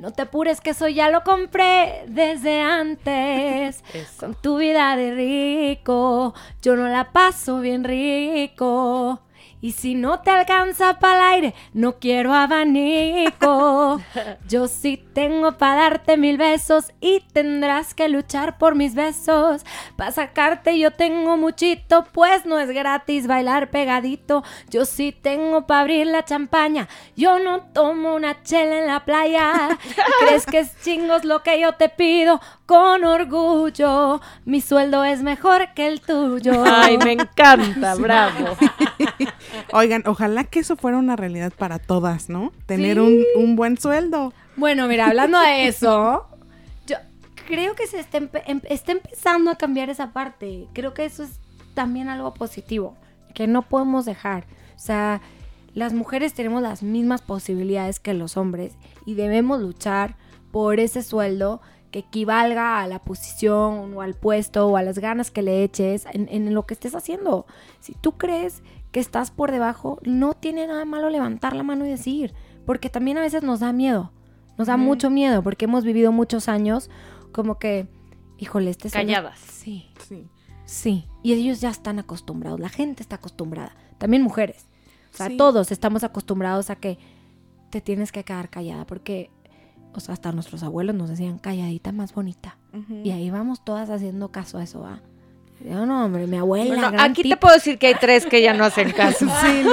no 0.00 0.12
te 0.12 0.22
apures 0.22 0.62
que 0.62 0.70
eso 0.70 0.88
ya 0.88 1.10
lo 1.10 1.22
compré 1.22 2.04
desde 2.08 2.62
antes. 2.62 3.84
Eso. 3.92 4.18
Con 4.18 4.34
tu 4.34 4.56
vida 4.56 4.96
de 4.96 5.14
rico, 5.14 6.34
yo 6.62 6.74
no 6.74 6.88
la 6.88 7.12
paso 7.12 7.60
bien 7.60 7.84
rico. 7.84 9.20
Y 9.62 9.72
si 9.72 9.94
no 9.94 10.20
te 10.20 10.30
alcanza 10.30 10.98
para 10.98 11.14
el 11.14 11.34
aire, 11.34 11.54
no 11.74 11.98
quiero 11.98 12.32
abanico. 12.32 14.00
Yo 14.48 14.68
sí 14.68 15.04
tengo 15.12 15.52
para 15.52 15.82
darte 15.82 16.16
mil 16.16 16.38
besos 16.38 16.92
y 17.00 17.20
tendrás 17.32 17.94
que 17.94 18.08
luchar 18.08 18.58
por 18.58 18.74
mis 18.74 18.94
besos. 18.94 19.64
Para 19.96 20.12
sacarte 20.12 20.78
yo 20.78 20.90
tengo 20.92 21.36
muchito, 21.36 22.06
pues 22.12 22.46
no 22.46 22.58
es 22.58 22.70
gratis 22.70 23.26
bailar 23.26 23.70
pegadito. 23.70 24.42
Yo 24.70 24.84
sí 24.84 25.12
tengo 25.12 25.66
para 25.66 25.80
abrir 25.80 26.06
la 26.06 26.24
champaña, 26.24 26.88
yo 27.16 27.38
no 27.38 27.62
tomo 27.72 28.14
una 28.14 28.42
chela 28.42 28.78
en 28.78 28.86
la 28.86 29.04
playa. 29.04 29.78
¿Crees 30.20 30.46
que 30.46 30.60
es 30.60 30.80
chingos 30.82 31.24
lo 31.24 31.42
que 31.42 31.60
yo 31.60 31.72
te 31.74 31.88
pido? 31.88 32.40
Con 32.66 33.04
orgullo, 33.04 34.20
mi 34.44 34.60
sueldo 34.60 35.04
es 35.04 35.22
mejor 35.22 35.74
que 35.74 35.88
el 35.88 36.00
tuyo. 36.00 36.64
Ay, 36.64 36.98
me 36.98 37.12
encanta, 37.12 37.94
bravo. 37.98 38.56
Oigan, 39.72 40.02
ojalá 40.06 40.44
que 40.44 40.60
eso 40.60 40.76
fuera 40.76 40.98
una 40.98 41.16
realidad 41.16 41.52
para 41.56 41.78
todas, 41.78 42.28
¿no? 42.28 42.52
Tener 42.66 42.96
Sí. 42.96 43.00
un, 43.36 43.44
un 43.44 43.56
buen 43.56 43.78
sueldo. 43.78 44.32
Bueno, 44.56 44.86
mira, 44.88 45.06
hablando 45.08 45.38
de 45.40 45.66
eso, 45.68 46.26
yo 46.86 46.96
creo 47.46 47.74
que 47.74 47.86
se 47.86 48.00
está, 48.00 48.18
empe- 48.18 48.42
em- 48.46 48.60
está 48.68 48.92
empezando 48.92 49.50
a 49.50 49.56
cambiar 49.56 49.90
esa 49.90 50.12
parte. 50.12 50.66
Creo 50.72 50.94
que 50.94 51.04
eso 51.04 51.22
es 51.22 51.38
también 51.74 52.08
algo 52.08 52.34
positivo, 52.34 52.96
que 53.34 53.46
no 53.46 53.62
podemos 53.62 54.04
dejar. 54.04 54.44
O 54.76 54.78
sea, 54.78 55.20
las 55.74 55.92
mujeres 55.92 56.34
tenemos 56.34 56.62
las 56.62 56.82
mismas 56.82 57.22
posibilidades 57.22 58.00
que 58.00 58.12
los 58.14 58.36
hombres 58.36 58.72
y 59.06 59.14
debemos 59.14 59.60
luchar 59.60 60.16
por 60.50 60.80
ese 60.80 61.02
sueldo 61.04 61.60
que 61.92 62.00
equivalga 62.00 62.80
a 62.80 62.86
la 62.86 63.00
posición 63.00 63.94
o 63.96 64.00
al 64.00 64.14
puesto 64.14 64.66
o 64.68 64.76
a 64.76 64.82
las 64.82 64.98
ganas 64.98 65.30
que 65.30 65.42
le 65.42 65.62
eches 65.64 66.06
en, 66.12 66.28
en 66.30 66.54
lo 66.54 66.64
que 66.66 66.74
estés 66.74 66.94
haciendo. 66.94 67.46
Si 67.80 67.94
tú 67.94 68.12
crees 68.12 68.62
que 68.92 69.00
estás 69.00 69.30
por 69.30 69.52
debajo, 69.52 69.98
no 70.02 70.34
tiene 70.34 70.66
nada 70.66 70.84
malo 70.84 71.10
levantar 71.10 71.54
la 71.54 71.62
mano 71.62 71.86
y 71.86 71.90
decir, 71.90 72.34
porque 72.66 72.90
también 72.90 73.18
a 73.18 73.22
veces 73.22 73.42
nos 73.42 73.60
da 73.60 73.72
miedo. 73.72 74.12
Nos 74.58 74.66
da 74.66 74.76
mucho 74.76 75.10
miedo 75.10 75.42
porque 75.42 75.64
hemos 75.64 75.84
vivido 75.84 76.12
muchos 76.12 76.48
años 76.48 76.90
como 77.32 77.58
que, 77.58 77.88
híjole, 78.38 78.70
este 78.70 78.90
Calladas. 78.90 79.38
Sí. 79.38 79.86
Sí. 80.06 80.28
Sí, 80.66 81.04
y 81.22 81.32
ellos 81.32 81.60
ya 81.60 81.70
están 81.70 81.98
acostumbrados, 81.98 82.60
la 82.60 82.68
gente 82.68 83.02
está 83.02 83.16
acostumbrada, 83.16 83.74
también 83.98 84.22
mujeres. 84.22 84.66
O 85.12 85.16
sea, 85.16 85.26
Sí. 85.28 85.36
todos 85.36 85.72
estamos 85.72 86.04
acostumbrados 86.04 86.70
a 86.70 86.76
que 86.76 86.98
te 87.70 87.80
tienes 87.80 88.12
que 88.12 88.22
quedar 88.22 88.50
callada, 88.50 88.86
porque, 88.86 89.30
o 89.94 89.98
sea, 90.00 90.12
hasta 90.12 90.30
nuestros 90.30 90.62
abuelos 90.62 90.94
nos 90.94 91.08
decían 91.08 91.38
calladita 91.38 91.90
más 91.90 92.14
bonita. 92.14 92.56
Y 93.02 93.10
ahí 93.10 93.30
vamos 93.30 93.64
todas 93.64 93.90
haciendo 93.90 94.30
caso 94.30 94.58
a 94.58 94.62
eso, 94.62 94.80
¿va? 94.80 95.00
Yo 95.64 95.84
no, 95.86 96.04
hombre, 96.06 96.26
mi 96.26 96.36
abuela. 96.36 96.74
Bueno, 96.74 96.90
gran 96.92 97.10
aquí 97.10 97.28
te 97.28 97.36
puedo 97.36 97.54
decir 97.54 97.78
que 97.78 97.88
hay 97.88 97.94
tres 98.00 98.26
que 98.26 98.40
ya 98.42 98.54
no 98.54 98.64
hacen 98.64 98.90
caso. 98.96 99.26
Sí, 99.40 99.62
no. 99.64 99.72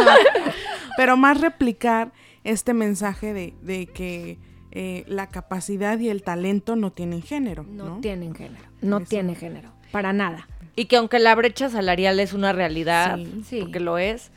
Pero 0.98 1.16
más 1.18 1.40
replicar 1.42 2.12
este 2.44 2.74
mensaje 2.74 3.34
de, 3.34 3.54
de 3.62 3.88
que 3.88 4.40
eh, 4.72 5.04
la 5.08 5.28
capacidad 5.28 5.98
y 6.00 6.10
el 6.10 6.24
talento 6.24 6.76
no 6.76 6.92
tienen 6.92 7.22
género, 7.22 7.64
¿no? 7.64 7.86
No 7.90 8.00
tienen 8.00 8.36
género, 8.36 8.66
no 8.82 8.98
Eso. 8.98 9.08
tiene 9.10 9.36
género, 9.36 9.72
para 9.92 10.14
nada. 10.14 10.48
Y 10.76 10.86
que 10.86 10.98
aunque 10.98 11.20
la 11.20 11.34
brecha 11.36 11.70
salarial 11.70 12.20
es 12.20 12.34
una 12.34 12.52
realidad, 12.54 13.16
Sí. 13.18 13.42
Sí. 13.48 13.60
porque 13.62 13.80
lo 13.80 13.98
es, 13.98 14.32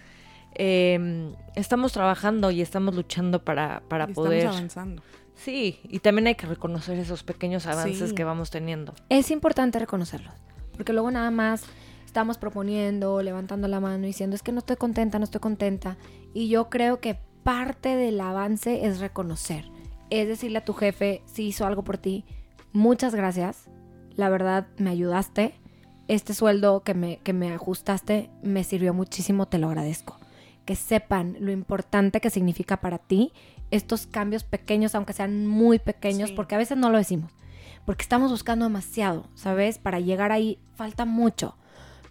eh, 0.55 1.33
estamos 1.57 1.93
trabajando 1.93 2.51
y 2.51 2.61
estamos 2.63 2.95
luchando 2.95 3.45
para, 3.45 3.83
para 3.89 4.09
Y 4.11 4.15
poder... 4.15 4.39
Estamos 4.39 4.57
avanzando. 4.57 5.03
Sí, 5.35 5.81
y 5.85 6.01
también 6.01 6.27
hay 6.27 6.35
que 6.35 6.47
reconocer 6.47 6.99
esos 6.99 7.23
pequeños 7.23 7.67
avances 7.67 8.11
Sí. 8.11 8.15
que 8.15 8.25
vamos 8.25 8.51
teniendo. 8.51 8.95
Es 9.09 9.31
importante 9.31 9.79
reconocerlos, 9.79 10.35
porque 10.81 10.95
luego 10.95 11.11
nada 11.11 11.31
más 11.31 11.65
estamos 12.07 12.39
proponiendo, 12.39 13.21
levantando 13.21 13.69
la 13.69 13.81
mano, 13.81 14.07
diciendo 14.07 14.35
es 14.35 14.43
que 14.43 14.51
no 14.51 14.61
estoy 14.61 14.77
contenta, 14.77 15.19
no 15.19 15.25
estoy 15.25 15.43
contenta. 15.43 15.99
Y 16.33 16.49
yo 16.49 16.71
creo 16.71 17.01
que 17.01 17.19
parte 17.43 17.97
del 17.97 18.19
avance 18.19 18.87
es 18.87 18.99
reconocer, 18.99 19.67
es 20.09 20.27
decirle 20.27 20.57
a 20.57 20.65
tu 20.65 20.73
jefe 20.73 21.21
si 21.27 21.49
hizo 21.49 21.67
algo 21.67 21.85
por 21.85 21.99
ti, 21.99 22.25
muchas 22.73 23.15
gracias, 23.15 23.69
la 24.15 24.31
verdad 24.31 24.69
me 24.79 24.89
ayudaste, 24.89 25.53
este 26.09 26.33
sueldo 26.33 26.83
que 26.83 26.95
me, 26.95 27.19
que 27.19 27.35
me 27.35 27.53
ajustaste 27.53 28.31
me 28.43 28.65
sirvió 28.65 28.95
muchísimo, 28.95 29.49
te 29.49 29.59
lo 29.59 29.67
agradezco. 29.67 30.17
Que 30.65 30.77
sepan 30.77 31.37
lo 31.41 31.53
importante 31.53 32.23
que 32.23 32.31
significa 32.31 32.79
para 32.79 32.97
ti 32.97 33.35
estos 33.71 34.07
cambios 34.07 34.45
pequeños, 34.45 34.95
aunque 34.95 35.13
sean 35.13 35.47
muy 35.47 35.79
pequeños, 35.79 36.31
Sí. 36.31 36.35
porque 36.37 36.55
a 36.55 36.59
veces 36.59 36.79
no 36.79 36.89
lo 36.89 36.97
decimos 36.97 37.31
porque 37.91 38.05
estamos 38.05 38.31
buscando 38.31 38.67
demasiado, 38.67 39.27
¿sabes? 39.35 39.79
Para 39.79 39.99
llegar 39.99 40.31
ahí 40.31 40.61
falta 40.77 41.07
mucho. 41.07 41.57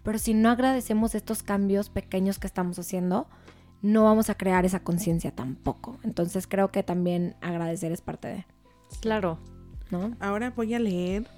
Pero 0.04 0.20
si 0.20 0.34
no 0.34 0.50
agradecemos 0.50 1.16
estos 1.16 1.42
cambios 1.42 1.90
pequeños 1.90 2.38
que 2.38 2.48
estamos 2.48 2.78
haciendo, 2.78 3.30
no 3.82 4.04
vamos 4.04 4.30
a 4.30 4.36
crear 4.36 4.66
esa 4.66 4.82
conciencia 4.82 5.32
tampoco. 5.32 5.98
Entonces 6.04 6.48
creo 6.48 6.70
que 6.70 6.84
también 6.84 7.38
agradecer 7.40 7.94
es 7.94 8.02
parte 8.02 8.28
de, 8.28 8.46
Claro. 9.00 9.40
¿no? 9.90 10.18
Ahora 10.20 10.50
voy 10.54 10.74
a 10.74 10.80
leer 10.80 11.30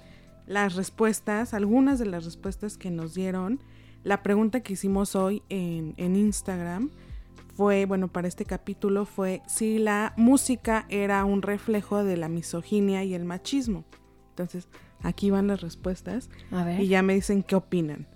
las 0.48 0.74
respuestas, 0.74 1.54
algunas 1.54 2.00
de 2.00 2.06
las 2.06 2.24
respuestas 2.24 2.76
que 2.76 2.90
nos 2.90 3.14
dieron. 3.14 3.60
La 4.02 4.24
pregunta 4.24 4.58
que 4.58 4.72
hicimos 4.72 5.14
hoy 5.14 5.44
en, 5.50 5.94
en 5.98 6.16
Instagram 6.16 6.90
fue, 7.56 7.86
bueno, 7.86 8.08
para 8.08 8.26
este 8.26 8.44
capítulo 8.44 9.04
fue 9.04 9.40
si 9.46 9.78
la 9.78 10.14
música 10.16 10.84
era 10.88 11.24
un 11.24 11.42
reflejo 11.42 12.02
de 12.02 12.16
la 12.16 12.28
misoginia 12.28 13.04
y 13.04 13.14
el 13.14 13.24
machismo. 13.24 13.84
Entonces, 14.32 14.66
aquí 15.02 15.30
van 15.30 15.46
las 15.46 15.60
respuestas 15.60 16.30
A 16.50 16.64
ver. 16.64 16.80
y 16.80 16.88
ya 16.88 17.02
me 17.02 17.14
dicen 17.14 17.42
qué 17.42 17.54
opinan. 17.54 18.06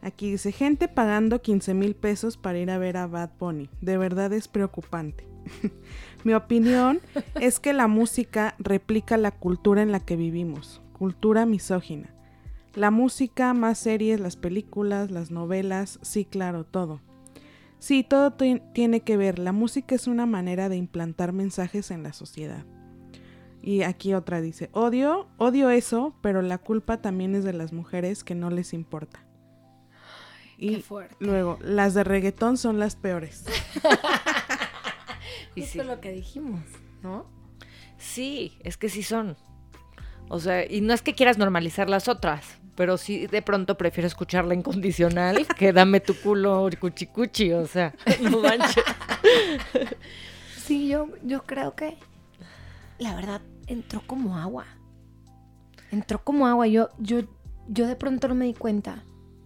Aquí 0.00 0.30
dice, 0.30 0.52
gente 0.52 0.88
pagando 0.88 1.42
15 1.42 1.74
mil 1.74 1.94
pesos 1.94 2.36
para 2.36 2.58
ir 2.58 2.70
a 2.70 2.78
ver 2.78 2.96
a 2.96 3.06
Bad 3.06 3.30
Bunny. 3.38 3.68
De 3.80 3.98
verdad 3.98 4.32
es 4.32 4.48
preocupante. 4.48 5.26
Mi 6.24 6.34
opinión 6.34 7.00
es 7.40 7.60
que 7.60 7.72
la 7.72 7.86
música 7.88 8.54
replica 8.58 9.16
la 9.16 9.30
cultura 9.32 9.82
en 9.82 9.92
la 9.92 10.00
que 10.00 10.16
vivimos, 10.16 10.80
cultura 10.92 11.46
misógina. 11.46 12.14
La 12.74 12.90
música, 12.90 13.52
más 13.54 13.78
series, 13.78 14.20
las 14.20 14.36
películas, 14.36 15.10
las 15.10 15.30
novelas, 15.32 15.98
sí, 16.02 16.24
claro, 16.24 16.64
todo. 16.64 17.00
Sí, 17.80 18.04
todo 18.04 18.32
ti- 18.34 18.62
tiene 18.72 19.00
que 19.00 19.16
ver. 19.16 19.38
La 19.38 19.52
música 19.52 19.94
es 19.96 20.06
una 20.06 20.26
manera 20.26 20.68
de 20.68 20.76
implantar 20.76 21.32
mensajes 21.32 21.90
en 21.90 22.02
la 22.04 22.12
sociedad. 22.12 22.64
Y 23.62 23.82
aquí 23.82 24.14
otra 24.14 24.40
dice, 24.40 24.70
odio, 24.72 25.28
odio 25.36 25.70
eso, 25.70 26.14
pero 26.22 26.42
la 26.42 26.58
culpa 26.58 27.02
también 27.02 27.34
es 27.34 27.44
de 27.44 27.52
las 27.52 27.72
mujeres 27.72 28.24
que 28.24 28.34
no 28.34 28.50
les 28.50 28.72
importa. 28.72 29.24
Y 30.56 30.76
qué 30.76 30.82
fuerte. 30.82 31.16
luego, 31.20 31.58
las 31.60 31.94
de 31.94 32.04
reggaetón 32.04 32.56
son 32.56 32.78
las 32.78 32.96
peores. 32.96 33.44
Y 35.54 35.62
Justo 35.62 35.82
sí. 35.82 35.88
lo 35.88 36.00
que 36.00 36.12
dijimos, 36.12 36.60
¿no? 37.02 37.26
Sí, 37.96 38.56
es 38.62 38.76
que 38.76 38.88
sí 38.88 39.02
son. 39.02 39.36
O 40.28 40.38
sea, 40.38 40.64
y 40.70 40.80
no 40.82 40.94
es 40.94 41.02
que 41.02 41.14
quieras 41.14 41.36
normalizar 41.36 41.90
las 41.90 42.06
otras, 42.06 42.44
pero 42.76 42.96
sí 42.96 43.26
de 43.26 43.42
pronto 43.42 43.76
prefiero 43.76 44.06
escuchar 44.06 44.44
la 44.44 44.54
incondicional 44.54 45.46
que 45.58 45.72
dame 45.72 45.98
tu 46.00 46.14
culo 46.14 46.68
cuchi 46.78 47.06
cuchi, 47.06 47.52
o 47.52 47.66
sea, 47.66 47.94
no 48.22 48.40
manches. 48.40 48.84
Sí, 50.56 50.86
yo, 50.88 51.08
yo 51.24 51.44
creo 51.44 51.74
que 51.74 51.96
la 52.98 53.14
verdad 53.14 53.40
entró 53.66 54.02
como 54.06 54.36
agua. 54.36 54.64
Entró 55.90 56.22
como 56.22 56.46
agua. 56.46 56.66
Yo, 56.66 56.88
yo, 56.98 57.20
yo 57.68 57.86
de 57.86 57.96
pronto 57.96 58.28
no 58.28 58.34
me 58.34 58.44
di 58.46 58.54
cuenta. 58.54 59.04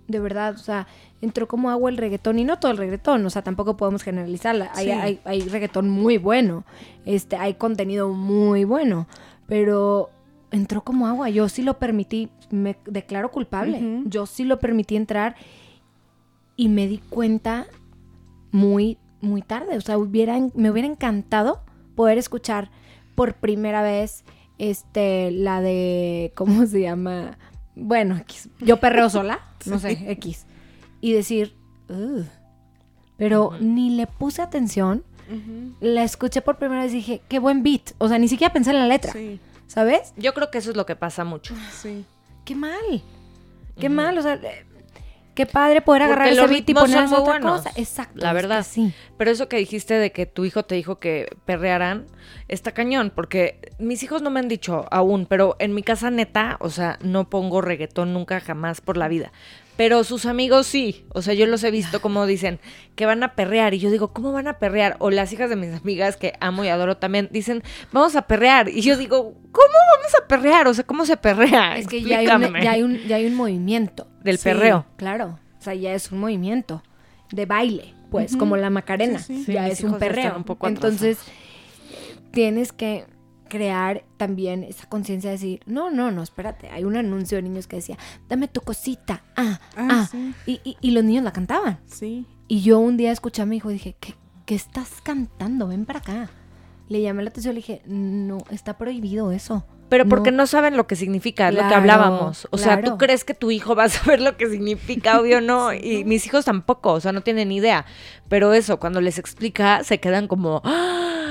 De 0.09 0.19
verdad, 0.21 0.55
o 0.55 0.59
sea, 0.59 0.87
entró 1.21 1.47
como 1.49 1.71
agua 1.71 1.91
el 1.91 1.97
reggaetón. 1.97 2.39
Y 2.39 2.45
no 2.45 2.59
todo 2.59 2.73
el 2.73 2.79
reggaetón, 2.79 3.25
o 3.25 3.31
sea, 3.31 3.43
tampoco 3.43 3.77
podemos 3.77 4.03
generalizarla. 4.03 4.71
Hay, 4.75 4.87
Sí. 4.87 4.91
hay, 4.91 5.21
hay 5.25 5.41
reggaetón 5.49 5.89
muy 5.89 6.19
bueno. 6.19 6.65
Este, 7.05 7.37
hay 7.37 7.55
contenido 7.55 8.09
muy 8.11 8.65
bueno. 8.65 9.07
Pero 9.47 10.11
entró 10.51 10.83
como 10.83 11.07
agua. 11.07 11.31
Yo 11.31 11.49
sí 11.49 11.63
lo 11.63 11.79
permití. 11.79 12.31
Me 12.51 12.77
declaro 12.87 13.31
culpable. 13.31 14.03
Yo 14.07 14.27
sí 14.27 14.45
lo 14.45 14.59
permití 14.59 14.97
entrar. 14.97 15.37
Y 16.57 16.69
me 16.69 16.87
di 16.87 16.99
cuenta 16.99 17.67
muy, 18.51 18.99
muy 19.21 19.41
tarde. 19.43 19.77
O 19.77 19.81
sea, 19.81 19.97
hubiera, 19.99 20.39
me 20.55 20.71
hubiera 20.71 20.89
encantado 20.89 21.63
poder 21.95 22.19
escuchar 22.19 22.71
por 23.23 23.35
primera 23.35 23.83
vez 23.83 24.25
este, 24.59 25.31
la 25.31 25.61
de, 25.61 26.33
¿cómo 26.37 26.67
se 26.67 26.81
llama? 26.81 27.39
Bueno, 27.77 28.17
X. 28.17 28.49
yo 28.59 28.79
perreo 28.79 29.09
sola, 29.11 29.39
no 29.67 29.79
sé, 29.79 29.93
X. 30.13 30.45
Y 31.01 31.13
decir, 31.13 31.55
"Ugh". 31.89 32.25
pero 33.17 33.53
ni 33.61 33.91
le 33.91 34.07
puse 34.09 34.43
atención. 34.43 35.05
La 35.81 36.03
escuché 36.03 36.43
por 36.43 36.59
primera 36.59 36.83
vez 36.83 36.93
y 36.93 36.97
dije, 36.97 37.23
qué 37.29 37.39
buen 37.39 37.63
beat. 37.63 37.93
O 37.99 38.09
sea, 38.09 38.19
ni 38.19 38.27
siquiera 38.29 38.53
pensé 38.53 38.71
en 38.71 38.79
la 38.81 38.87
letra, 38.87 39.13
Sí, 39.13 39.39
¿sabes? 39.67 40.13
Yo 40.19 40.35
creo 40.35 40.51
que 40.51 40.59
eso 40.59 40.71
es 40.71 40.77
lo 40.77 40.85
que 40.85 40.95
pasa 40.97 41.25
mucho. 41.25 41.55
sí. 41.81 42.05
Qué 42.45 42.55
mal. 42.57 43.03
Qué 43.79 43.89
mal, 43.89 44.19
o 44.19 44.23
sea, 44.23 44.39
qué 45.35 45.47
padre 45.47 45.81
poder 45.81 46.03
Porque 46.03 46.13
agarrar 46.13 46.29
ese 46.33 46.41
los 46.41 46.51
beat 46.51 46.69
y 46.69 46.75
poner 46.75 47.05
otra 47.05 47.21
buenos, 47.21 47.63
cosa. 47.63 47.73
Exacto. 47.77 48.21
la 48.21 48.29
es 48.29 48.31
que 48.31 48.43
verdad. 48.43 48.67
sí. 48.69 48.95
Pero 49.17 49.31
eso 49.31 49.49
que 49.49 49.57
dijiste 49.57 49.95
de 49.95 50.13
que 50.13 50.27
tu 50.27 50.45
hijo 50.45 50.65
te 50.65 50.75
dijo 50.75 50.99
que 50.99 51.37
perrearán, 51.45 52.07
está 52.49 52.73
cañón, 52.73 53.13
porque 53.15 53.61
mis 53.79 54.03
hijos 54.03 54.23
no 54.23 54.31
me 54.31 54.41
han 54.41 54.49
dicho 54.49 54.87
aún, 54.91 55.27
pero 55.27 55.57
en 55.59 55.75
mi 55.75 55.83
casa 55.83 56.11
neta, 56.11 56.57
o 56.61 56.71
sea, 56.71 56.99
no 57.03 57.31
pongo 57.31 57.61
reggaetón 57.61 58.13
nunca 58.13 58.41
jamás 58.41 58.81
por 58.81 58.97
la 58.97 59.09
vida. 59.09 59.33
Pero 59.77 60.05
sus 60.05 60.27
amigos 60.27 60.67
sí, 60.67 61.07
o 61.15 61.23
sea, 61.23 61.33
yo 61.33 61.47
los 61.47 61.65
he 61.65 61.71
visto 61.71 62.03
como 62.03 62.27
dicen 62.27 62.61
que 62.95 63.07
van 63.07 63.23
a 63.23 63.35
perrear 63.35 63.73
y 63.73 63.79
yo 63.79 63.91
digo, 63.91 64.13
¿cómo 64.13 64.31
van 64.31 64.47
a 64.47 64.59
perrear? 64.59 64.97
O 64.99 65.11
las 65.11 65.33
hijas 65.33 65.49
de 65.49 65.57
mis 65.57 65.75
amigas 65.75 66.17
que 66.19 66.35
amo 66.41 66.63
y 66.65 66.69
adoro 66.69 66.99
también 66.99 67.29
dicen, 67.33 67.63
vamos 67.91 68.15
a 68.15 68.23
perrear. 68.23 68.69
Y 68.69 68.83
yo 68.83 68.99
digo, 68.99 69.33
¿cómo 69.51 69.75
vamos 69.97 70.15
a 70.23 70.29
perrear? 70.29 70.69
O 70.69 70.75
sea, 70.75 70.85
¿cómo 70.85 71.07
se 71.07 71.17
perrea? 71.17 71.79
Es 71.79 71.87
que 71.89 72.03
ya 72.03 72.19
hay, 72.19 72.27
un, 72.27 72.53
ya, 72.63 72.71
hay 72.73 72.83
un, 72.83 72.99
ya 73.09 73.17
hay 73.17 73.27
un 73.27 73.35
movimiento. 73.35 74.09
Del 74.23 74.37
Sí. 74.39 74.45
perreo. 74.45 74.85
Claro. 74.97 75.39
O 75.59 75.63
sea, 75.63 75.75
ya 75.75 75.95
es 75.95 76.13
un 76.13 76.21
movimiento 76.21 76.83
de 77.33 77.47
baile, 77.47 77.95
pues, 78.11 78.37
como 78.37 78.59
la 78.59 78.69
Macarena. 78.69 79.19
Sí, 79.21 79.37
sí. 79.39 79.45
Sí, 79.47 79.53
Ya 79.55 79.69
es 79.69 79.81
un 79.83 79.99
perreo. 79.99 80.37
un 80.37 80.45
poco 80.45 80.69
Entonces, 80.69 81.19
tienes 82.31 82.73
que 82.73 83.07
crear 83.53 84.03
también 84.17 84.65
esa 84.65 84.89
conciencia 84.89 85.29
de 85.29 85.37
decir, 85.37 85.61
no, 85.67 85.91
no, 85.91 86.11
no, 86.11 86.23
espérate. 86.23 86.71
Hay 86.71 86.85
un 86.85 86.97
anuncio 86.97 87.37
de 87.37 87.43
niños 87.43 87.67
que 87.67 87.77
decía, 87.77 87.99
dame 88.27 88.49
tu 88.49 88.63
cosita. 88.63 89.23
Ah, 89.37 89.61
Ah, 89.77 89.89
ah. 89.91 90.09
sí. 90.11 90.35
Y, 90.47 90.61
y- 90.65 90.77
y 90.81 90.91
los 90.93 91.05
niños 91.05 91.23
la 91.23 91.33
cantaban. 91.35 91.79
Sí. 91.87 92.25
Y 92.49 92.63
yo 92.63 92.79
un 92.79 92.97
día 92.97 93.13
escuché 93.13 93.43
a 93.43 93.47
mi 93.47 93.59
hijo 93.59 93.71
y 93.71 93.75
dije, 93.75 93.95
¿qué, 94.01 94.15
qué 94.47 94.55
estás 94.55 95.03
cantando? 95.03 95.69
Ven 95.69 95.85
para 95.85 95.99
acá. 95.99 96.31
Le 96.89 97.03
llamé 97.03 97.23
la 97.23 97.29
atención 97.29 97.53
y 97.53 97.57
le 97.57 97.61
dije, 97.61 97.83
no, 97.87 98.39
está 98.51 98.79
prohibido 98.79 99.33
eso. 99.33 99.67
Pero 99.91 100.07
porque 100.09 100.31
No. 100.31 100.39
no 100.39 100.47
saben 100.47 100.79
lo 100.79 100.87
que 100.87 100.97
significa, 100.97 101.49
es 101.51 101.55
lo 101.55 101.61
que 101.61 101.67
Claro, 101.67 101.83
hablábamos. 101.83 102.49
O 102.51 102.57
sea, 102.57 102.79
claro. 102.79 102.93
tú 102.93 102.99
crees 102.99 103.25
que 103.25 103.35
tu 103.35 103.51
hijo 103.51 103.75
va 103.77 103.85
a 103.85 103.89
saber 103.91 104.23
lo 104.23 104.39
que 104.39 104.49
significa, 104.49 105.21
obvio 105.21 105.43
no. 105.43 105.73
Y 105.75 106.05
mis 106.05 106.25
hijos 106.27 106.47
tampoco, 106.47 106.93
o 106.95 107.01
sea, 107.01 107.13
no 107.13 107.21
tienen 107.21 107.51
ni 107.51 107.57
idea. 107.57 107.85
Pero 108.31 108.55
eso, 108.55 108.79
cuando 108.81 109.03
les 109.03 109.19
explica, 109.19 109.85
se 109.85 110.01
quedan 110.01 110.27
como. 110.29 110.63
"Ah, 110.65 111.22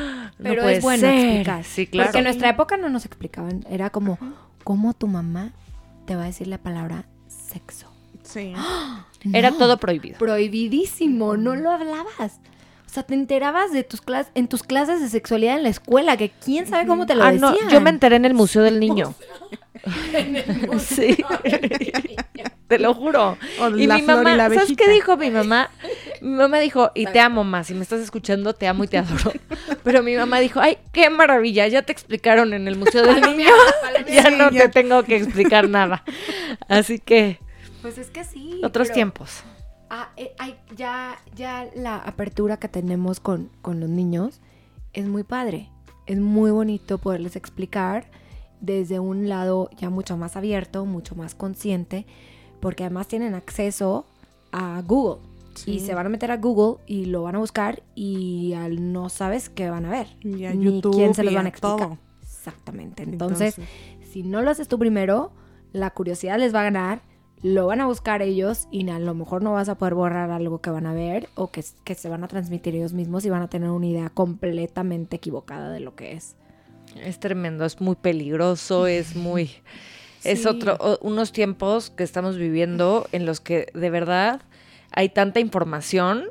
Pero 0.44 0.68
es 0.70 0.82
bueno 0.82 1.02
ser". 1.02 1.14
explicar. 1.20 1.64
Sí, 1.64 1.88
claro. 1.88 2.08
Porque 2.08 2.18
en 2.20 2.24
nuestra 2.26 2.50
época 2.50 2.78
no 2.78 2.90
nos 2.90 3.06
explicaban. 3.06 3.66
Era 3.70 3.90
como, 3.90 4.18
¿cómo 4.64 4.94
tu 4.94 5.08
mamá 5.08 5.52
te 6.06 6.16
va 6.16 6.24
a 6.24 6.26
decir 6.26 6.48
la 6.48 6.58
palabra 6.58 7.06
sexo? 7.28 7.88
Sí. 8.24 8.54
Era 9.34 9.52
No, 9.52 9.58
todo 9.58 9.78
prohibido. 9.78 10.18
prohibidísimo, 10.18 11.38
no 11.38 11.56
lo 11.56 11.72
hablabas. 11.72 12.40
O 12.88 12.94
sea, 12.94 13.04
te 13.04 13.14
enterabas 13.14 13.72
de 13.72 13.84
tus 13.84 14.02
clases, 14.02 14.32
en 14.36 14.48
tus 14.50 14.64
clases 14.64 15.00
de 15.00 15.08
sexualidad 15.08 15.56
en 15.56 15.64
la 15.64 15.70
escuela, 15.70 16.18
que 16.18 16.30
quién 16.30 16.68
sabe 16.68 16.86
cómo 16.88 17.06
te 17.06 17.16
lo 17.16 17.24
Ah, 17.24 17.32
decían. 17.32 17.54
no, 17.64 17.70
yo 17.70 17.80
me 17.80 17.90
enteré 17.90 18.18
en 18.18 18.26
el 18.26 18.34
Museo 18.34 18.64
del 18.64 18.82
Niño. 18.82 19.14
sí. 20.80 21.18
te 22.68 22.80
lo 22.80 22.94
juro. 22.94 23.38
O 23.60 23.70
Y 23.70 23.88
la 23.88 23.98
mi 23.98 24.04
flor 24.04 24.22
y 24.22 24.24
mamá, 24.24 24.36
la 24.36 24.50
¿sabes 24.50 24.78
qué 24.78 24.90
dijo 24.90 25.18
mi 25.18 25.30
mamá? 25.30 25.70
Mi 26.22 26.30
mamá 26.36 26.60
dijo, 26.60 26.92
y 26.96 27.06
te 27.08 27.20
amo 27.20 27.44
más, 27.44 27.68
si 27.68 27.74
me 27.74 27.82
estás 27.82 28.00
escuchando, 28.02 28.54
te 28.54 28.68
amo 28.68 28.84
y 28.84 28.88
te 28.88 28.98
adoro. 28.98 29.34
Pero 29.84 30.04
mi 30.04 30.16
mamá 30.16 30.40
dijo, 30.40 30.60
ay, 30.60 30.78
qué 30.94 31.10
maravilla, 31.10 31.68
ya 31.68 31.82
te 31.82 31.92
explicaron 31.92 32.54
en 32.54 32.68
el 32.68 32.78
Museo 32.78 33.04
del 33.04 33.22
Niño, 33.22 33.50
ya 34.08 34.30
no 34.30 34.50
te 34.52 34.70
tengo 34.70 35.04
que 35.04 35.18
explicar 35.18 35.68
nada. 35.68 36.04
Así 36.68 37.00
que, 37.00 37.40
Pues 37.82 37.98
es 37.98 38.10
que 38.10 38.24
sí. 38.24 38.62
otros 38.64 38.88
pero- 38.88 38.96
tiempos. 38.96 39.44
Ah, 39.94 40.12
eh, 40.16 40.32
ay, 40.40 40.56
ya, 40.78 41.20
ya 41.36 41.68
la 41.76 41.98
apertura 41.98 42.56
que 42.56 42.70
tenemos 42.70 43.20
con, 43.20 43.50
con 43.62 43.82
los 43.82 43.90
niños 43.90 44.40
es 44.94 45.06
muy 45.06 45.24
padre. 45.24 45.70
Es 46.06 46.18
muy 46.18 46.50
bonito 46.52 46.98
poderles 46.98 47.36
explicar 47.36 48.06
desde 48.62 49.00
un 49.00 49.28
lado 49.28 49.70
ya 49.78 49.90
mucho 49.90 50.16
más 50.18 50.38
abierto, 50.38 50.86
mucho 50.86 51.16
más 51.16 51.36
consciente, 51.36 52.06
porque 52.60 52.84
además 52.84 53.08
tienen 53.08 53.34
acceso 53.34 54.06
a 54.52 54.82
Google. 54.86 55.22
Sí. 55.56 55.72
Y 55.72 55.80
se 55.82 55.94
van 55.94 56.06
a 56.06 56.10
meter 56.10 56.32
a 56.32 56.38
Google 56.38 56.82
y 56.88 57.06
lo 57.06 57.24
van 57.24 57.36
a 57.36 57.40
buscar 57.40 57.84
y 57.94 58.54
al 58.54 58.94
no 58.94 59.10
sabes 59.10 59.50
qué 59.50 59.70
van 59.70 59.86
a 59.86 59.90
ver. 59.90 60.08
Y 60.22 60.46
a 60.46 60.54
ni 60.54 60.66
YouTube 60.66 60.96
quién 60.96 61.14
se 61.14 61.24
los 61.24 61.34
van 61.34 61.48
a 61.48 61.50
explicar. 61.50 61.78
todo. 61.78 61.98
Exactamente. 62.22 63.04
Entonces, 63.04 63.58
si 64.10 64.24
no 64.24 64.42
lo 64.42 64.50
haces 64.50 64.68
tú 64.68 64.80
primero, 64.80 65.32
la 65.74 65.90
curiosidad 65.90 66.40
les 66.40 66.56
va 66.56 66.62
a 66.62 66.64
ganar, 66.64 67.02
lo 67.44 67.68
van 67.68 67.82
a 67.82 67.86
buscar 67.86 68.22
ellos 68.22 68.68
y 68.72 68.88
a 68.90 69.00
lo 69.00 69.14
mejor 69.14 69.44
no 69.44 69.54
vas 69.54 69.68
a 69.68 69.76
poder 69.76 69.96
borrar 69.96 70.32
algo 70.32 70.62
que 70.62 70.70
van 70.70 70.86
a 70.86 70.94
ver 70.94 71.28
o 71.36 71.52
que, 71.52 71.64
que 71.84 71.96
se 71.96 72.08
van 72.08 72.24
a 72.24 72.28
transmitir 72.28 72.76
ellos 72.76 72.94
mismos 72.94 73.26
y 73.26 73.30
van 73.30 73.42
a 73.42 73.50
tener 73.50 73.70
una 73.70 73.88
idea 73.88 74.10
completamente 74.10 75.18
equivocada 75.18 75.70
de 75.72 75.80
lo 75.80 75.96
que 75.96 76.14
es. 76.14 76.36
Es 76.96 77.20
tremendo, 77.20 77.66
es 77.66 77.80
muy 77.82 77.96
peligroso, 77.96 78.88
es 78.88 79.16
muy... 79.16 79.52
Es 80.24 80.46
otro, 80.46 80.78
unos 81.02 81.32
tiempos 81.32 81.90
que 81.90 82.04
estamos 82.04 82.38
viviendo 82.38 83.08
en 83.12 83.26
los 83.26 83.40
que 83.40 83.72
de 83.74 83.90
verdad 83.90 84.42
hay 84.92 85.10
tanta 85.10 85.40
información 85.40 86.26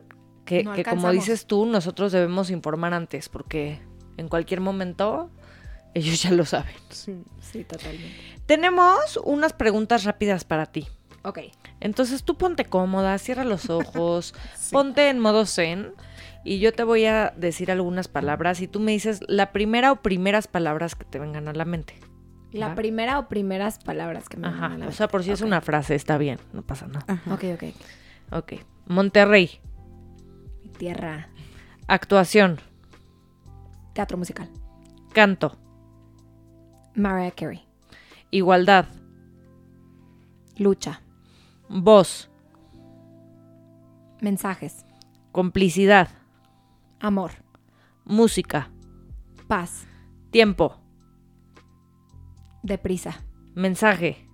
que, 0.44 0.62
No 0.62 0.74
que 0.74 0.84
como 0.84 1.10
dices 1.10 1.46
tú, 1.46 1.66
nosotros 1.66 2.12
debemos 2.12 2.50
informar 2.50 2.94
antes, 2.94 3.28
porque 3.28 3.80
en 4.16 4.28
cualquier 4.28 4.60
momento 4.60 5.28
ellos 5.94 6.22
ya 6.22 6.30
lo 6.30 6.44
saben. 6.44 6.74
Sí. 6.90 7.24
Sí, 7.40 7.64
totalmente. 7.64 8.14
Tenemos 8.46 9.18
unas 9.24 9.52
preguntas 9.52 10.04
rápidas 10.04 10.44
para 10.44 10.66
ti. 10.66 10.86
Ok. 11.22 11.38
Entonces 11.80 12.24
tú 12.24 12.36
ponte 12.36 12.64
cómoda, 12.64 13.16
cierra 13.18 13.44
los 13.44 13.68
ojos, 13.70 14.34
Sí. 14.54 14.72
ponte 14.72 15.08
en 15.08 15.18
modo 15.18 15.46
zen 15.46 15.92
y 16.44 16.58
yo 16.58 16.72
te 16.72 16.82
voy 16.84 17.04
a 17.04 17.34
decir 17.36 17.70
algunas 17.70 18.08
palabras 18.08 18.60
y 18.62 18.68
tú 18.68 18.80
me 18.80 18.92
dices 18.92 19.20
la 19.28 19.52
primera 19.52 19.92
o 19.92 19.96
primeras 19.96 20.46
palabras 20.48 20.94
que 20.94 21.04
te 21.04 21.18
vengan 21.18 21.48
a 21.48 21.52
la 21.52 21.64
mente. 21.64 21.94
La 22.52 22.74
primera 22.74 23.18
o 23.20 23.28
primeras 23.28 23.78
palabras 23.78 24.28
que 24.28 24.36
me 24.36 24.48
Ajá, 24.48 24.68
vienen 24.68 24.82
a 24.82 24.84
la 24.86 24.88
o 24.88 24.92
sea, 24.92 25.06
por 25.06 25.22
si 25.22 25.30
es 25.30 25.40
una 25.40 25.60
frase, 25.60 25.94
está 25.94 26.18
bien, 26.18 26.38
no 26.52 26.62
pasa 26.62 26.86
nada. 26.88 27.04
Ajá. 27.06 27.34
Ok, 27.34 27.44
ok. 27.54 27.64
Ok. 28.32 28.52
Monterrey, 28.86 29.60
Mi 30.64 30.70
tierra. 30.70 31.28
actuación, 31.86 32.58
Teatro 33.92 34.16
musical. 34.18 34.48
canto, 35.12 35.56
Mariah 36.96 37.30
Carey. 37.32 37.60
igualdad, 38.32 38.86
Lucha. 40.56 41.00
Voz, 41.70 42.28
Mensajes. 44.20 44.84
complicidad, 45.32 46.08
Amor. 46.98 47.30
música, 48.04 48.70
Paz. 49.48 49.86
tiempo, 50.30 50.76
Deprisa. 52.62 53.22
mensaje, 53.54 54.26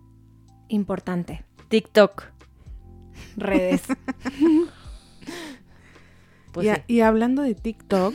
Importante. 0.69 1.45
TikTok. 1.69 2.25
Redes. 3.37 3.83
Pues 6.53 6.67
y, 6.67 6.71
a- 6.71 6.77
sí. 6.77 6.83
y 6.87 7.01
hablando 7.03 7.43
de 7.43 7.55
TikTok, 7.55 8.15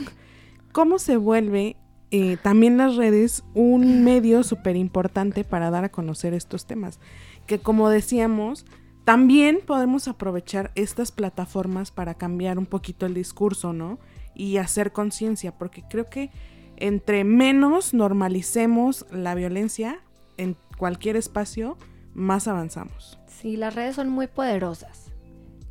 ¿cómo 0.72 0.98
se 0.98 1.16
vuelve 1.16 1.76
eh, 2.10 2.36
también 2.42 2.76
las 2.76 2.96
redes 2.96 3.44
un 3.54 4.02
medio 4.02 4.42
súper 4.42 4.74
importante 4.74 5.44
para 5.44 5.70
dar 5.70 5.84
a 5.84 5.90
conocer 5.90 6.34
estos 6.34 6.66
temas? 6.66 6.98
Que 7.46 7.60
como 7.60 7.88
decíamos, 7.88 8.66
también 9.04 9.60
podemos 9.66 10.06
aprovechar 10.06 10.70
estas 10.74 11.10
plataformas 11.10 11.90
para 11.90 12.14
cambiar 12.14 12.58
un 12.58 12.66
poquito 12.66 13.06
el 13.06 13.14
discurso, 13.14 13.72
¿no? 13.72 13.98
Y 14.34 14.58
hacer 14.58 14.92
conciencia, 14.92 15.52
porque 15.58 15.82
creo 15.88 16.08
que 16.08 16.30
entre 16.76 17.24
menos 17.24 17.94
normalicemos 17.94 19.06
la 19.10 19.34
violencia 19.34 20.00
en 20.36 20.56
cualquier 20.78 21.16
espacio, 21.16 21.76
más 22.14 22.48
avanzamos. 22.48 23.18
Sí, 23.26 23.56
las 23.56 23.74
redes 23.74 23.96
son 23.96 24.08
muy 24.08 24.26
poderosas. 24.28 25.12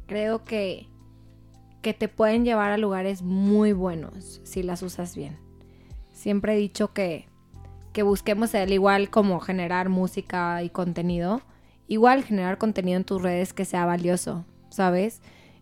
Creo 0.08 0.44
que, 0.44 0.88
que 1.82 1.94
te 1.94 2.08
pueden 2.08 2.44
llevar 2.44 2.72
a 2.72 2.78
lugares 2.78 3.22
muy 3.22 3.74
buenos 3.74 4.42
si 4.44 4.62
las 4.62 4.82
usas 4.84 5.16
bien. 5.16 5.38
Siempre 6.12 6.54
he 6.54 6.58
dicho 6.58 6.94
que, 6.94 7.28
que 7.94 8.04
busquemos 8.04 8.54
al 8.56 8.72
igual 8.74 9.10
como 9.10 9.40
generar 9.40 9.90
música 9.90 10.64
y 10.64 10.70
contenido, 10.70 11.42
igual 11.92 12.24
generar 12.24 12.58
contenido 12.58 12.98
en 12.98 13.04
tus 13.04 13.22
redes 13.22 13.52
que 13.54 13.66
sea 13.66 13.86
valioso, 13.86 14.46
¿sabes? 14.70 15.22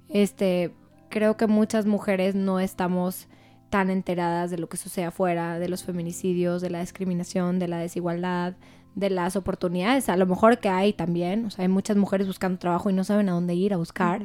Este, 0.09 0.73
creo 1.09 1.38
que 1.38 1.47
muchas 1.47 1.86
mujeres 1.86 2.36
no 2.36 2.59
estamos 2.59 3.27
tan 3.69 3.89
enteradas 3.89 4.51
de 4.51 4.57
lo 4.57 4.69
que 4.69 4.77
sucede 4.77 5.05
afuera, 5.05 5.59
de 5.59 5.69
los 5.69 5.84
feminicidios, 5.84 6.61
de 6.61 6.69
la 6.69 6.82
discriminación, 6.82 7.59
de 7.59 7.67
la 7.67 7.77
desigualdad, 7.80 8.53
de 8.95 9.09
las 9.09 9.36
oportunidades, 9.36 10.09
a 10.09 10.17
lo 10.17 10.25
mejor 10.25 10.59
que 10.59 10.69
hay 10.69 10.93
también, 10.93 11.45
o 11.45 11.49
sea, 11.51 11.63
hay 11.63 11.69
muchas 11.69 11.97
mujeres 11.97 12.27
buscando 12.27 12.57
trabajo 12.59 12.89
y 12.89 12.93
no 12.93 13.03
saben 13.03 13.30
a 13.30 13.34
dónde 13.34 13.53
ir 13.53 13.73
a 13.73 13.77
buscar. 13.77 14.23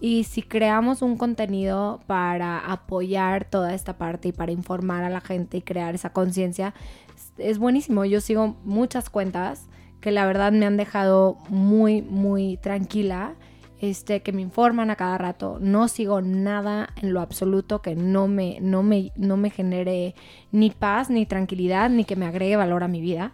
Y 0.00 0.24
si 0.24 0.42
creamos 0.42 1.00
un 1.02 1.16
contenido 1.16 2.00
para 2.06 2.58
apoyar 2.58 3.44
toda 3.44 3.72
esta 3.74 3.96
parte 3.96 4.28
y 4.28 4.32
para 4.32 4.52
informar 4.52 5.04
a 5.04 5.08
la 5.10 5.20
gente 5.20 5.56
y 5.58 5.62
crear 5.62 5.94
esa 5.94 6.10
conciencia, 6.12 6.74
es- 7.16 7.32
es 7.38 7.58
buenísimo. 7.58 8.04
Yo 8.04 8.20
sigo 8.20 8.56
muchas 8.64 9.08
cuentas 9.08 9.68
que 10.04 10.12
la 10.12 10.26
verdad 10.26 10.52
me 10.52 10.66
han 10.66 10.76
dejado 10.76 11.38
muy, 11.48 12.02
muy 12.02 12.58
tranquila, 12.58 13.36
este, 13.80 14.20
que 14.20 14.32
me 14.32 14.42
informan 14.42 14.90
a 14.90 14.96
cada 14.96 15.16
rato. 15.16 15.56
No 15.62 15.88
sigo 15.88 16.20
nada 16.20 16.90
en 17.00 17.14
lo 17.14 17.22
absoluto 17.22 17.80
que 17.80 17.94
no 17.94 18.28
me, 18.28 18.58
no 18.60 18.82
me, 18.82 19.12
no 19.16 19.38
me 19.38 19.48
genere 19.48 20.14
ni 20.52 20.68
paz, 20.68 21.08
ni 21.08 21.24
tranquilidad, 21.24 21.88
ni 21.88 22.04
que 22.04 22.16
me 22.16 22.26
agregue 22.26 22.54
valor 22.56 22.84
a 22.84 22.88
mi 22.88 23.00
vida. 23.00 23.32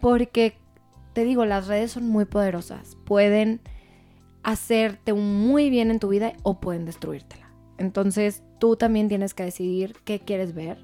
Porque, 0.00 0.54
te 1.12 1.24
digo, 1.24 1.44
las 1.44 1.66
redes 1.66 1.90
son 1.90 2.06
muy 2.06 2.24
poderosas. 2.24 2.96
Pueden 3.04 3.60
hacerte 4.44 5.12
muy 5.12 5.70
bien 5.70 5.90
en 5.90 5.98
tu 5.98 6.06
vida 6.06 6.34
o 6.44 6.60
pueden 6.60 6.84
destruírtela. 6.84 7.50
Entonces 7.78 8.44
tú 8.60 8.76
también 8.76 9.08
tienes 9.08 9.34
que 9.34 9.42
decidir 9.42 9.96
qué 10.04 10.20
quieres 10.20 10.54
ver. 10.54 10.78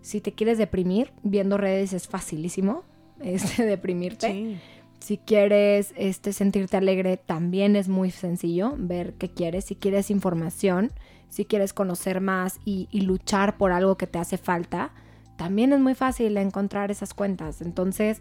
Si 0.00 0.20
te 0.20 0.32
quieres 0.32 0.58
deprimir, 0.58 1.12
viendo 1.22 1.56
redes 1.56 1.92
es 1.92 2.08
facilísimo 2.08 2.82
este, 3.22 3.64
deprimirte. 3.66 4.32
Sí. 4.32 4.58
Si 5.00 5.16
quieres 5.16 5.94
este, 5.96 6.32
sentirte 6.32 6.76
alegre, 6.76 7.16
también 7.16 7.74
es 7.74 7.88
muy 7.88 8.10
sencillo 8.10 8.74
ver 8.76 9.14
qué 9.14 9.30
quieres. 9.30 9.64
Si 9.64 9.74
quieres 9.74 10.10
información, 10.10 10.92
si 11.30 11.46
quieres 11.46 11.72
conocer 11.72 12.20
más 12.20 12.60
y, 12.64 12.88
y 12.90 13.00
luchar 13.02 13.56
por 13.56 13.72
algo 13.72 13.96
que 13.96 14.06
te 14.06 14.18
hace 14.18 14.36
falta, 14.36 14.92
también 15.36 15.72
es 15.72 15.80
muy 15.80 15.94
fácil 15.94 16.36
encontrar 16.36 16.90
esas 16.90 17.14
cuentas. 17.14 17.62
Entonces, 17.62 18.20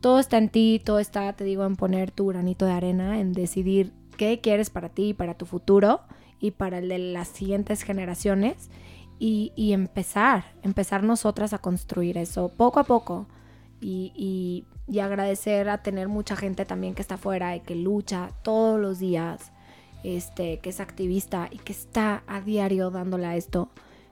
todo 0.00 0.20
está 0.20 0.38
en 0.38 0.48
ti, 0.48 0.80
todo 0.84 1.00
está, 1.00 1.32
te 1.32 1.42
digo, 1.42 1.64
en 1.64 1.74
poner 1.74 2.12
tu 2.12 2.26
granito 2.26 2.66
de 2.66 2.72
arena, 2.72 3.18
en 3.18 3.32
decidir 3.32 3.92
qué 4.16 4.40
quieres 4.40 4.70
para 4.70 4.88
ti 4.88 5.08
y 5.08 5.14
para 5.14 5.34
tu 5.34 5.46
futuro 5.46 6.02
y 6.38 6.52
para 6.52 6.78
el 6.78 6.88
de 6.88 6.98
las 6.98 7.28
siguientes 7.28 7.82
generaciones 7.82 8.70
y, 9.18 9.52
y 9.56 9.72
empezar, 9.72 10.44
empezar 10.62 11.02
nosotras 11.02 11.52
a 11.52 11.58
construir 11.58 12.18
eso 12.18 12.50
poco 12.50 12.80
a 12.80 12.84
poco 12.84 13.26
y, 13.82 14.66
agradecer 15.00 15.68
a 15.68 15.78
tener 15.78 16.08
mucha 16.08 16.36
gente 16.36 16.64
también 16.64 16.94
que 16.94 17.02
está 17.02 17.14
afuera 17.16 17.56
y 17.56 17.60
que 17.60 17.74
lucha 17.74 18.30
todos 18.42 18.80
los 18.80 18.98
días, 18.98 19.52
este, 20.04 20.58
que 20.58 20.70
es 20.70 20.80
activista 20.80 21.48
y 21.50 21.58
que 21.58 21.72
está 21.72 22.22
a 22.26 22.40
diario 22.40 22.90
dándole 22.90 23.26
a 23.26 23.36
esto, 23.36 23.68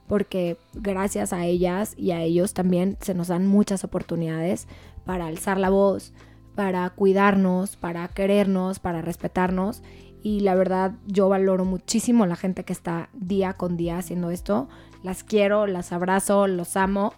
porque 0.07 0.57
gracias 0.73 1.33
a 1.33 1.45
ellas 1.45 1.93
y 1.97 2.11
a 2.11 2.21
ellos 2.21 2.53
también 2.53 2.97
se 3.01 3.13
nos 3.13 3.29
dan 3.29 3.47
muchas 3.47 3.83
oportunidades 3.83 4.67
para 5.05 5.27
alzar 5.27 5.57
la 5.57 5.69
voz, 5.69 6.13
para 6.55 6.89
cuidarnos, 6.89 7.77
para 7.77 8.07
querernos, 8.09 8.79
para 8.79 9.01
respetarnos. 9.01 9.83
Y 10.23 10.41
la 10.41 10.53
verdad, 10.53 10.93
yo 11.07 11.29
valoro 11.29 11.65
muchísimo 11.65 12.25
la 12.25 12.35
gente 12.35 12.63
que 12.63 12.73
está 12.73 13.09
día 13.13 13.53
con 13.53 13.77
día 13.77 13.97
haciendo 13.97 14.29
esto. 14.29 14.67
Las 15.01 15.23
quiero, 15.23 15.65
las 15.65 15.91
abrazo, 15.91 16.45
los 16.47 16.75
amo 16.75 17.13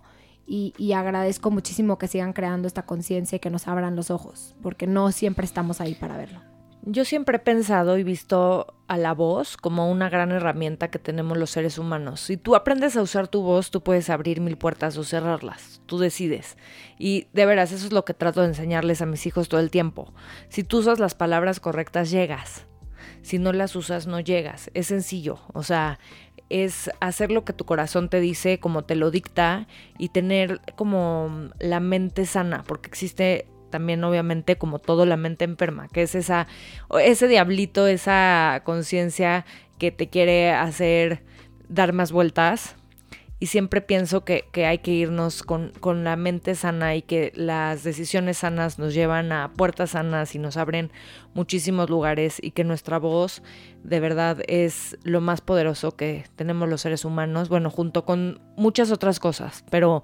y, 0.45 0.93
agradezco 0.93 1.51
muchísimo 1.51 1.97
que 1.97 2.07
sigan 2.07 2.33
creando 2.33 2.67
esta 2.67 2.85
conciencia 2.85 3.37
y 3.37 3.39
que 3.39 3.49
nos 3.49 3.67
abran 3.67 3.95
los 3.95 4.11
ojos, 4.11 4.55
porque 4.61 4.87
no 4.87 5.11
siempre 5.11 5.45
estamos 5.45 5.81
ahí 5.81 5.95
para 5.95 6.17
verlo. 6.17 6.41
Yo 6.85 7.05
siempre 7.05 7.37
he 7.37 7.39
pensado 7.39 7.97
y 7.97 8.03
visto 8.03 8.75
a 8.89 8.97
la 8.97 9.13
voz 9.13 9.55
como 9.55 9.89
una 9.89 10.09
gran 10.09 10.33
herramienta 10.33 10.89
que 10.89 10.99
tenemos 10.99 11.37
los 11.37 11.49
seres 11.49 11.77
humanos. 11.77 12.19
Si 12.19 12.35
tú 12.35 12.55
aprendes 12.55 12.97
a 12.97 13.01
usar 13.01 13.29
tu 13.29 13.41
voz, 13.41 13.71
tú 13.71 13.81
puedes 13.81 14.09
abrir 14.09 14.41
mil 14.41 14.57
puertas 14.57 14.97
o 14.97 15.05
cerrarlas. 15.05 15.81
Tú 15.85 15.97
decides. 15.97 16.57
Y 16.99 17.27
de 17.31 17.45
veras, 17.45 17.71
eso 17.71 17.85
es 17.85 17.93
lo 17.93 18.03
que 18.03 18.13
trato 18.13 18.41
de 18.41 18.47
enseñarles 18.47 19.01
a 19.01 19.05
mis 19.05 19.25
hijos 19.25 19.47
todo 19.47 19.61
el 19.61 19.71
tiempo. 19.71 20.13
Si 20.49 20.65
tú 20.65 20.79
usas 20.79 20.99
las 20.99 21.15
palabras 21.15 21.61
correctas, 21.61 22.11
llegas. 22.11 22.65
Si 23.21 23.39
no 23.39 23.53
las 23.53 23.77
usas, 23.77 24.05
no 24.05 24.19
llegas. 24.19 24.69
Es 24.73 24.87
sencillo. 24.87 25.39
O 25.53 25.63
sea, 25.63 25.99
es 26.53 26.91
hacer 26.99 27.31
lo 27.31 27.43
que 27.43 27.53
tu 27.53 27.65
corazón 27.65 28.09
te 28.09 28.19
dice, 28.19 28.59
como 28.59 28.83
te 28.83 28.95
lo 28.95 29.09
dicta, 29.09 29.67
y 29.97 30.09
tener 30.09 30.61
como 30.75 31.49
la 31.59 31.79
mente 31.79 32.25
sana, 32.25 32.63
porque 32.67 32.89
existe 32.89 33.47
también 33.71 34.03
obviamente 34.03 34.55
como 34.55 34.77
todo 34.77 35.07
la 35.07 35.17
mente 35.17 35.45
enferma, 35.45 35.87
que 35.87 36.03
es 36.03 36.13
esa, 36.13 36.45
ese 37.01 37.27
diablito, 37.27 37.87
esa 37.87 38.61
conciencia 38.65 39.45
que 39.79 39.91
te 39.91 40.09
quiere 40.09 40.51
hacer 40.51 41.23
dar 41.69 41.91
más 41.91 42.11
vueltas. 42.11 42.75
Y 43.39 43.47
siempre 43.47 43.81
pienso 43.81 44.23
que, 44.23 44.45
hay 44.65 44.77
que 44.77 44.91
irnos 44.91 45.43
con, 45.43 45.73
con, 45.81 46.05
la 46.05 46.15
mente 46.15 46.55
sana 46.55 46.95
y 46.95 47.01
que 47.01 47.33
las 47.35 47.83
decisiones 47.83 48.37
sanas 48.37 48.79
nos 48.79 48.93
llevan 48.93 49.33
a 49.33 49.51
puertas 49.51 49.91
sanas 49.91 50.33
y 50.35 50.39
nos 50.39 50.55
abren 50.55 50.91
muchísimos 51.33 51.89
lugares 51.89 52.37
y 52.41 52.51
que 52.51 52.63
nuestra 52.63 52.99
voz 52.99 53.43
de 53.83 53.99
verdad 53.99 54.41
es 54.47 54.97
lo 55.03 55.19
más 55.19 55.41
poderoso 55.41 55.97
que 55.97 56.25
tenemos 56.37 56.69
los 56.69 56.81
seres 56.81 57.03
humanos, 57.03 57.49
bueno, 57.49 57.69
junto 57.69 58.05
con 58.05 58.39
muchas 58.55 58.91
otras 58.91 59.19
cosas, 59.19 59.65
pero 59.69 60.03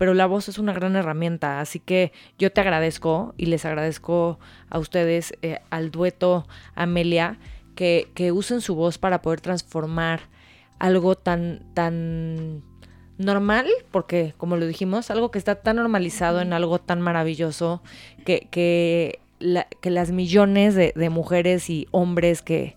pero 0.00 0.14
la 0.14 0.24
voz 0.24 0.48
es 0.48 0.56
una 0.56 0.72
gran 0.72 0.96
herramienta, 0.96 1.60
así 1.60 1.78
que 1.78 2.12
yo 2.38 2.50
te 2.50 2.62
agradezco 2.62 3.34
y 3.36 3.44
les 3.44 3.66
agradezco 3.66 4.38
a 4.70 4.78
ustedes, 4.78 5.34
eh, 5.42 5.58
al 5.68 5.90
dueto 5.90 6.48
Amelia, 6.74 7.38
que, 7.74 8.10
que 8.14 8.32
usen 8.32 8.62
su 8.62 8.74
voz 8.74 8.96
para 8.96 9.20
poder 9.20 9.42
transformar 9.42 10.20
algo 10.80 11.14
tan, 11.14 11.62
tan 11.74 12.62
normal, 13.18 13.68
porque 13.92 14.34
como 14.36 14.56
lo 14.56 14.66
dijimos, 14.66 15.10
algo 15.10 15.30
que 15.30 15.38
está 15.38 15.56
tan 15.56 15.76
normalizado 15.76 16.40
en 16.40 16.52
algo 16.52 16.80
tan 16.80 17.00
maravilloso, 17.00 17.82
que, 18.24 18.48
que, 18.50 19.20
que 19.80 19.90
las 19.90 20.10
millones 20.10 20.74
de, 20.74 21.10
mujeres 21.10 21.70
y 21.70 21.86
hombres 21.92 22.42
que, 22.42 22.76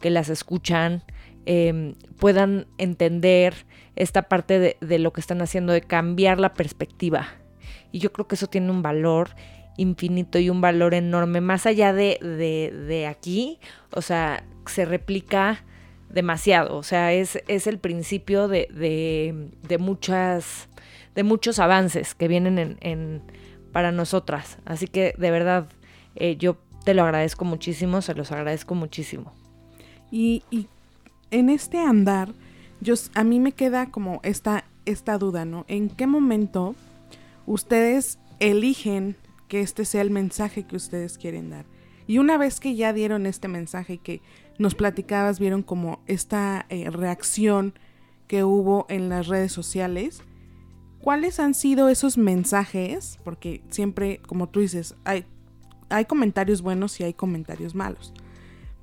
que 0.00 0.10
las 0.10 0.28
escuchan 0.30 1.04
em, 1.46 1.94
puedan 2.18 2.66
entender 2.78 3.54
esta 3.94 4.22
parte 4.22 4.76
de, 4.80 4.98
lo 4.98 5.12
que 5.12 5.20
están 5.20 5.42
haciendo, 5.42 5.72
de 5.72 5.82
cambiar 5.82 6.40
la 6.40 6.54
perspectiva. 6.54 7.28
Y 7.92 7.98
yo 7.98 8.12
creo 8.12 8.26
que 8.26 8.36
eso 8.36 8.46
tiene 8.46 8.70
un 8.70 8.82
valor 8.82 9.30
infinito 9.76 10.38
y 10.38 10.48
un 10.48 10.62
valor 10.62 10.94
enorme, 10.94 11.40
más 11.42 11.66
allá 11.66 11.92
de, 11.92 12.18
de, 12.22 13.06
aquí, 13.06 13.58
o 13.90 14.00
sea, 14.00 14.44
se 14.66 14.84
replica 14.86 15.64
demasiado, 16.12 16.76
o 16.76 16.82
sea, 16.82 17.12
es, 17.12 17.42
es 17.48 17.66
el 17.66 17.78
principio 17.78 18.48
de, 18.48 18.68
de, 18.70 19.78
muchas, 19.78 20.68
de 21.14 21.22
muchos 21.22 21.58
avances 21.58 22.14
que 22.14 22.28
vienen 22.28 22.58
en, 22.58 22.76
en, 22.80 23.22
para 23.72 23.92
nosotras. 23.92 24.58
Así 24.64 24.86
que 24.86 25.14
de 25.16 25.30
verdad, 25.30 25.68
eh, 26.14 26.36
yo 26.36 26.58
te 26.84 26.94
lo 26.94 27.02
agradezco 27.02 27.44
muchísimo, 27.44 28.02
se 28.02 28.14
los 28.14 28.30
agradezco 28.32 28.74
muchísimo. 28.74 29.32
Y, 30.10 30.42
y 30.50 30.68
en 31.30 31.48
este 31.48 31.78
andar, 31.78 32.28
yo, 32.80 32.94
a 33.14 33.24
mí 33.24 33.40
me 33.40 33.52
queda 33.52 33.90
como 33.90 34.20
esta, 34.22 34.64
esta 34.84 35.16
duda, 35.16 35.44
¿no? 35.44 35.64
¿En 35.68 35.88
qué 35.88 36.06
momento 36.06 36.74
ustedes 37.46 38.18
eligen 38.38 39.16
que 39.48 39.60
este 39.60 39.84
sea 39.84 40.02
el 40.02 40.10
mensaje 40.10 40.64
que 40.64 40.76
ustedes 40.76 41.16
quieren 41.16 41.50
dar? 41.50 41.64
Y 42.06 42.18
una 42.18 42.36
vez 42.36 42.60
que 42.60 42.74
ya 42.74 42.92
dieron 42.92 43.26
este 43.26 43.48
mensaje 43.48 43.98
que 43.98 44.20
nos 44.58 44.74
platicabas, 44.74 45.38
vieron 45.38 45.62
como 45.62 46.00
esta 46.06 46.66
eh, 46.68 46.90
reacción 46.90 47.74
que 48.26 48.44
hubo 48.44 48.86
en 48.88 49.08
las 49.08 49.28
redes 49.28 49.52
sociales, 49.52 50.22
¿cuáles 51.00 51.40
han 51.40 51.54
sido 51.54 51.88
esos 51.88 52.16
mensajes? 52.18 53.18
Porque 53.24 53.62
siempre, 53.70 54.20
como 54.26 54.48
tú 54.48 54.60
dices, 54.60 54.94
hay, 55.04 55.26
hay 55.90 56.04
comentarios 56.04 56.62
buenos 56.62 56.98
y 57.00 57.04
hay 57.04 57.14
comentarios 57.14 57.74
malos. 57.74 58.12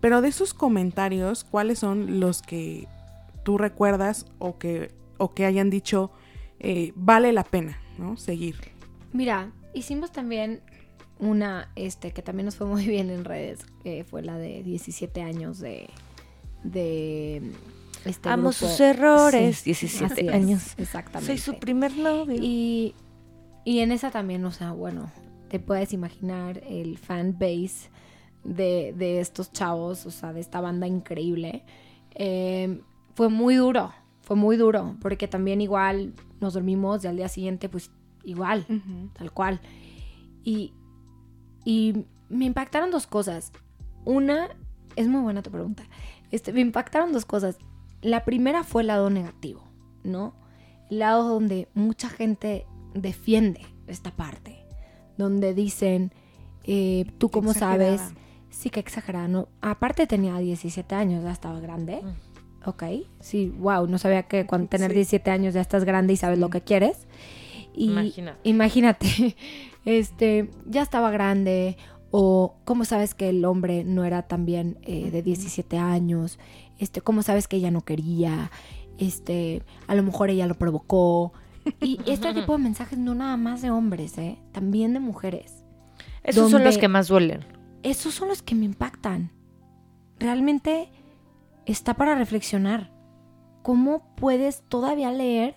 Pero 0.01 0.22
de 0.22 0.30
esos 0.30 0.53
comentarios, 0.53 1.43
¿cuáles 1.43 1.80
son 1.80 2.20
los 2.20 2.41
que 2.41 2.88
tú 3.43 3.57
recuerdas 3.57 4.26
o 4.38 4.57
que, 4.57 4.91
o 5.17 5.34
que 5.34 5.45
hayan 5.45 5.70
dicho 5.70 6.11
eh, 6.59 6.91
vale 6.95 7.32
la 7.32 7.43
pena, 7.43 7.80
¿no? 7.97 8.17
Seguir. 8.17 8.55
Mira, 9.13 9.51
hicimos 9.74 10.11
también 10.11 10.61
una, 11.20 11.72
este, 11.76 12.11
que 12.11 12.22
también 12.22 12.45
nos 12.45 12.55
fue 12.55 12.67
muy 12.67 12.86
bien 12.86 13.09
en 13.09 13.26
redes, 13.26 13.59
que 13.84 14.03
fue 14.03 14.22
la 14.24 14.38
de 14.38 14.63
17 14.63 15.22
años 15.22 15.59
de, 15.59 15.89
de 16.63 17.51
este 18.05 18.30
Amo 18.30 18.51
sus 18.51 18.80
errores, 18.80 19.63
17 19.63 20.30
años. 20.32 20.74
exactamente. 20.78 21.38
Soy 21.38 21.53
su 21.53 21.59
primer 21.59 21.95
novio. 21.95 22.39
Y, 22.41 22.95
y 23.65 23.80
en 23.80 23.91
esa 23.91 24.09
también, 24.11 24.43
o 24.45 24.51
sea, 24.51 24.72
bueno, 24.72 25.11
te 25.49 25.59
puedes 25.59 25.93
imaginar 25.93 26.61
el 26.67 26.97
fan 26.97 27.38
base 27.38 27.89
de, 28.43 28.93
de 28.97 29.20
estos 29.20 29.51
chavos, 29.51 30.05
o 30.05 30.11
sea, 30.11 30.34
de 30.34 30.39
esta 30.39 30.61
banda 30.61 30.88
increíble. 30.88 31.63
Eh, 32.15 32.82
fue 33.15 33.30
muy 33.30 33.55
duro, 33.55 33.91
fue 34.22 34.36
muy 34.38 34.55
duro, 34.55 34.95
porque 35.01 35.28
también 35.28 35.59
igual 35.59 36.13
nos 36.39 36.53
dormimos 36.53 37.03
y 37.03 37.07
al 37.07 37.17
día 37.17 37.28
siguiente 37.28 37.67
pues 37.67 37.91
igual, 38.24 38.65
tal 39.13 39.32
cual. 39.32 39.59
Y, 40.43 40.74
y 41.64 42.05
me 42.30 42.45
impactaron 42.45 42.91
dos 42.91 43.07
cosas. 43.07 43.51
Una, 44.05 44.49
es 44.95 45.07
muy 45.07 45.22
buena 45.22 45.41
tu 45.41 45.51
pregunta, 45.51 45.84
este, 46.32 46.53
me 46.53 46.62
impactaron 46.62 47.12
dos 47.12 47.26
cosas. 47.26 47.57
La 48.01 48.24
primera 48.24 48.64
fue 48.64 48.84
el 48.84 48.88
lado 48.88 49.10
negativo, 49.10 49.64
¿no? 50.03 50.34
El 50.89 50.99
lado 50.99 51.28
donde 51.28 51.68
mucha 51.74 52.10
gente 52.10 52.66
defiende 52.93 53.62
esta 53.88 54.12
parte, 54.12 54.66
donde 55.18 55.53
dicen, 55.53 56.14
eh, 56.64 57.05
tú 57.18 57.30
cómo 57.30 57.53
sabes, 57.53 58.01
sí 58.49 58.70
que 58.70 58.80
exagerado. 58.80 59.49
Aparte 59.62 60.07
tenía 60.07 60.38
17 60.38 60.95
años, 60.95 61.24
ya 61.24 61.32
estaba 61.32 61.60
grande. 61.60 62.01
Mm 62.01 62.30
ok, 62.66 62.84
sí, 63.20 63.53
wow, 63.57 63.88
no 63.88 63.97
sabía 63.97 64.24
que 64.24 64.45
cuando 64.45 64.68
tener 64.70 64.93
17 64.93 65.30
años 65.32 65.53
ya 65.53 65.62
estás 65.62 65.84
grande 65.86 66.14
y 66.14 66.18
sabes 66.18 66.39
lo 66.39 66.49
que 66.49 66.62
quieres. 66.62 67.07
Y 67.74 67.91
imagínate. 67.91 68.39
imagínate, 68.43 69.36
este, 69.86 70.49
ya 70.65 70.82
estaba 70.82 71.11
grande 71.11 71.78
o 72.11 72.55
cómo 72.65 72.86
sabes 72.86 73.13
que 73.13 73.30
el 73.30 73.45
hombre 73.45 73.84
no 73.84 74.03
era 74.03 74.24
también 74.24 74.80
eh, 74.84 75.11
de 75.11 75.22
17 75.22 75.78
años, 75.78 76.39
este, 76.78 77.01
cómo 77.01 77.22
sabes 77.24 77.47
que 77.47 77.57
ella 77.57 77.72
no 77.72 77.82
quería, 77.82 78.51
este, 78.97 79.63
a 79.88 79.95
lo 79.95 80.03
mejor 80.03 80.30
ella 80.30 80.47
lo 80.47 80.55
provocó. 80.55 81.34
Y 81.82 81.99
este 82.07 82.34
tipo 82.34 82.53
de 82.53 82.63
mensajes 82.63 82.97
no 82.97 83.13
nada 83.13 83.38
más 83.38 83.61
de 83.61 83.70
hombres, 83.70 84.17
¿eh? 84.17 84.39
también 84.53 84.93
de 84.93 84.99
mujeres. 84.99 85.65
Esos 86.24 86.49
son 86.49 86.63
los 86.63 86.78
que 86.78 86.88
más 86.88 87.09
duelen. 87.09 87.45
Esos 87.84 88.13
son 88.13 88.30
los 88.30 88.41
que 88.41 88.55
me 88.55 88.65
impactan. 88.65 89.32
Realmente 90.20 90.89
está 91.65 91.93
para 91.93 92.15
reflexionar. 92.15 92.91
¿Cómo 93.61 94.15
puedes 94.15 94.63
todavía 94.67 95.11
leer 95.11 95.55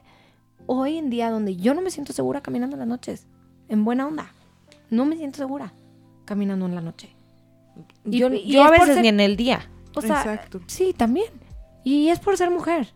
hoy 0.66 0.98
en 0.98 1.10
día 1.10 1.30
donde 1.30 1.56
yo 1.56 1.74
no 1.74 1.82
me 1.82 1.90
siento 1.90 2.12
segura 2.12 2.40
caminando 2.40 2.76
en 2.76 2.80
las 2.80 2.88
noches? 2.88 3.26
En 3.68 3.84
buena 3.84 4.06
onda. 4.06 4.32
No 4.90 5.04
me 5.04 5.16
siento 5.16 5.38
segura 5.38 5.72
caminando 6.24 6.66
en 6.66 6.74
la 6.74 6.80
noche. 6.80 7.14
Y, 8.04 8.18
yo, 8.18 8.26
a 8.62 8.70
veces 8.70 9.00
ni 9.00 9.08
en 9.08 9.20
el 9.20 9.36
día. 9.36 9.70
O 9.94 10.00
sea, 10.00 10.48
sí, 10.66 10.92
también. 10.92 11.30
Y 11.84 12.08
es 12.08 12.18
por 12.20 12.36
ser 12.36 12.50
mujer. 12.50 12.92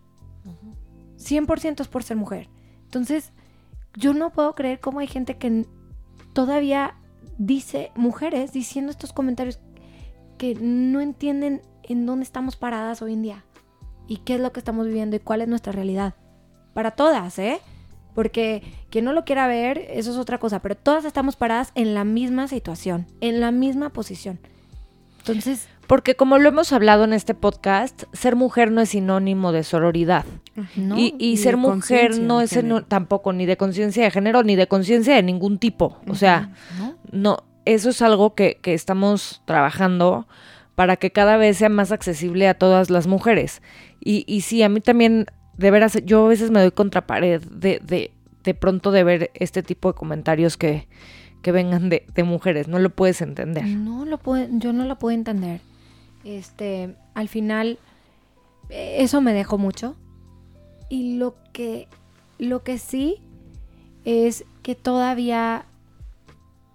100% 1.18 1.80
es 1.80 1.88
por 1.88 2.02
ser 2.02 2.16
mujer. 2.16 2.48
Entonces, 2.84 3.32
yo 3.94 4.14
no 4.14 4.30
puedo 4.30 4.54
creer 4.54 4.80
cómo 4.80 5.00
hay 5.00 5.06
gente 5.06 5.36
que 5.38 5.66
todavía 6.32 6.94
dice, 7.38 7.90
mujeres, 7.94 8.52
diciendo 8.52 8.90
estos 8.90 9.12
comentarios 9.12 9.58
que 10.38 10.54
no 10.54 11.00
entienden 11.00 11.62
en 11.82 12.06
dónde 12.06 12.24
estamos 12.24 12.56
paradas 12.56 13.02
hoy 13.02 13.14
en 13.14 13.22
día 13.22 13.44
y 14.06 14.18
qué 14.18 14.34
es 14.34 14.40
lo 14.40 14.52
que 14.52 14.60
estamos 14.60 14.86
viviendo 14.86 15.16
y 15.16 15.20
cuál 15.20 15.40
es 15.40 15.48
nuestra 15.48 15.72
realidad. 15.72 16.14
Para 16.76 16.90
todas, 16.90 17.38
¿eh? 17.38 17.58
Porque 18.14 18.62
quien 18.90 19.06
no 19.06 19.14
lo 19.14 19.24
quiera 19.24 19.46
ver, 19.46 19.78
eso 19.88 20.10
es 20.10 20.18
otra 20.18 20.36
cosa, 20.36 20.60
pero 20.60 20.74
todas 20.74 21.06
estamos 21.06 21.34
paradas 21.34 21.72
en 21.74 21.94
la 21.94 22.04
misma 22.04 22.48
situación, 22.48 23.06
en 23.22 23.40
la 23.40 23.50
misma 23.50 23.88
posición. 23.88 24.38
Entonces... 25.20 25.68
Porque 25.86 26.16
como 26.16 26.36
lo 26.36 26.50
hemos 26.50 26.74
hablado 26.74 27.04
en 27.04 27.14
este 27.14 27.32
podcast, 27.32 28.02
ser 28.12 28.36
mujer 28.36 28.72
no 28.72 28.82
es 28.82 28.90
sinónimo 28.90 29.52
de 29.52 29.64
sororidad. 29.64 30.26
y, 30.76 31.36
ser 31.38 31.56
mujer 31.56 32.18
no 32.20 32.42
es 32.42 32.58
tampoco 32.88 33.32
ni 33.32 33.46
de 33.46 33.56
conciencia 33.56 34.04
de 34.04 34.10
género 34.10 34.42
ni 34.42 34.54
de 34.54 34.66
conciencia 34.66 35.14
de 35.14 35.22
ningún 35.22 35.56
tipo. 35.56 35.96
O 36.08 36.14
sea, 36.14 36.52
¿No? 37.10 37.38
eso 37.64 37.88
es 37.88 38.02
algo 38.02 38.34
que, 38.34 38.58
que 38.60 38.74
estamos 38.74 39.40
trabajando 39.46 40.28
para 40.74 40.98
que 40.98 41.10
cada 41.10 41.38
vez 41.38 41.56
sea 41.56 41.70
más 41.70 41.90
accesible 41.90 42.48
a 42.48 42.54
todas 42.54 42.90
las 42.90 43.06
mujeres. 43.06 43.62
Y, 43.98 44.24
y 44.26 44.42
sí, 44.42 44.62
a 44.62 44.68
mí 44.68 44.82
también, 44.82 45.24
de 45.56 45.70
veras, 45.70 45.98
yo 46.04 46.26
a 46.26 46.28
veces 46.28 46.50
me 46.50 46.60
doy 46.60 46.70
contra 46.70 47.06
pared 47.06 47.42
de, 47.42 47.80
de, 47.80 48.10
de 48.44 48.54
pronto 48.54 48.90
de 48.90 49.04
ver 49.04 49.30
este 49.34 49.62
tipo 49.62 49.92
de 49.92 49.98
comentarios 49.98 50.56
que, 50.56 50.86
que 51.42 51.52
vengan 51.52 51.88
de, 51.88 52.06
de 52.14 52.22
mujeres, 52.24 52.68
no 52.68 52.78
lo 52.78 52.90
puedes 52.90 53.20
entender. 53.22 53.64
No 53.66 54.04
lo 54.04 54.18
puedo, 54.18 54.46
yo 54.50 54.72
no 54.72 54.84
lo 54.84 54.98
puedo 54.98 55.14
entender. 55.14 55.60
Este, 56.24 56.94
al 57.14 57.28
final, 57.28 57.78
eh, 58.68 58.96
eso 58.98 59.20
me 59.20 59.32
dejó 59.32 59.58
mucho. 59.58 59.96
Y 60.88 61.18
lo 61.18 61.36
que, 61.52 61.88
lo 62.38 62.62
que 62.62 62.78
sí 62.78 63.22
es 64.04 64.44
que 64.62 64.74
todavía 64.74 65.66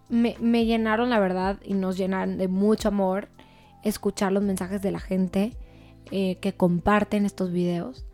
me, 0.10 0.36
me 0.40 0.66
llenaron, 0.66 1.10
la 1.10 1.20
verdad, 1.20 1.60
y 1.64 1.74
nos 1.74 1.98
llenan 1.98 2.38
de 2.38 2.48
mucho 2.48 2.90
amor 2.90 3.30
escuchar 3.84 4.32
los 4.32 4.44
mensajes 4.44 4.82
de 4.82 4.92
la 4.92 5.00
gente 5.00 5.54
eh, 6.12 6.38
que 6.42 6.54
comparten 6.54 7.26
estos 7.26 7.52
videos, 7.52 8.06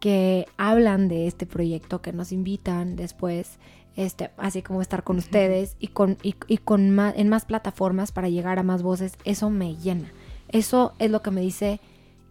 que 0.00 0.46
hablan 0.56 1.08
de 1.08 1.26
este 1.26 1.46
proyecto, 1.46 2.02
que 2.02 2.12
nos 2.12 2.32
invitan 2.32 2.96
después, 2.96 3.58
este, 3.96 4.30
así 4.38 4.62
como 4.62 4.82
estar 4.82 5.04
con 5.04 5.18
ustedes 5.18 5.76
y 5.78 5.88
con, 5.88 6.16
y, 6.22 6.34
y 6.48 6.58
con 6.58 6.90
más, 6.90 7.14
en 7.16 7.28
más 7.28 7.44
plataformas 7.44 8.10
para 8.10 8.28
llegar 8.28 8.58
a 8.58 8.62
más 8.62 8.82
voces, 8.82 9.12
eso 9.24 9.50
me 9.50 9.76
llena. 9.76 10.10
Eso 10.48 10.94
es 10.98 11.10
lo 11.10 11.22
que 11.22 11.30
me 11.30 11.42
dice, 11.42 11.80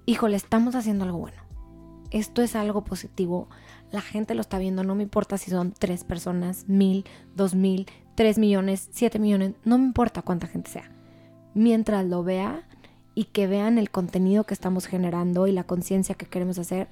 híjole, 0.06 0.36
estamos 0.36 0.76
haciendo 0.76 1.06
algo 1.06 1.20
bueno. 1.20 1.38
Esto 2.12 2.42
es 2.42 2.56
algo 2.56 2.84
positivo. 2.84 3.50
La 3.92 4.02
gente 4.02 4.34
lo 4.34 4.42
está 4.42 4.58
viendo, 4.58 4.84
no 4.84 4.96
me 4.96 5.04
importa 5.04 5.38
si 5.38 5.52
son 5.52 5.72
tres 5.72 6.04
personas, 6.04 6.68
mil, 6.68 7.06
dos 7.36 7.54
mil, 7.54 7.86
tres 8.16 8.38
millones, 8.38 8.90
siete 8.92 9.20
millones, 9.20 9.54
no 9.64 9.78
me 9.78 9.86
importa 9.86 10.24
cuánta 10.24 10.48
gente 10.48 10.72
sea. 10.72 10.92
Mientras 11.54 12.06
lo 12.06 12.24
vea 12.24 12.68
y 13.16 13.26
que 13.26 13.48
vean 13.48 13.78
el 13.78 13.92
contenido 13.92 14.44
que 14.44 14.54
estamos 14.54 14.86
generando 14.86 15.46
y 15.46 15.52
la 15.52 15.64
conciencia 15.64 16.16
que 16.16 16.26
queremos 16.26 16.58
hacer, 16.58 16.88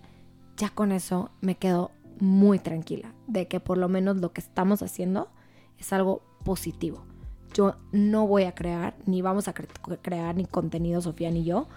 ya 0.58 0.70
con 0.70 0.92
eso 0.92 1.30
me 1.40 1.56
quedo 1.56 1.92
muy 2.20 2.60
tranquila 2.60 3.14
de 3.28 3.48
que 3.48 3.60
por 3.60 3.78
lo 3.78 3.88
menos 3.88 4.18
lo 4.18 4.34
que 4.34 4.42
estamos 4.42 4.82
haciendo 4.82 5.30
es 5.78 5.94
algo 5.94 6.24
positivo. 6.44 7.06
Yo 7.54 7.76
no 7.92 8.28
voy 8.28 8.44
a 8.44 8.54
crear, 8.54 8.96
ni 9.06 9.22
vamos 9.22 9.48
a 9.48 9.54
cre 9.54 9.68
crear 10.02 10.36
ni 10.36 10.46
contenido, 10.46 11.02
Sofía 11.02 11.32
ni 11.32 11.44
yo, 11.44 11.68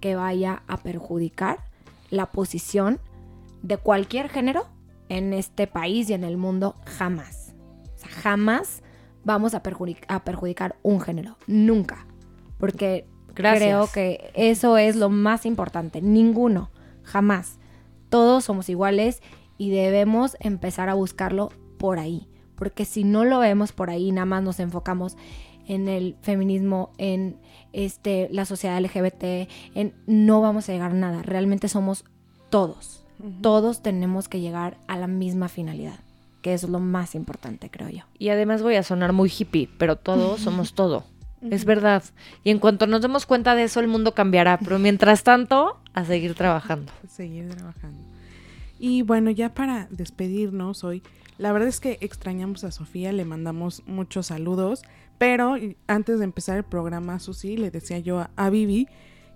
que 0.00 0.14
vaya 0.14 0.62
a 0.68 0.78
perjudicar 0.78 1.58
la 2.10 2.26
posición 2.26 3.00
de 3.62 3.76
cualquier 3.76 4.28
género 4.28 4.66
en 5.08 5.32
este 5.32 5.66
país 5.66 6.08
y 6.08 6.14
en 6.14 6.24
el 6.24 6.36
mundo, 6.36 6.76
jamás. 6.84 7.54
O 7.94 7.98
sea, 7.98 8.10
jamás 8.10 8.82
vamos 9.24 9.54
a, 9.54 9.62
perjudic 9.62 10.04
a 10.08 10.24
perjudicar 10.24 10.76
un 10.82 11.00
género, 11.00 11.36
nunca. 11.46 12.06
Porque 12.58 13.06
Gracias. 13.34 13.62
creo 13.62 13.86
que 13.92 14.30
eso 14.34 14.76
es 14.76 14.96
lo 14.96 15.10
más 15.10 15.46
importante, 15.46 16.00
ninguno, 16.00 16.70
jamás. 17.02 17.57
Todos 18.08 18.44
somos 18.44 18.68
iguales 18.68 19.22
y 19.58 19.70
debemos 19.70 20.36
empezar 20.40 20.88
a 20.88 20.94
buscarlo 20.94 21.50
por 21.78 21.98
ahí. 21.98 22.28
Porque 22.54 22.84
si 22.84 23.04
no 23.04 23.24
lo 23.24 23.38
vemos 23.38 23.72
por 23.72 23.90
ahí, 23.90 24.10
nada 24.10 24.26
más 24.26 24.42
nos 24.42 24.60
enfocamos 24.60 25.16
en 25.66 25.88
el 25.88 26.16
feminismo, 26.22 26.90
en 26.98 27.36
este, 27.72 28.28
la 28.32 28.44
sociedad 28.46 28.80
LGBT, 28.80 29.48
en, 29.74 29.94
no 30.06 30.40
vamos 30.40 30.68
a 30.68 30.72
llegar 30.72 30.92
a 30.92 30.94
nada. 30.94 31.22
Realmente 31.22 31.68
somos 31.68 32.04
todos. 32.50 33.04
Uh 33.20 33.26
-huh. 33.26 33.40
Todos 33.42 33.82
tenemos 33.82 34.28
que 34.28 34.40
llegar 34.40 34.78
a 34.88 34.96
la 34.96 35.06
misma 35.06 35.48
finalidad, 35.48 36.00
que 36.42 36.54
es 36.54 36.62
lo 36.68 36.80
más 36.80 37.14
importante, 37.14 37.70
creo 37.70 37.90
yo. 37.90 38.04
Y 38.18 38.30
además 38.30 38.62
voy 38.62 38.76
a 38.76 38.82
sonar 38.82 39.12
muy 39.12 39.30
hippie, 39.30 39.68
pero 39.78 39.96
todos 39.96 40.40
somos 40.46 40.74
todo. 40.74 41.04
Es 41.42 41.64
verdad. 41.64 42.02
Y 42.44 42.50
en 42.50 42.58
cuanto 42.58 42.86
nos 42.86 43.02
demos 43.02 43.26
cuenta 43.26 43.54
de 43.54 43.64
eso, 43.64 43.80
el 43.80 43.88
mundo 43.88 44.12
cambiará. 44.14 44.58
Pero 44.58 44.78
mientras 44.78 45.22
tanto, 45.22 45.78
a 45.94 46.04
seguir 46.04 46.34
trabajando. 46.34 46.92
Seguir 47.08 47.48
trabajando. 47.48 48.02
Y 48.78 49.02
bueno, 49.02 49.30
ya 49.30 49.54
para 49.54 49.86
despedirnos 49.90 50.84
hoy, 50.84 51.02
la 51.36 51.52
verdad 51.52 51.68
es 51.68 51.80
que 51.80 51.98
extrañamos 52.00 52.64
a 52.64 52.70
Sofía, 52.70 53.12
le 53.12 53.24
mandamos 53.24 53.82
muchos 53.86 54.26
saludos, 54.26 54.82
pero 55.18 55.56
antes 55.86 56.18
de 56.18 56.24
empezar 56.24 56.58
el 56.58 56.64
programa, 56.64 57.18
Susi, 57.18 57.56
le 57.56 57.70
decía 57.70 57.98
yo 57.98 58.18
a, 58.18 58.30
a 58.36 58.50
Vivi 58.50 58.88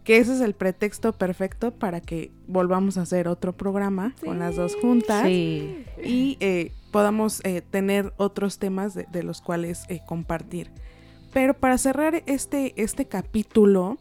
que 0.05 0.19
ese 0.19 0.35
es 0.35 0.41
el 0.41 0.55
pretexto 0.55 1.13
perfecto 1.13 1.73
para 1.73 2.01
que 2.01 2.33
volvamos 2.49 2.99
a 2.99 3.03
hacer 3.03 3.29
otro 3.29 3.53
programa 3.53 4.15
sí, 4.19 4.27
con 4.27 4.41
las 4.41 4.57
dos 4.57 4.75
juntas 4.75 5.25
sí. 5.25 5.85
y 6.05 6.37
eh, 6.41 6.73
podamos 6.91 7.41
eh, 7.45 7.63
tener 7.63 8.13
otros 8.17 8.59
temas 8.59 8.95
de, 8.95 9.07
de 9.13 9.23
los 9.23 9.41
cuales 9.41 9.85
eh, 9.89 10.01
compartir. 10.07 10.71
Pero 11.33 11.55
para 11.55 11.79
cerrar 11.79 12.23
este, 12.27 12.75
este 12.81 13.07
capítulo, 13.07 13.99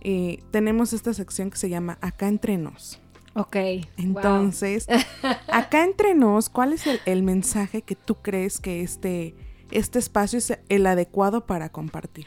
eh, 0.00 0.42
tenemos 0.50 0.92
esta 0.92 1.14
sección 1.14 1.50
que 1.50 1.56
se 1.56 1.68
llama 1.68 1.98
Acá 2.00 2.28
entre 2.28 2.58
nos. 2.58 3.00
Ok. 3.34 3.56
Entonces, 3.96 4.86
wow. 4.86 5.32
acá 5.48 5.84
entre 5.84 6.14
nos, 6.14 6.48
¿cuál 6.48 6.72
es 6.72 6.86
el, 6.86 7.00
el, 7.06 7.22
mensaje 7.22 7.82
que 7.82 7.94
tú 7.94 8.16
crees 8.16 8.60
que 8.60 8.82
este, 8.82 9.34
este 9.70 9.98
espacio 9.98 10.38
es 10.38 10.58
el 10.68 10.86
adecuado 10.86 11.46
para 11.46 11.70
compartir? 11.70 12.26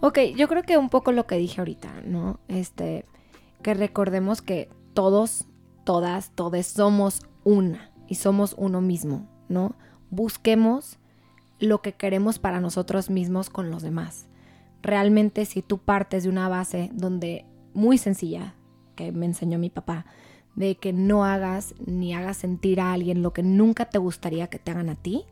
Ok, 0.00 0.18
yo 0.36 0.46
creo 0.46 0.62
que 0.62 0.78
un 0.78 0.90
poco 0.90 1.10
lo 1.10 1.26
que 1.26 1.36
dije 1.36 1.60
ahorita, 1.60 2.02
¿no? 2.04 2.38
Este, 2.46 3.04
que 3.62 3.74
recordemos 3.74 4.42
que 4.42 4.70
todos, 4.94 5.46
todas, 5.84 6.30
todos 6.30 6.66
somos 6.66 7.22
una 7.42 7.90
y 8.06 8.14
somos 8.14 8.54
uno 8.56 8.80
mismo, 8.80 9.28
¿no? 9.48 9.74
Busquemos 10.10 10.98
lo 11.58 11.82
que 11.82 11.92
queremos 11.92 12.38
para 12.38 12.60
nosotros 12.60 13.10
mismos 13.10 13.50
con 13.50 13.70
los 13.70 13.82
demás. 13.82 14.26
Realmente 14.82 15.44
si 15.44 15.62
tú 15.62 15.78
partes 15.78 16.22
de 16.22 16.28
una 16.28 16.48
base 16.48 16.90
donde 16.92 17.44
muy 17.74 17.98
sencilla, 17.98 18.54
que 18.94 19.12
me 19.12 19.26
enseñó 19.26 19.58
mi 19.58 19.70
papá, 19.70 20.06
de 20.54 20.76
que 20.76 20.92
no 20.92 21.24
hagas 21.24 21.74
ni 21.86 22.14
hagas 22.14 22.36
sentir 22.36 22.80
a 22.80 22.92
alguien 22.92 23.22
lo 23.22 23.32
que 23.32 23.42
nunca 23.42 23.86
te 23.86 23.98
gustaría 23.98 24.48
que 24.48 24.58
te 24.58 24.70
hagan 24.70 24.88
a 24.88 24.96
ti, 24.96 25.24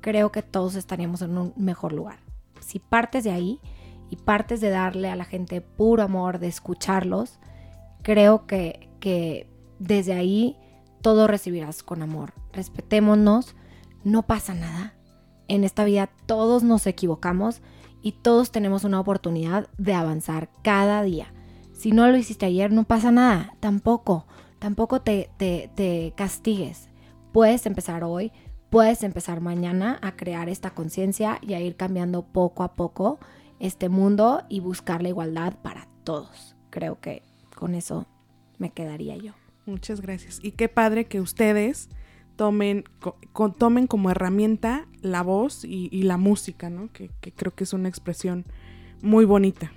creo 0.00 0.30
que 0.32 0.42
todos 0.42 0.74
estaríamos 0.74 1.22
en 1.22 1.38
un 1.38 1.54
mejor 1.56 1.92
lugar. 1.92 2.18
Si 2.60 2.78
partes 2.78 3.24
de 3.24 3.30
ahí 3.30 3.60
y 4.10 4.16
partes 4.16 4.60
de 4.60 4.70
darle 4.70 5.08
a 5.08 5.16
la 5.16 5.24
gente 5.24 5.60
puro 5.60 6.02
amor, 6.02 6.38
de 6.38 6.48
escucharlos, 6.48 7.38
creo 8.02 8.46
que, 8.46 8.90
que 9.00 9.48
desde 9.78 10.12
ahí 10.12 10.56
todo 11.00 11.26
recibirás 11.26 11.82
con 11.82 12.02
amor. 12.02 12.32
Respetémonos, 12.52 13.56
no 14.04 14.22
pasa 14.22 14.54
nada. 14.54 14.93
En 15.48 15.64
esta 15.64 15.84
vida 15.84 16.10
todos 16.26 16.62
nos 16.62 16.86
equivocamos 16.86 17.60
y 18.02 18.12
todos 18.12 18.50
tenemos 18.50 18.84
una 18.84 19.00
oportunidad 19.00 19.68
de 19.78 19.94
avanzar 19.94 20.50
cada 20.62 21.02
día. 21.02 21.32
Si 21.72 21.92
no 21.92 22.06
lo 22.08 22.16
hiciste 22.16 22.46
ayer, 22.46 22.72
no 22.72 22.84
pasa 22.84 23.10
nada, 23.10 23.56
tampoco. 23.60 24.26
Tampoco 24.58 25.00
te, 25.02 25.30
te, 25.36 25.70
te 25.74 26.12
castigues. 26.16 26.88
Puedes 27.32 27.66
empezar 27.66 28.04
hoy, 28.04 28.32
puedes 28.70 29.02
empezar 29.02 29.40
mañana 29.40 29.98
a 30.02 30.16
crear 30.16 30.48
esta 30.48 30.70
conciencia 30.70 31.38
y 31.42 31.54
a 31.54 31.60
ir 31.60 31.76
cambiando 31.76 32.22
poco 32.22 32.62
a 32.62 32.74
poco 32.74 33.18
este 33.58 33.88
mundo 33.88 34.42
y 34.48 34.60
buscar 34.60 35.02
la 35.02 35.08
igualdad 35.08 35.54
para 35.62 35.88
todos. 36.04 36.56
Creo 36.70 37.00
que 37.00 37.22
con 37.54 37.74
eso 37.74 38.06
me 38.58 38.70
quedaría 38.70 39.16
yo. 39.16 39.32
Muchas 39.66 40.00
gracias. 40.00 40.40
Y 40.42 40.52
qué 40.52 40.68
padre 40.68 41.06
que 41.06 41.20
ustedes 41.20 41.88
tomen, 42.36 42.84
co 43.32 43.50
tomen 43.50 43.86
como 43.86 44.10
herramienta 44.10 44.86
la 45.02 45.22
voz 45.22 45.64
y, 45.64 45.88
y 45.92 46.02
la 46.02 46.16
música, 46.16 46.70
¿no? 46.70 46.90
Que, 46.92 47.10
que, 47.20 47.32
creo 47.32 47.54
que 47.54 47.64
es 47.64 47.72
una 47.72 47.88
expresión 47.88 48.44
muy 49.02 49.24
bonita. 49.24 49.72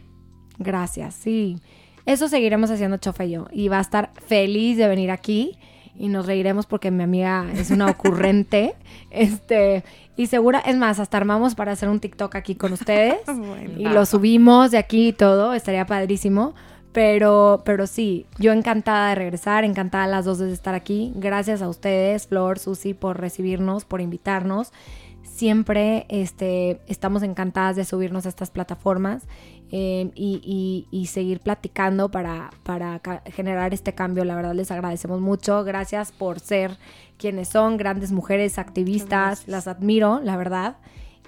Gracias, 0.57 1.15
sí. 1.15 1.57
Eso 2.05 2.29
seguiremos 2.29 2.71
haciendo 2.71 2.97
Chofa 2.97 3.25
y 3.25 3.31
yo. 3.31 3.47
Y 3.51 3.67
va 3.67 3.79
a 3.79 3.81
estar 3.81 4.11
feliz 4.25 4.77
de 4.77 4.87
venir 4.87 5.11
aquí 5.11 5.57
y 5.97 6.09
nos 6.09 6.25
reiremos 6.25 6.65
porque 6.65 6.91
mi 6.91 7.03
amiga 7.03 7.45
es 7.53 7.71
una 7.71 7.87
ocurrente. 7.87 8.75
este, 9.09 9.83
y 10.15 10.27
segura, 10.27 10.59
es 10.59 10.77
más, 10.77 10.99
hasta 10.99 11.17
armamos 11.17 11.55
para 11.55 11.71
hacer 11.71 11.89
un 11.89 11.99
TikTok 11.99 12.35
aquí 12.35 12.55
con 12.55 12.73
ustedes. 12.73 13.19
bueno. 13.25 13.73
Y 13.77 13.83
lo 13.83 14.05
subimos 14.05 14.71
de 14.71 14.77
aquí 14.77 15.09
y 15.09 15.13
todo, 15.13 15.53
estaría 15.53 15.85
padrísimo. 15.85 16.53
Pero, 16.97 17.61
pero 17.63 17.85
sí, 17.85 18.25
yo 18.39 18.53
encantada 18.53 19.09
de 19.09 19.13
regresar, 19.13 19.63
encantada 19.63 20.07
las 20.07 20.25
dos 20.25 20.39
de 20.39 20.51
estar 20.51 20.73
aquí. 20.73 21.13
Gracias 21.15 21.61
a 21.61 21.69
ustedes, 21.69 22.25
Flor, 22.25 22.57
Susi, 22.57 22.95
por 22.95 23.19
recibirnos, 23.19 23.85
por 23.85 24.01
invitarnos. 24.01 24.73
Siempre 25.21 26.07
este, 26.09 26.81
estamos 26.87 27.21
encantadas 27.21 27.75
de 27.75 27.85
subirnos 27.85 28.25
a 28.25 28.29
estas 28.29 28.49
plataformas 28.49 29.27
eh, 29.71 30.09
y, 30.15 30.41
y, 30.43 30.87
y, 30.89 31.05
seguir 31.05 31.39
platicando 31.39 32.09
para, 32.09 32.49
para 32.63 32.99
generar 33.27 33.75
este 33.75 33.93
cambio. 33.93 34.25
La 34.25 34.35
verdad 34.35 34.55
les 34.55 34.71
agradecemos 34.71 35.21
mucho. 35.21 35.63
Gracias 35.63 36.11
por 36.11 36.39
ser 36.39 36.79
quienes 37.19 37.49
son, 37.49 37.77
grandes 37.77 38.11
mujeres 38.11 38.57
activistas. 38.57 39.47
Las 39.47 39.67
admiro, 39.67 40.19
la 40.23 40.35
verdad. 40.35 40.77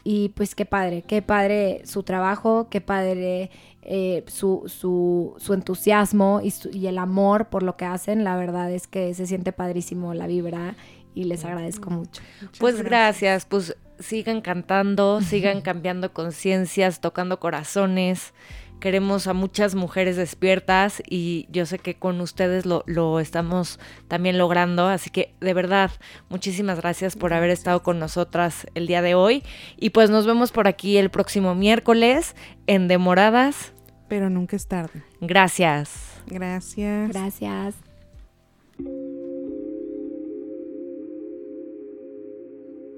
Y 0.03 0.29
pues 0.29 0.55
qué 0.55 0.65
padre, 0.65 1.03
qué 1.03 1.21
padre 1.21 1.81
su 1.85 2.03
trabajo, 2.03 2.67
qué 2.69 2.81
padre 2.81 3.51
eh, 3.81 4.23
su, 4.27 4.63
su, 4.67 5.35
su, 5.39 5.53
entusiasmo 5.53 6.41
y, 6.43 6.51
su, 6.51 6.69
y, 6.69 6.87
el 6.87 6.97
amor 6.97 7.49
por 7.49 7.63
lo 7.63 7.77
que 7.77 7.85
hacen. 7.85 8.23
La 8.23 8.35
verdad 8.37 8.71
es 8.71 8.87
que 8.87 9.13
se 9.13 9.27
siente 9.27 9.51
padrísimo 9.51 10.13
la 10.13 10.27
vibra 10.27 10.75
y 11.13 11.25
les 11.25 11.43
agradezco 11.45 11.89
mucho. 11.89 12.21
Muchas 12.41 12.59
pues 12.59 12.75
gracias. 12.75 12.89
gracias, 12.89 13.45
pues 13.45 13.77
sigan 13.99 14.41
cantando, 14.41 15.21
sigan 15.21 15.61
cambiando 15.61 16.13
conciencias, 16.13 17.01
tocando 17.01 17.39
corazones. 17.39 18.33
Queremos 18.79 19.27
a 19.27 19.33
muchas 19.33 19.75
mujeres 19.75 20.15
despiertas 20.15 21.03
y 21.07 21.47
yo 21.51 21.65
sé 21.65 21.79
que 21.79 21.95
con 21.95 22.19
ustedes 22.21 22.65
lo, 22.65 22.83
lo 22.85 23.19
estamos 23.19 23.79
también 24.07 24.37
logrando. 24.37 24.87
Así 24.87 25.09
que 25.09 25.33
de 25.39 25.53
verdad, 25.53 25.91
muchísimas 26.29 26.79
gracias 26.79 27.15
por 27.15 27.33
haber 27.33 27.49
estado 27.49 27.83
con 27.83 27.99
nosotras 27.99 28.67
el 28.75 28.87
día 28.87 29.01
de 29.01 29.15
hoy. 29.15 29.43
Y 29.77 29.91
pues 29.91 30.09
nos 30.09 30.25
vemos 30.25 30.51
por 30.51 30.67
aquí 30.67 30.97
el 30.97 31.09
próximo 31.09 31.55
miércoles 31.55 32.35
en 32.67 32.87
Demoradas. 32.87 33.73
Pero 34.07 34.29
nunca 34.29 34.55
es 34.55 34.67
tarde. 34.67 35.03
Gracias. 35.21 36.21
Gracias. 36.25 37.09
Gracias. 37.09 37.75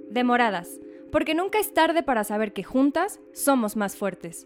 Demoradas, 0.09 0.79
porque 1.11 1.33
nunca 1.33 1.57
es 1.57 1.73
tarde 1.73 2.03
para 2.03 2.25
saber 2.25 2.51
que 2.51 2.63
juntas 2.63 3.21
somos 3.33 3.77
más 3.77 3.95
fuertes. 3.95 4.45